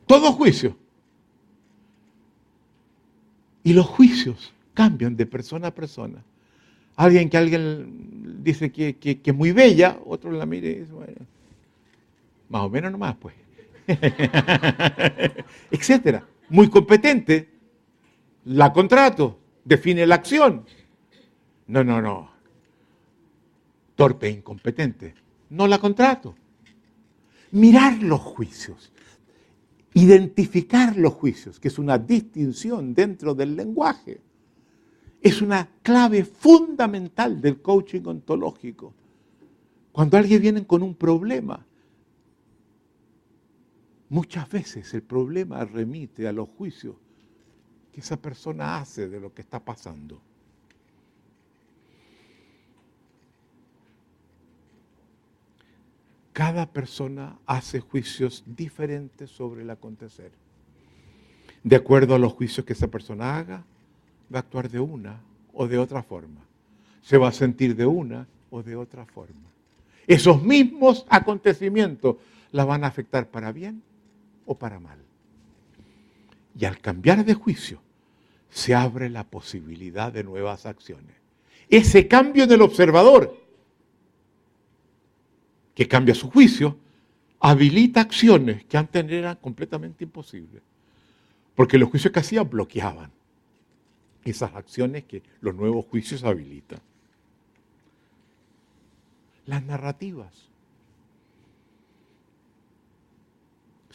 Todo 0.06 0.32
juicio. 0.32 0.76
Y 3.62 3.72
los 3.72 3.86
juicios 3.86 4.52
cambian 4.74 5.16
de 5.16 5.26
persona 5.26 5.68
a 5.68 5.74
persona. 5.74 6.22
Alguien 6.94 7.28
que 7.28 7.36
alguien 7.36 8.42
dice 8.42 8.72
que, 8.72 8.96
es 9.22 9.34
muy 9.34 9.52
bella, 9.52 9.98
otro 10.06 10.30
la 10.30 10.46
mire 10.46 10.70
y 10.70 10.74
dice, 10.80 10.92
bueno, 10.92 11.14
más 12.48 12.62
o 12.62 12.70
menos 12.70 12.92
nomás, 12.92 13.16
pues. 13.16 13.34
Etcétera. 15.70 16.26
Muy 16.48 16.68
competente. 16.68 17.50
La 18.44 18.72
contrato. 18.72 19.38
Define 19.64 20.06
la 20.06 20.16
acción. 20.16 20.64
No, 21.66 21.82
no, 21.82 22.00
no. 22.00 22.30
Torpe, 23.94 24.30
incompetente. 24.30 25.14
No 25.50 25.66
la 25.66 25.78
contrato 25.78 26.36
mirar 27.50 28.02
los 28.02 28.20
juicios, 28.20 28.92
identificar 29.94 30.96
los 30.96 31.14
juicios, 31.14 31.58
que 31.58 31.68
es 31.68 31.78
una 31.78 31.98
distinción 31.98 32.94
dentro 32.94 33.34
del 33.34 33.56
lenguaje. 33.56 34.20
Es 35.22 35.42
una 35.42 35.68
clave 35.82 36.24
fundamental 36.24 37.40
del 37.40 37.60
coaching 37.60 38.02
ontológico. 38.04 38.92
Cuando 39.92 40.18
alguien 40.18 40.42
viene 40.42 40.66
con 40.66 40.82
un 40.82 40.94
problema, 40.94 41.65
muchas 44.08 44.48
veces 44.50 44.92
el 44.94 45.02
problema 45.02 45.64
remite 45.64 46.26
a 46.28 46.32
los 46.32 46.48
juicios 46.48 46.96
que 47.92 48.00
esa 48.00 48.16
persona 48.16 48.78
hace 48.78 49.08
de 49.08 49.20
lo 49.20 49.32
que 49.32 49.42
está 49.42 49.64
pasando. 49.64 50.20
cada 56.36 56.66
persona 56.66 57.38
hace 57.46 57.80
juicios 57.80 58.44
diferentes 58.44 59.30
sobre 59.30 59.62
el 59.62 59.70
acontecer. 59.70 60.32
De 61.64 61.76
acuerdo 61.76 62.14
a 62.14 62.18
los 62.18 62.34
juicios 62.34 62.66
que 62.66 62.74
esa 62.74 62.88
persona 62.88 63.38
haga, 63.38 63.64
va 64.30 64.40
a 64.40 64.42
actuar 64.42 64.68
de 64.68 64.78
una 64.78 65.18
o 65.54 65.66
de 65.66 65.78
otra 65.78 66.02
forma. 66.02 66.42
Se 67.00 67.16
va 67.16 67.28
a 67.28 67.32
sentir 67.32 67.74
de 67.74 67.86
una 67.86 68.28
o 68.50 68.62
de 68.62 68.76
otra 68.76 69.06
forma. 69.06 69.48
Esos 70.06 70.42
mismos 70.42 71.06
acontecimientos 71.08 72.16
la 72.52 72.66
van 72.66 72.84
a 72.84 72.88
afectar 72.88 73.30
para 73.30 73.50
bien 73.50 73.82
o 74.46 74.56
para 74.56 74.80
mal. 74.80 74.98
Y 76.58 76.64
al 76.64 76.80
cambiar 76.80 77.24
de 77.24 77.34
juicio, 77.34 77.82
se 78.48 78.74
abre 78.74 79.10
la 79.10 79.24
posibilidad 79.24 80.12
de 80.12 80.24
nuevas 80.24 80.64
acciones. 80.64 81.14
Ese 81.68 82.08
cambio 82.08 82.46
del 82.46 82.62
observador 82.62 83.36
que 85.74 85.86
cambia 85.86 86.14
su 86.14 86.30
juicio, 86.30 86.78
habilita 87.38 88.00
acciones 88.00 88.64
que 88.64 88.78
antes 88.78 89.04
eran 89.10 89.36
completamente 89.36 90.04
imposibles. 90.04 90.62
Porque 91.54 91.76
los 91.76 91.90
juicios 91.90 92.12
que 92.12 92.20
hacía 92.20 92.42
bloqueaban 92.42 93.10
esas 94.24 94.54
acciones 94.54 95.04
que 95.04 95.22
los 95.40 95.54
nuevos 95.54 95.84
juicios 95.86 96.24
habilitan. 96.24 96.80
Las 99.44 99.62
narrativas 99.64 100.48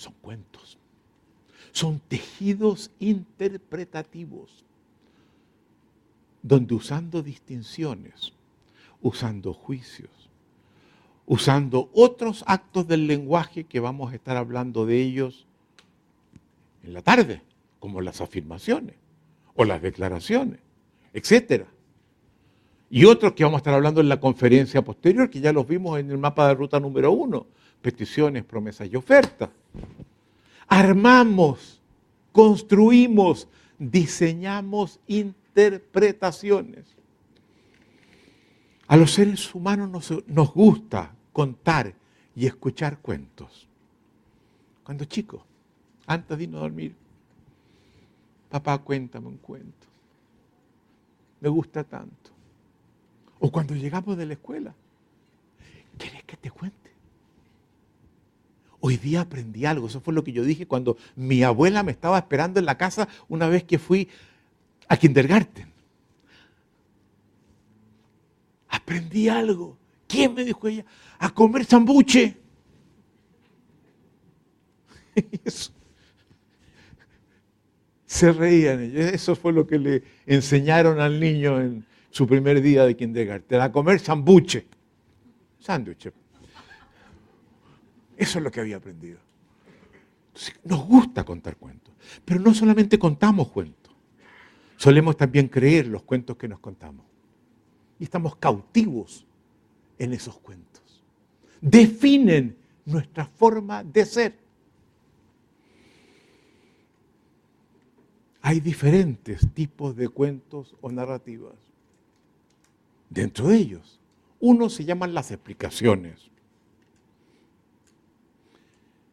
son 0.02 0.14
cuentos, 0.22 0.78
son 1.72 1.99
tejidos 1.99 2.91
interpretativos, 2.99 4.66
donde 6.41 6.74
usando 6.74 7.22
distinciones, 7.22 8.34
usando 9.02 9.54
juicios, 9.54 10.10
usando 11.26 11.89
otros 11.93 12.43
actos 12.47 12.88
del 12.88 13.08
lenguaje 13.08 13.64
que 13.64 13.80
vamos 13.80 14.12
a 14.12 14.16
estar 14.16 14.38
hablando 14.38 14.86
de 14.86 15.02
ellos 15.02 15.45
en 16.84 16.93
la 16.93 17.02
tarde, 17.02 17.41
como 17.80 18.02
las 18.02 18.22
afirmaciones 18.22 18.95
o 19.56 19.66
las 19.66 19.82
declaraciones, 19.82 20.60
etc. 21.14 21.66
Y 22.89 23.06
otros 23.06 23.34
que 23.34 23.43
vamos 23.43 23.58
a 23.58 23.62
estar 23.62 23.74
hablando 23.74 24.02
en 24.02 24.10
la 24.10 24.20
conferencia 24.20 24.82
posterior, 24.82 25.30
que 25.30 25.39
ya 25.39 25.54
los 25.54 25.68
vimos 25.68 25.99
en 25.99 26.10
el 26.10 26.18
mapa 26.18 26.47
de 26.47 26.56
ruta 26.56 26.80
número 26.80 27.12
uno, 27.12 27.47
peticiones, 27.82 28.43
promesas 28.43 28.88
y 28.91 28.95
ofertas. 28.95 29.49
Armamos, 30.67 31.82
construimos, 32.32 33.47
diseñamos 33.77 34.99
interpretaciones. 35.07 36.86
A 38.88 38.97
los 38.97 39.13
seres 39.13 39.53
humanos 39.55 40.11
nos, 40.27 40.53
gusta 40.53 41.15
contar 41.32 41.93
y 42.36 42.45
escuchar 42.45 42.99
cuentos. 42.99 43.67
Cuando 44.84 45.05
chico, 45.05 45.45
antes 46.05 46.38
de 46.38 46.43
irnos 46.43 46.59
a 46.59 46.63
dormir, 46.63 46.93
papá, 48.49 48.77
cuéntame 48.79 49.27
un 49.27 49.38
cuento. 49.38 49.88
Me 51.39 51.49
gusta 51.49 51.84
tanto. 51.84 52.32
O 53.39 53.51
cuando 53.51 53.75
llegamos 53.75 54.17
de 54.17 54.25
la 54.25 54.34
escuela, 54.34 54.75
¿quieres 55.97 56.23
que 56.25 56.38
te 56.38 56.51
cuente? 56.51 56.80
Hoy 58.82 58.97
día 58.97 59.21
aprendí 59.21 59.65
algo, 59.65 59.88
eso 59.88 60.01
fue 60.01 60.13
lo 60.13 60.23
que 60.23 60.34
yo 60.34 60.43
dije 60.43 60.67
cuando 60.67 60.97
mi 61.15 61.43
abuela 61.43 61.84
me 61.84 61.91
estaba 61.91 62.17
esperando 62.17 62.59
en 62.59 62.65
la 62.65 62.77
casa 62.77 63.07
una 63.29 63.47
vez 63.47 63.63
que 63.63 63.79
fui 63.79 64.09
a 64.88 64.97
kindergarten. 64.97 65.71
aprendí 68.91 69.29
algo. 69.29 69.77
¿Quién 70.07 70.34
me 70.34 70.43
dijo 70.43 70.67
ella? 70.67 70.84
A 71.19 71.29
comer 71.34 71.63
zambuche. 71.65 72.36
Se 78.05 78.34
reían 78.34 78.82
ellos. 78.82 79.05
Eso 79.13 79.36
fue 79.36 79.53
lo 79.53 79.65
que 79.67 79.77
le 79.77 80.03
enseñaron 80.25 80.99
al 80.99 81.19
niño 81.19 81.61
en 81.61 81.86
su 82.09 82.27
primer 82.27 82.61
día 82.61 82.86
de 82.86 82.95
kindergarten, 82.97 83.61
a 83.61 83.71
comer 83.71 83.99
zambuche. 83.99 84.65
Sándwich. 85.59 86.11
Eso 88.22 88.38
es 88.38 88.43
lo 88.43 88.51
que 88.51 88.59
había 88.59 88.76
aprendido. 88.76 89.17
nos 90.63 90.86
gusta 90.86 91.24
contar 91.24 91.57
cuentos, 91.57 91.91
pero 92.24 92.39
no 92.39 92.53
solamente 92.53 92.99
contamos 92.99 93.49
cuentos, 93.49 93.91
solemos 94.78 95.17
también 95.17 95.47
creer 95.47 95.88
los 95.88 96.03
cuentos 96.03 96.38
que 96.38 96.47
nos 96.47 96.59
contamos 96.59 97.03
y 97.99 98.03
estamos 98.03 98.36
cautivos 98.36 99.26
en 99.97 100.13
esos 100.13 100.38
cuentos. 100.38 101.03
Definen 101.61 102.55
nuestra 102.86 103.26
forma 103.26 103.84
de 103.84 104.05
ser. 104.05 104.38
Hay 108.43 108.59
diferentes 108.59 109.51
tipos 109.51 109.95
de 109.95 110.09
cuentos 110.09 110.76
o 110.80 110.91
narrativas. 110.91 111.55
Dentro 113.09 113.47
de 113.47 113.57
ellos, 113.57 113.99
uno 114.39 114.69
se 114.69 114.86
llaman 114.86 115.15
las 115.15 115.32
explicaciones, 115.32 116.30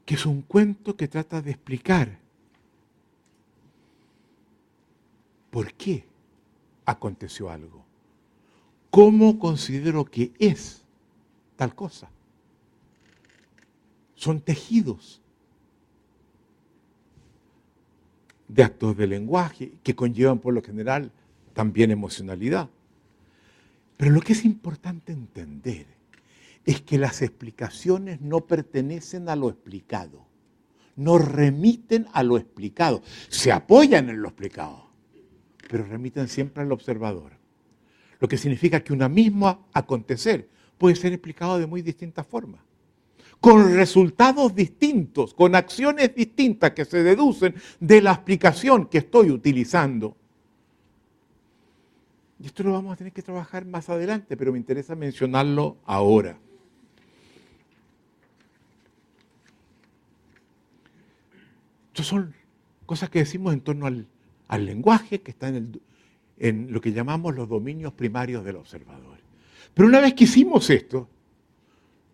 que 0.09 0.15
es 0.15 0.25
un 0.25 0.41
cuento 0.41 0.97
que 0.97 1.07
trata 1.07 1.43
de 1.43 1.51
explicar 1.51 2.19
por 5.51 5.75
qué 5.75 6.07
aconteció 6.87 7.51
algo, 7.51 7.85
cómo 8.89 9.39
considero 9.39 10.07
que 10.07 10.33
es 10.39 10.83
tal 11.57 11.75
cosa. 11.75 12.09
Son 14.15 14.41
tejidos 14.41 15.21
de 18.49 18.63
actos 18.65 18.97
de 18.97 19.09
lenguaje 19.09 19.75
que 19.83 19.95
conllevan 19.95 20.39
por 20.39 20.55
lo 20.55 20.63
general 20.63 21.13
también 21.53 21.91
emocionalidad. 21.91 22.71
Pero 23.99 24.13
lo 24.13 24.23
que 24.23 24.33
es 24.33 24.47
importante 24.47 25.13
entender 25.13 25.98
es 26.69 26.83
que 26.83 26.99
las 26.99 27.23
explicaciones 27.23 28.21
no 28.21 28.47
pertenecen 28.47 29.31
a 29.31 29.37
lo 29.37 29.49
explicado, 29.49 30.27
no 30.97 31.17
remiten 31.17 32.07
a 32.13 32.23
lo 32.23 32.37
explicado, 32.37 33.01
se 33.31 33.51
apoyan 33.51 34.11
en 34.11 34.21
lo 34.21 34.29
explicado, 34.29 34.91
pero 35.71 35.87
remiten 35.87 36.29
siempre 36.29 36.63
al 36.63 36.71
observador. 36.71 37.33
Lo 38.21 38.29
que 38.29 38.37
significa 38.37 38.81
que 38.81 38.93
una 38.93 39.09
misma 39.09 39.61
acontecer 39.73 40.47
puede 40.77 40.95
ser 40.95 41.15
explicado 41.15 41.59
de 41.59 41.67
muy 41.67 41.81
distintas 41.81 42.27
formas 42.27 42.61
con 43.41 43.75
resultados 43.75 44.55
distintos, 44.55 45.33
con 45.33 45.55
acciones 45.55 46.15
distintas 46.15 46.73
que 46.73 46.85
se 46.85 47.03
deducen 47.03 47.55
de 47.81 48.03
la 48.03 48.13
explicación 48.13 48.89
que 48.89 48.99
estoy 48.99 49.31
utilizando. 49.31 50.17
Y 52.41 52.47
esto 52.47 52.63
lo 52.63 52.73
vamos 52.73 52.93
a 52.93 52.97
tener 52.97 53.13
que 53.13 53.23
trabajar 53.23 53.65
más 53.65 53.89
adelante, 53.89 54.37
pero 54.37 54.53
me 54.53 54.59
interesa 54.59 54.97
mencionarlo 54.97 55.79
ahora. 55.87 56.39
Estas 61.99 62.11
son 62.11 62.33
cosas 62.87 63.11
que 63.11 63.19
decimos 63.19 63.53
en 63.53 63.61
torno 63.61 63.85
al, 63.85 64.07
lenguaje 64.65 65.21
que 65.21 65.33
está 65.33 65.49
en, 65.49 65.81
en 66.37 66.73
lo 66.73 66.81
que 66.81 66.93
llamamos 66.93 67.35
los 67.35 67.49
dominios 67.49 67.93
primarios 67.93 68.45
del 68.45 68.55
observador. 68.55 69.19
Pero 69.75 69.89
una 69.89 69.99
vez 69.99 70.15
que 70.15 70.23
hicimos 70.23 70.71
esto, 70.71 71.09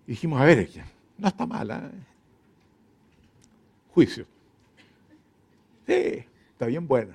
dijimos, 0.07 0.41
a 0.41 0.47
ver, 0.47 0.71
no 1.19 1.29
está 1.29 1.45
mala. 1.45 1.91
¿eh? 1.93 1.99
Juicio. 3.91 4.25
Sí, 5.87 6.25
está 6.53 6.65
bien 6.65 6.89
buena. 6.89 7.15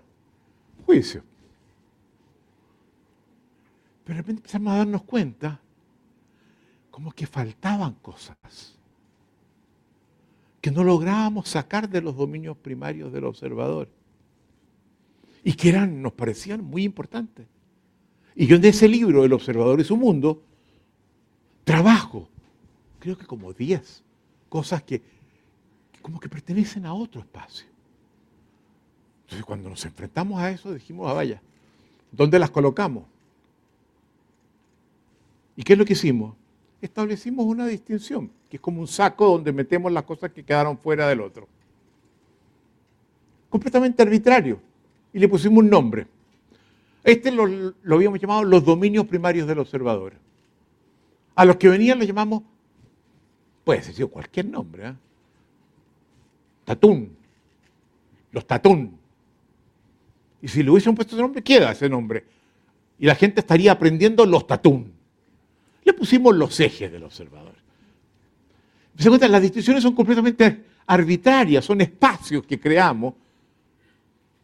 Juicio. 0.85 1.23
Pero 4.03 4.15
de 4.15 4.21
repente 4.21 4.41
empezamos 4.41 4.73
a 4.73 4.77
darnos 4.77 5.01
cuenta 5.05 5.59
como 6.91 7.11
que 7.13 7.25
faltaban 7.25 7.95
cosas 7.95 8.77
que 10.61 10.71
no 10.71 10.83
lográbamos 10.83 11.49
sacar 11.49 11.89
de 11.89 12.01
los 12.01 12.15
dominios 12.15 12.57
primarios 12.57 13.13
del 13.13 13.25
observador 13.25 13.89
y 15.43 15.53
que 15.53 15.69
eran, 15.69 16.01
nos 16.01 16.13
parecían 16.13 16.63
muy 16.63 16.83
importantes. 16.83 17.47
Y 18.35 18.47
yo 18.47 18.57
en 18.57 18.65
ese 18.65 18.87
libro, 18.87 19.23
El 19.23 19.33
observador 19.33 19.79
y 19.79 19.83
su 19.83 19.97
mundo, 19.97 20.41
trabajo 21.63 22.27
creo 22.99 23.17
que 23.17 23.25
como 23.25 23.53
10 23.53 24.03
cosas 24.49 24.83
que, 24.83 25.01
como 26.01 26.19
que 26.19 26.29
pertenecen 26.29 26.85
a 26.85 26.93
otro 26.93 27.21
espacio. 27.21 27.67
Entonces 29.23 29.45
cuando 29.45 29.69
nos 29.69 29.85
enfrentamos 29.85 30.39
a 30.39 30.51
eso 30.51 30.73
dijimos, 30.73 31.09
ah, 31.09 31.13
vaya, 31.13 31.41
¿dónde 32.11 32.39
las 32.39 32.49
colocamos? 32.49 33.05
¿Y 35.55 35.63
qué 35.63 35.73
es 35.73 35.79
lo 35.79 35.85
que 35.85 35.93
hicimos? 35.93 36.35
Establecimos 36.81 37.45
una 37.45 37.67
distinción, 37.67 38.31
que 38.49 38.57
es 38.57 38.61
como 38.61 38.79
un 38.79 38.87
saco 38.87 39.27
donde 39.27 39.51
metemos 39.51 39.91
las 39.91 40.03
cosas 40.03 40.31
que 40.31 40.43
quedaron 40.43 40.77
fuera 40.77 41.07
del 41.07 41.21
otro. 41.21 41.47
Completamente 43.49 44.01
arbitrario. 44.01 44.59
Y 45.11 45.19
le 45.19 45.27
pusimos 45.27 45.63
un 45.63 45.69
nombre. 45.69 46.07
Este 47.03 47.31
lo, 47.31 47.47
lo 47.47 47.95
habíamos 47.95 48.19
llamado 48.19 48.43
los 48.43 48.63
dominios 48.63 49.05
primarios 49.07 49.47
del 49.47 49.59
observador. 49.59 50.13
A 51.35 51.45
los 51.45 51.55
que 51.55 51.69
venían 51.69 51.97
los 51.97 52.07
llamamos 52.07 52.43
Puede 53.69 53.83
ser 53.83 54.07
cualquier 54.07 54.47
nombre. 54.47 54.87
¿eh? 54.87 54.93
Tatún. 56.65 57.15
Los 58.31 58.47
Tatún. 58.47 58.97
Y 60.41 60.47
si 60.47 60.63
le 60.63 60.71
hubiesen 60.71 60.95
puesto 60.95 61.15
ese 61.15 61.21
nombre, 61.21 61.43
queda 61.43 61.71
ese 61.71 61.87
nombre. 61.87 62.25
Y 62.97 63.05
la 63.05 63.13
gente 63.13 63.41
estaría 63.41 63.71
aprendiendo 63.71 64.25
los 64.25 64.47
Tatún. 64.47 64.91
Le 65.89 65.93
pusimos 65.93 66.35
los 66.35 66.59
ejes 66.59 66.91
del 66.91 67.01
observador. 67.01 67.55
Se 68.95 69.09
cuenta, 69.09 69.27
las 69.27 69.41
distinciones 69.41 69.81
son 69.81 69.95
completamente 69.95 70.65
arbitrarias, 70.85 71.65
son 71.65 71.81
espacios 71.81 72.45
que 72.45 72.59
creamos 72.59 73.15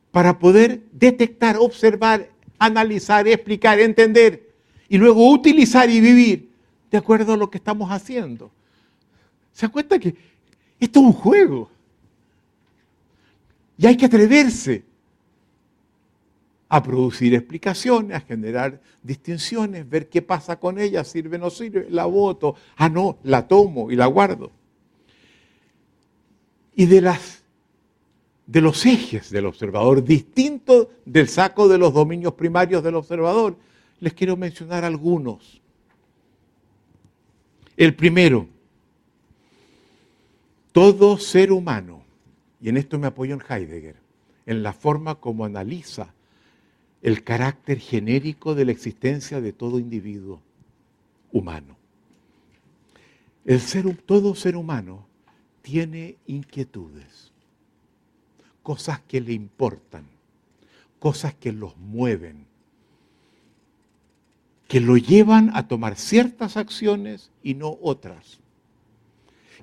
para 0.09 0.39
poder 0.39 0.81
detectar, 0.91 1.57
observar, 1.57 2.31
analizar, 2.57 3.27
explicar, 3.27 3.79
entender 3.79 4.55
y 4.89 4.97
luego 4.97 5.29
utilizar 5.29 5.87
y 5.87 6.01
vivir 6.01 6.49
de 6.89 6.97
acuerdo 6.97 7.33
a 7.33 7.37
lo 7.37 7.47
que 7.47 7.59
estamos 7.59 7.91
haciendo. 7.91 8.49
¿Se 9.53 9.67
da 9.67 9.71
cuenta 9.71 9.99
que 9.99 10.15
esto 10.79 10.99
es 10.99 11.05
un 11.05 11.13
juego? 11.13 11.69
Y 13.77 13.85
hay 13.85 13.95
que 13.95 14.07
atreverse 14.07 14.83
a 16.67 16.81
producir 16.81 17.33
explicaciones, 17.33 18.17
a 18.17 18.21
generar 18.21 18.81
distinciones, 19.03 19.87
ver 19.87 20.09
qué 20.09 20.21
pasa 20.21 20.59
con 20.59 20.79
ella, 20.79 21.03
sirve 21.03 21.37
o 21.37 21.39
no 21.39 21.49
sirve, 21.49 21.87
la 21.89 22.05
voto, 22.05 22.55
ah 22.75 22.89
no, 22.89 23.17
la 23.23 23.47
tomo 23.47 23.91
y 23.91 23.95
la 23.95 24.07
guardo. 24.07 24.51
Y 26.75 26.85
de 26.87 27.01
las 27.01 27.43
de 28.47 28.61
los 28.61 28.85
ejes 28.85 29.31
del 29.31 29.47
observador, 29.47 30.03
distinto 30.03 30.91
del 31.05 31.27
saco 31.27 31.67
de 31.67 31.79
los 31.79 31.93
dominios 31.93 32.33
primarios 32.33 32.83
del 32.83 32.95
observador, 32.95 33.57
les 33.99 34.13
quiero 34.13 34.37
mencionar 34.37 34.85
algunos. 34.85 35.61
El 37.75 37.95
primero, 37.95 38.47
todo 40.71 41.17
ser 41.17 41.51
humano, 41.51 42.03
y 42.61 42.69
en 42.69 42.77
esto 42.77 42.99
me 42.99 43.07
apoyo 43.07 43.33
en 43.33 43.41
Heidegger, 43.41 43.95
en 44.45 44.61
la 44.61 44.73
forma 44.73 45.15
como 45.15 45.45
analiza 45.45 46.14
el 47.05 47.23
carácter 47.23 47.79
genérico 47.79 48.55
de 48.55 48.65
la 48.65 48.71
existencia 48.71 49.39
de 49.39 49.53
todo 49.53 49.77
individuo 49.77 50.41
humano. 51.31 51.77
El 53.45 53.61
ser, 53.61 53.95
todo 53.95 54.33
ser 54.33 54.55
humano 54.55 55.05
tiene 55.61 56.15
inquietudes, 56.25 57.31
cosas 58.63 59.01
que 59.01 59.21
le 59.21 59.33
importan, 59.33 60.07
cosas 60.97 61.35
que 61.35 61.51
los 61.51 61.77
mueven, 61.77 62.47
que 64.67 64.79
lo 64.79 64.97
llevan 64.97 65.51
a 65.53 65.67
tomar 65.67 65.97
ciertas 65.97 66.57
acciones 66.57 67.29
y 67.43 67.53
no 67.53 67.77
otras 67.83 68.39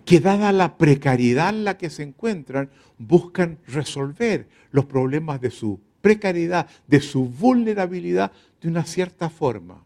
que 0.04 0.20
dada 0.20 0.52
la 0.52 0.76
precariedad 0.76 1.48
en 1.50 1.64
la 1.64 1.76
que 1.76 1.90
se 1.90 2.02
encuentran, 2.02 2.70
buscan 2.98 3.58
resolver 3.66 4.48
los 4.72 4.84
problemas 4.86 5.40
de 5.40 5.50
su 5.50 5.80
precariedad, 6.02 6.68
de 6.86 7.00
su 7.00 7.24
vulnerabilidad 7.24 8.32
de 8.60 8.68
una 8.68 8.84
cierta 8.84 9.30
forma. 9.30 9.82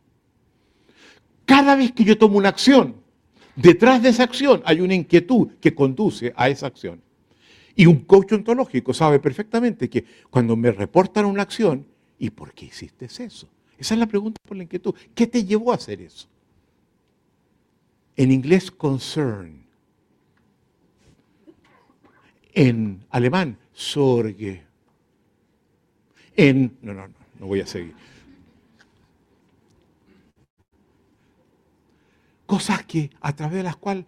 Cada 1.45 1.77
vez 1.77 1.93
que 1.93 2.03
yo 2.03 2.19
tomo 2.19 2.39
una 2.39 2.49
acción, 2.49 2.97
detrás 3.55 4.03
de 4.03 4.09
esa 4.09 4.25
acción 4.25 4.63
hay 4.65 4.81
una 4.81 4.95
inquietud 4.95 5.53
que 5.61 5.75
conduce 5.75 6.33
a 6.35 6.49
esa 6.49 6.67
acción. 6.67 7.01
Y 7.77 7.87
un 7.87 8.01
coach 8.01 8.33
ontológico 8.33 8.93
sabe 8.93 9.21
perfectamente 9.21 9.89
que 9.89 10.05
cuando 10.31 10.57
me 10.57 10.73
reportan 10.73 11.27
una 11.27 11.43
acción, 11.43 11.87
¿y 12.19 12.31
por 12.31 12.53
qué 12.53 12.67
hiciste 12.67 13.05
eso? 13.05 13.49
Esa 13.79 13.95
es 13.95 14.01
la 14.01 14.07
pregunta 14.07 14.41
por 14.45 14.57
la 14.57 14.65
inquietud. 14.65 14.95
¿Qué 15.15 15.27
te 15.29 15.45
llevó 15.45 15.71
a 15.71 15.77
hacer 15.77 16.01
eso? 16.01 16.27
En 18.17 18.33
inglés, 18.33 18.71
concern 18.71 19.67
en 22.57 23.05
alemán, 23.11 23.59
Sorge. 23.75 24.66
En, 26.37 26.77
no, 26.83 26.93
no, 26.93 27.09
no, 27.09 27.15
no 27.41 27.47
voy 27.47 27.61
a 27.61 27.67
seguir. 27.67 27.95
Cosas 32.45 32.85
que 32.85 33.11
a 33.21 33.35
través 33.35 33.57
de 33.57 33.63
las 33.65 33.77
cuales 33.77 34.05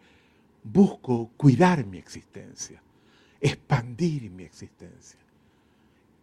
busco 0.63 1.31
cuidar 1.37 1.85
mi 1.85 1.99
existencia, 1.99 2.81
expandir 3.41 4.31
mi 4.31 4.45
existencia. 4.45 5.19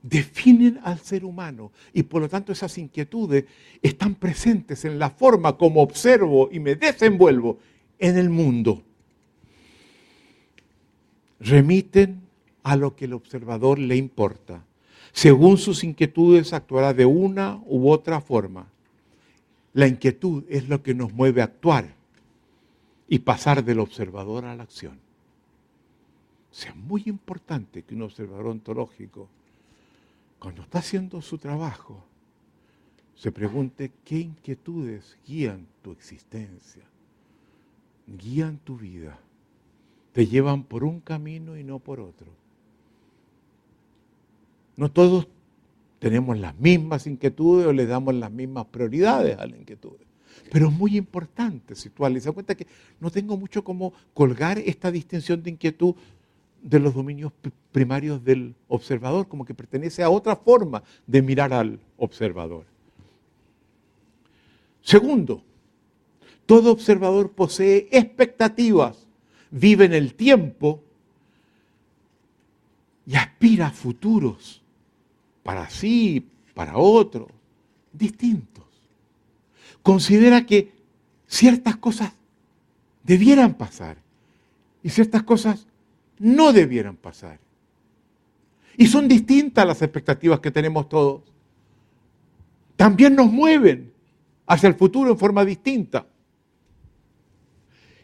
Definen 0.01 0.79
al 0.83 0.99
ser 0.99 1.25
humano 1.25 1.71
y 1.91 2.03
por 2.03 2.21
lo 2.21 2.29
tanto 2.29 2.51
esas 2.51 2.77
inquietudes 2.77 3.45
están 3.81 4.15
presentes 4.15 4.85
en 4.85 4.99
la 4.99 5.09
forma 5.09 5.57
como 5.57 5.81
observo 5.81 6.49
y 6.51 6.59
me 6.59 6.75
desenvuelvo 6.75 7.57
en 7.97 8.17
el 8.17 8.29
mundo 8.29 8.83
remiten 11.39 12.21
a 12.63 12.75
lo 12.75 12.95
que 12.95 13.05
el 13.05 13.13
observador 13.13 13.79
le 13.79 13.95
importa. 13.95 14.65
Según 15.15 15.57
sus 15.57 15.83
inquietudes 15.85 16.51
actuará 16.51 16.93
de 16.93 17.05
una 17.05 17.61
u 17.65 17.89
otra 17.89 18.19
forma. 18.19 18.67
La 19.73 19.87
inquietud 19.87 20.43
es 20.49 20.67
lo 20.67 20.83
que 20.83 20.93
nos 20.93 21.13
mueve 21.13 21.41
a 21.41 21.45
actuar 21.45 21.95
y 23.07 23.19
pasar 23.19 23.63
del 23.63 23.79
observador 23.79 24.43
a 24.43 24.55
la 24.55 24.63
acción. 24.63 24.99
Sea, 26.51 26.75
muy 26.75 27.03
importante 27.05 27.83
que 27.83 27.95
un 27.95 28.01
observador 28.01 28.47
ontológico, 28.47 29.29
cuando 30.37 30.63
está 30.63 30.79
haciendo 30.79 31.21
su 31.21 31.37
trabajo, 31.37 32.03
se 33.15 33.31
pregunte 33.31 33.91
qué 34.03 34.19
inquietudes 34.19 35.17
guían 35.25 35.65
tu 35.81 35.91
existencia, 35.93 36.83
guían 38.05 38.57
tu 38.59 38.77
vida 38.77 39.17
te 40.15 40.27
llevan 40.27 40.63
por 40.63 40.85
un 40.85 41.01
camino 41.01 41.57
y 41.57 41.65
no 41.65 41.79
por 41.79 41.99
otro. 41.99 42.31
No 44.77 44.91
todos 44.91 45.27
tenemos 45.99 46.37
las 46.37 46.55
mismas 46.57 47.07
inquietudes 47.07 47.65
o 47.65 47.73
le 47.73 47.85
damos 47.85 48.13
las 48.13 48.31
mismas 48.31 48.65
prioridades 48.65 49.37
a 49.37 49.47
las 49.47 49.59
inquietudes. 49.59 50.05
Pero 50.51 50.67
es 50.67 50.73
muy 50.73 50.97
importante 50.97 51.75
situarle. 51.75 52.19
Se 52.19 52.29
da 52.29 52.33
cuenta 52.33 52.55
que 52.55 52.67
no 52.99 53.09
tengo 53.09 53.37
mucho 53.37 53.63
como 53.63 53.93
colgar 54.13 54.59
esta 54.59 54.91
distinción 54.91 55.41
de 55.41 55.51
inquietud 55.51 55.95
de 56.61 56.79
los 56.79 56.93
dominios 56.93 57.31
primarios 57.71 58.23
del 58.23 58.55
observador, 58.67 59.27
como 59.27 59.45
que 59.45 59.53
pertenece 59.53 60.03
a 60.03 60.09
otra 60.09 60.35
forma 60.35 60.83
de 61.05 61.21
mirar 61.21 61.53
al 61.53 61.79
observador. 61.97 62.65
Segundo, 64.81 65.43
todo 66.45 66.71
observador 66.71 67.31
posee 67.31 67.87
expectativas, 67.91 69.07
vive 69.51 69.85
en 69.85 69.93
el 69.93 70.13
tiempo 70.15 70.83
y 73.07 73.15
aspira 73.15 73.67
a 73.67 73.71
futuros 73.71 74.61
para 75.45 75.69
sí, 75.69 76.27
para 76.55 76.75
otros, 76.75 77.27
distintos. 77.93 78.65
Considera 79.83 80.43
que 80.43 80.73
ciertas 81.27 81.75
cosas 81.75 82.13
debieran 83.03 83.53
pasar 83.53 83.97
y 84.81 84.89
ciertas 84.89 85.21
cosas 85.21 85.67
no 86.17 86.51
debieran 86.51 86.95
pasar. 86.95 87.37
Y 88.75 88.87
son 88.87 89.07
distintas 89.07 89.67
las 89.67 89.83
expectativas 89.83 90.39
que 90.39 90.49
tenemos 90.49 90.89
todos. 90.89 91.21
También 92.75 93.15
nos 93.15 93.31
mueven 93.31 93.93
hacia 94.47 94.67
el 94.67 94.73
futuro 94.73 95.11
en 95.11 95.17
forma 95.19 95.45
distinta. 95.45 96.07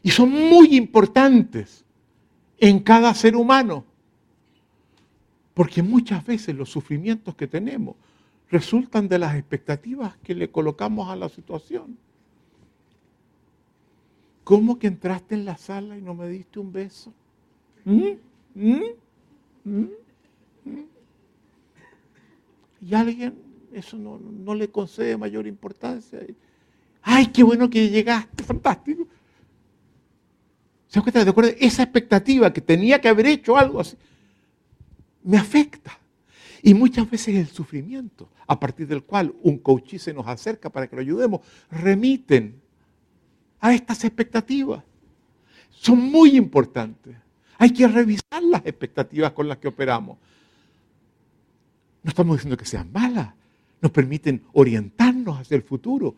Y 0.03 0.11
son 0.11 0.29
muy 0.29 0.77
importantes 0.77 1.83
en 2.59 2.81
cada 2.81 3.15
ser 3.15 3.35
humano. 3.35 3.83
Porque 5.53 5.83
muchas 5.83 6.25
veces 6.25 6.55
los 6.55 6.69
sufrimientos 6.69 7.35
que 7.35 7.47
tenemos 7.47 7.95
resultan 8.49 9.07
de 9.07 9.19
las 9.19 9.35
expectativas 9.35 10.17
que 10.17 10.35
le 10.35 10.49
colocamos 10.49 11.09
a 11.09 11.15
la 11.15 11.29
situación. 11.29 11.97
¿Cómo 14.43 14.79
que 14.79 14.87
entraste 14.87 15.35
en 15.35 15.45
la 15.45 15.57
sala 15.57 15.97
y 15.97 16.01
no 16.01 16.13
me 16.13 16.27
diste 16.27 16.59
un 16.59 16.71
beso? 16.71 17.13
¿Mm? 17.85 18.11
¿Mm? 18.55 18.81
¿Mm? 19.63 19.87
Y 22.81 22.95
alguien 22.95 23.35
eso 23.73 23.97
no, 23.97 24.19
no, 24.19 24.55
le 24.55 24.69
concede 24.69 25.15
mayor 25.17 25.47
importancia. 25.47 26.19
¡Ay, 27.01 27.27
qué 27.27 27.43
bueno 27.43 27.69
que 27.69 27.89
llegaste! 27.89 28.43
¡Fantástico! 28.43 29.07
¿Se 30.87 30.99
dan 30.99 31.03
cuenta? 31.03 31.23
¿De 31.23 31.29
acuerdo? 31.29 31.51
Esa 31.59 31.83
expectativa 31.83 32.51
que 32.51 32.61
tenía 32.61 32.99
que 32.99 33.07
haber 33.07 33.27
hecho 33.27 33.57
algo 33.57 33.79
así, 33.79 33.95
me 35.23 35.37
afecta. 35.37 35.97
Y 36.63 36.73
muchas 36.73 37.09
veces 37.09 37.35
el 37.35 37.47
sufrimiento, 37.47 38.29
a 38.47 38.59
partir 38.59 38.87
del 38.87 39.03
cual 39.03 39.33
un 39.41 39.57
coach 39.57 39.95
se 39.95 40.13
nos 40.13 40.27
acerca 40.27 40.69
para 40.69 40.87
que 40.87 40.95
lo 40.95 41.01
ayudemos, 41.01 41.41
remiten 41.71 42.61
a 43.59 43.73
estas 43.73 44.03
expectativas. 44.03 44.83
Son 45.71 45.99
muy 45.99 46.37
importantes. 46.37 47.15
Hay 47.57 47.71
que 47.71 47.87
revisar 47.87 48.43
las 48.43 48.65
expectativas 48.65 49.31
con 49.31 49.47
las 49.47 49.57
que 49.57 49.67
operamos. 49.67 50.17
No 52.03 52.09
estamos 52.09 52.37
diciendo 52.37 52.57
que 52.57 52.65
sean 52.65 52.91
malas, 52.91 53.33
nos 53.81 53.91
permiten 53.91 54.43
orientarnos 54.53 55.39
hacia 55.39 55.55
el 55.55 55.63
futuro, 55.63 56.15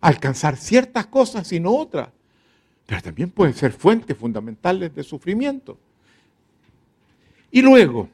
alcanzar 0.00 0.56
ciertas 0.56 1.06
cosas 1.06 1.52
y 1.52 1.60
no 1.60 1.74
otras, 1.74 2.08
pero 2.86 3.02
también 3.02 3.30
pueden 3.30 3.54
ser 3.54 3.72
fuentes 3.72 4.16
fundamentales 4.16 4.94
de 4.94 5.02
sufrimiento. 5.02 5.78
Y 7.50 7.62
luego, 7.62 8.08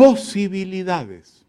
posibilidades. 0.00 1.44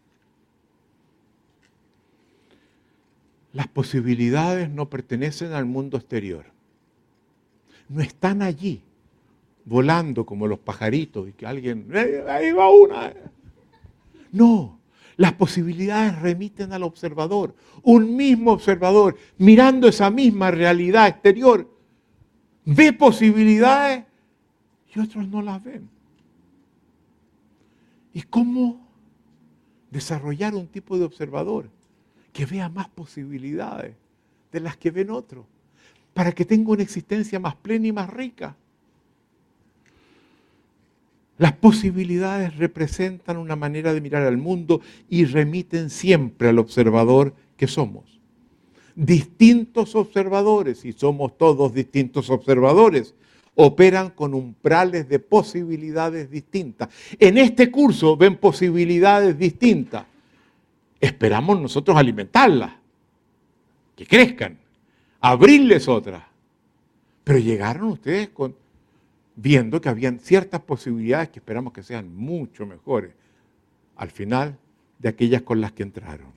Las 3.52 3.68
posibilidades 3.68 4.70
no 4.70 4.88
pertenecen 4.88 5.52
al 5.52 5.66
mundo 5.66 5.98
exterior 5.98 6.52
no 7.92 8.00
están 8.00 8.42
allí 8.42 8.82
volando 9.64 10.24
como 10.24 10.46
los 10.46 10.58
pajaritos 10.58 11.28
y 11.28 11.32
que 11.32 11.46
alguien, 11.46 11.88
ahí 12.28 12.50
va 12.52 12.70
una. 12.70 13.12
No, 14.32 14.80
las 15.16 15.34
posibilidades 15.34 16.20
remiten 16.20 16.72
al 16.72 16.82
observador. 16.82 17.54
Un 17.82 18.16
mismo 18.16 18.52
observador, 18.52 19.16
mirando 19.38 19.88
esa 19.88 20.10
misma 20.10 20.50
realidad 20.50 21.06
exterior, 21.06 21.68
ve 22.64 22.92
posibilidades 22.92 24.04
y 24.94 25.00
otros 25.00 25.28
no 25.28 25.42
las 25.42 25.62
ven. 25.62 25.91
¿Y 28.12 28.22
cómo 28.22 28.86
desarrollar 29.90 30.54
un 30.54 30.66
tipo 30.66 30.98
de 30.98 31.04
observador 31.04 31.68
que 32.32 32.46
vea 32.46 32.68
más 32.68 32.88
posibilidades 32.88 33.94
de 34.50 34.60
las 34.60 34.76
que 34.76 34.90
ven 34.90 35.10
otros? 35.10 35.46
para 36.14 36.32
que 36.32 36.44
tenga 36.44 36.70
una 36.70 36.82
existencia 36.82 37.38
más 37.38 37.56
plena 37.56 37.86
y 37.86 37.92
más 37.92 38.10
rica. 38.10 38.56
Las 41.38 41.54
posibilidades 41.54 42.56
representan 42.56 43.36
una 43.36 43.56
manera 43.56 43.94
de 43.94 44.00
mirar 44.00 44.22
al 44.22 44.36
mundo 44.36 44.80
y 45.08 45.24
remiten 45.24 45.90
siempre 45.90 46.48
al 46.48 46.58
observador 46.58 47.34
que 47.56 47.66
somos. 47.66 48.20
Distintos 48.94 49.96
observadores, 49.96 50.84
y 50.84 50.92
somos 50.92 51.36
todos 51.38 51.72
distintos 51.72 52.28
observadores, 52.28 53.14
operan 53.54 54.10
con 54.10 54.34
umbrales 54.34 55.08
de 55.08 55.18
posibilidades 55.18 56.30
distintas. 56.30 56.88
En 57.18 57.38
este 57.38 57.70
curso 57.70 58.16
ven 58.16 58.36
posibilidades 58.36 59.38
distintas. 59.38 60.06
Esperamos 61.00 61.60
nosotros 61.60 61.96
alimentarlas, 61.96 62.72
que 63.96 64.06
crezcan 64.06 64.58
abrirles 65.22 65.88
otra. 65.88 66.28
Pero 67.24 67.38
llegaron 67.38 67.88
ustedes 67.88 68.30
viendo 69.36 69.80
que 69.80 69.88
habían 69.88 70.18
ciertas 70.18 70.60
posibilidades 70.60 71.30
que 71.30 71.38
esperamos 71.38 71.72
que 71.72 71.82
sean 71.82 72.14
mucho 72.14 72.66
mejores 72.66 73.12
al 73.96 74.10
final 74.10 74.58
de 74.98 75.08
aquellas 75.08 75.42
con 75.42 75.60
las 75.60 75.72
que 75.72 75.84
entraron. 75.84 76.32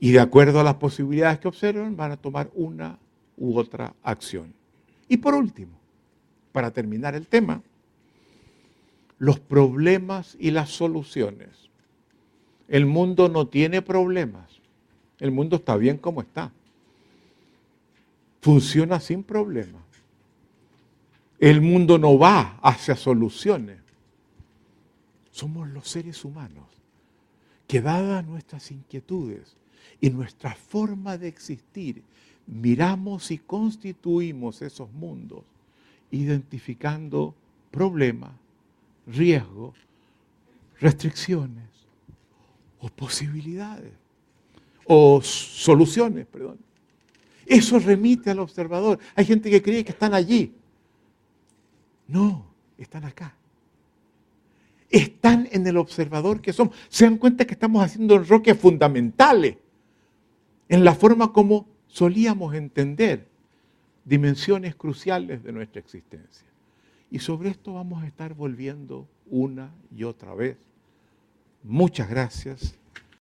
Y 0.00 0.12
de 0.12 0.20
acuerdo 0.20 0.60
a 0.60 0.64
las 0.64 0.74
posibilidades 0.74 1.38
que 1.38 1.48
observan, 1.48 1.96
van 1.96 2.12
a 2.12 2.16
tomar 2.16 2.50
una 2.54 2.98
u 3.36 3.56
otra 3.56 3.94
acción. 4.02 4.57
Y 5.08 5.18
por 5.18 5.34
último, 5.34 5.78
para 6.52 6.70
terminar 6.70 7.14
el 7.14 7.26
tema, 7.26 7.62
los 9.18 9.40
problemas 9.40 10.36
y 10.38 10.50
las 10.50 10.70
soluciones. 10.70 11.48
El 12.68 12.86
mundo 12.86 13.28
no 13.28 13.46
tiene 13.46 13.82
problemas. 13.82 14.60
El 15.18 15.32
mundo 15.32 15.56
está 15.56 15.76
bien 15.76 15.98
como 15.98 16.20
está 16.20 16.52
funciona 18.40 19.00
sin 19.00 19.22
problema. 19.22 19.78
El 21.38 21.60
mundo 21.60 21.98
no 21.98 22.18
va 22.18 22.58
hacia 22.62 22.96
soluciones. 22.96 23.78
Somos 25.30 25.68
los 25.68 25.88
seres 25.88 26.24
humanos 26.24 26.66
que 27.66 27.80
dadas 27.80 28.26
nuestras 28.26 28.70
inquietudes 28.70 29.56
y 30.00 30.10
nuestra 30.10 30.54
forma 30.54 31.18
de 31.18 31.28
existir, 31.28 32.02
miramos 32.48 33.30
y 33.30 33.38
constituimos 33.38 34.62
esos 34.62 34.90
mundos, 34.92 35.44
identificando 36.10 37.34
problemas, 37.70 38.32
riesgos, 39.06 39.76
restricciones 40.80 41.68
o 42.80 42.88
posibilidades, 42.88 43.92
o 44.86 45.20
soluciones, 45.22 46.26
perdón. 46.26 46.58
Eso 47.44 47.78
remite 47.78 48.30
al 48.30 48.40
observador. 48.40 48.98
Hay 49.14 49.24
gente 49.24 49.50
que 49.50 49.62
cree 49.62 49.84
que 49.84 49.92
están 49.92 50.14
allí. 50.14 50.52
No, 52.06 52.46
están 52.76 53.04
acá. 53.04 53.34
Están 54.90 55.48
en 55.50 55.66
el 55.66 55.76
observador 55.76 56.40
que 56.40 56.52
somos. 56.52 56.74
Se 56.88 57.04
dan 57.04 57.18
cuenta 57.18 57.46
que 57.46 57.52
estamos 57.52 57.82
haciendo 57.82 58.16
enroques 58.16 58.58
fundamentales 58.58 59.56
en 60.68 60.84
la 60.84 60.94
forma 60.94 61.32
como 61.32 61.66
solíamos 61.88 62.54
entender 62.54 63.26
dimensiones 64.04 64.74
cruciales 64.74 65.42
de 65.42 65.52
nuestra 65.52 65.80
existencia. 65.80 66.46
Y 67.10 67.18
sobre 67.18 67.50
esto 67.50 67.74
vamos 67.74 68.02
a 68.02 68.06
estar 68.06 68.34
volviendo 68.34 69.08
una 69.26 69.70
y 69.94 70.04
otra 70.04 70.34
vez. 70.34 70.56
Muchas 71.62 72.08
gracias 72.08 72.78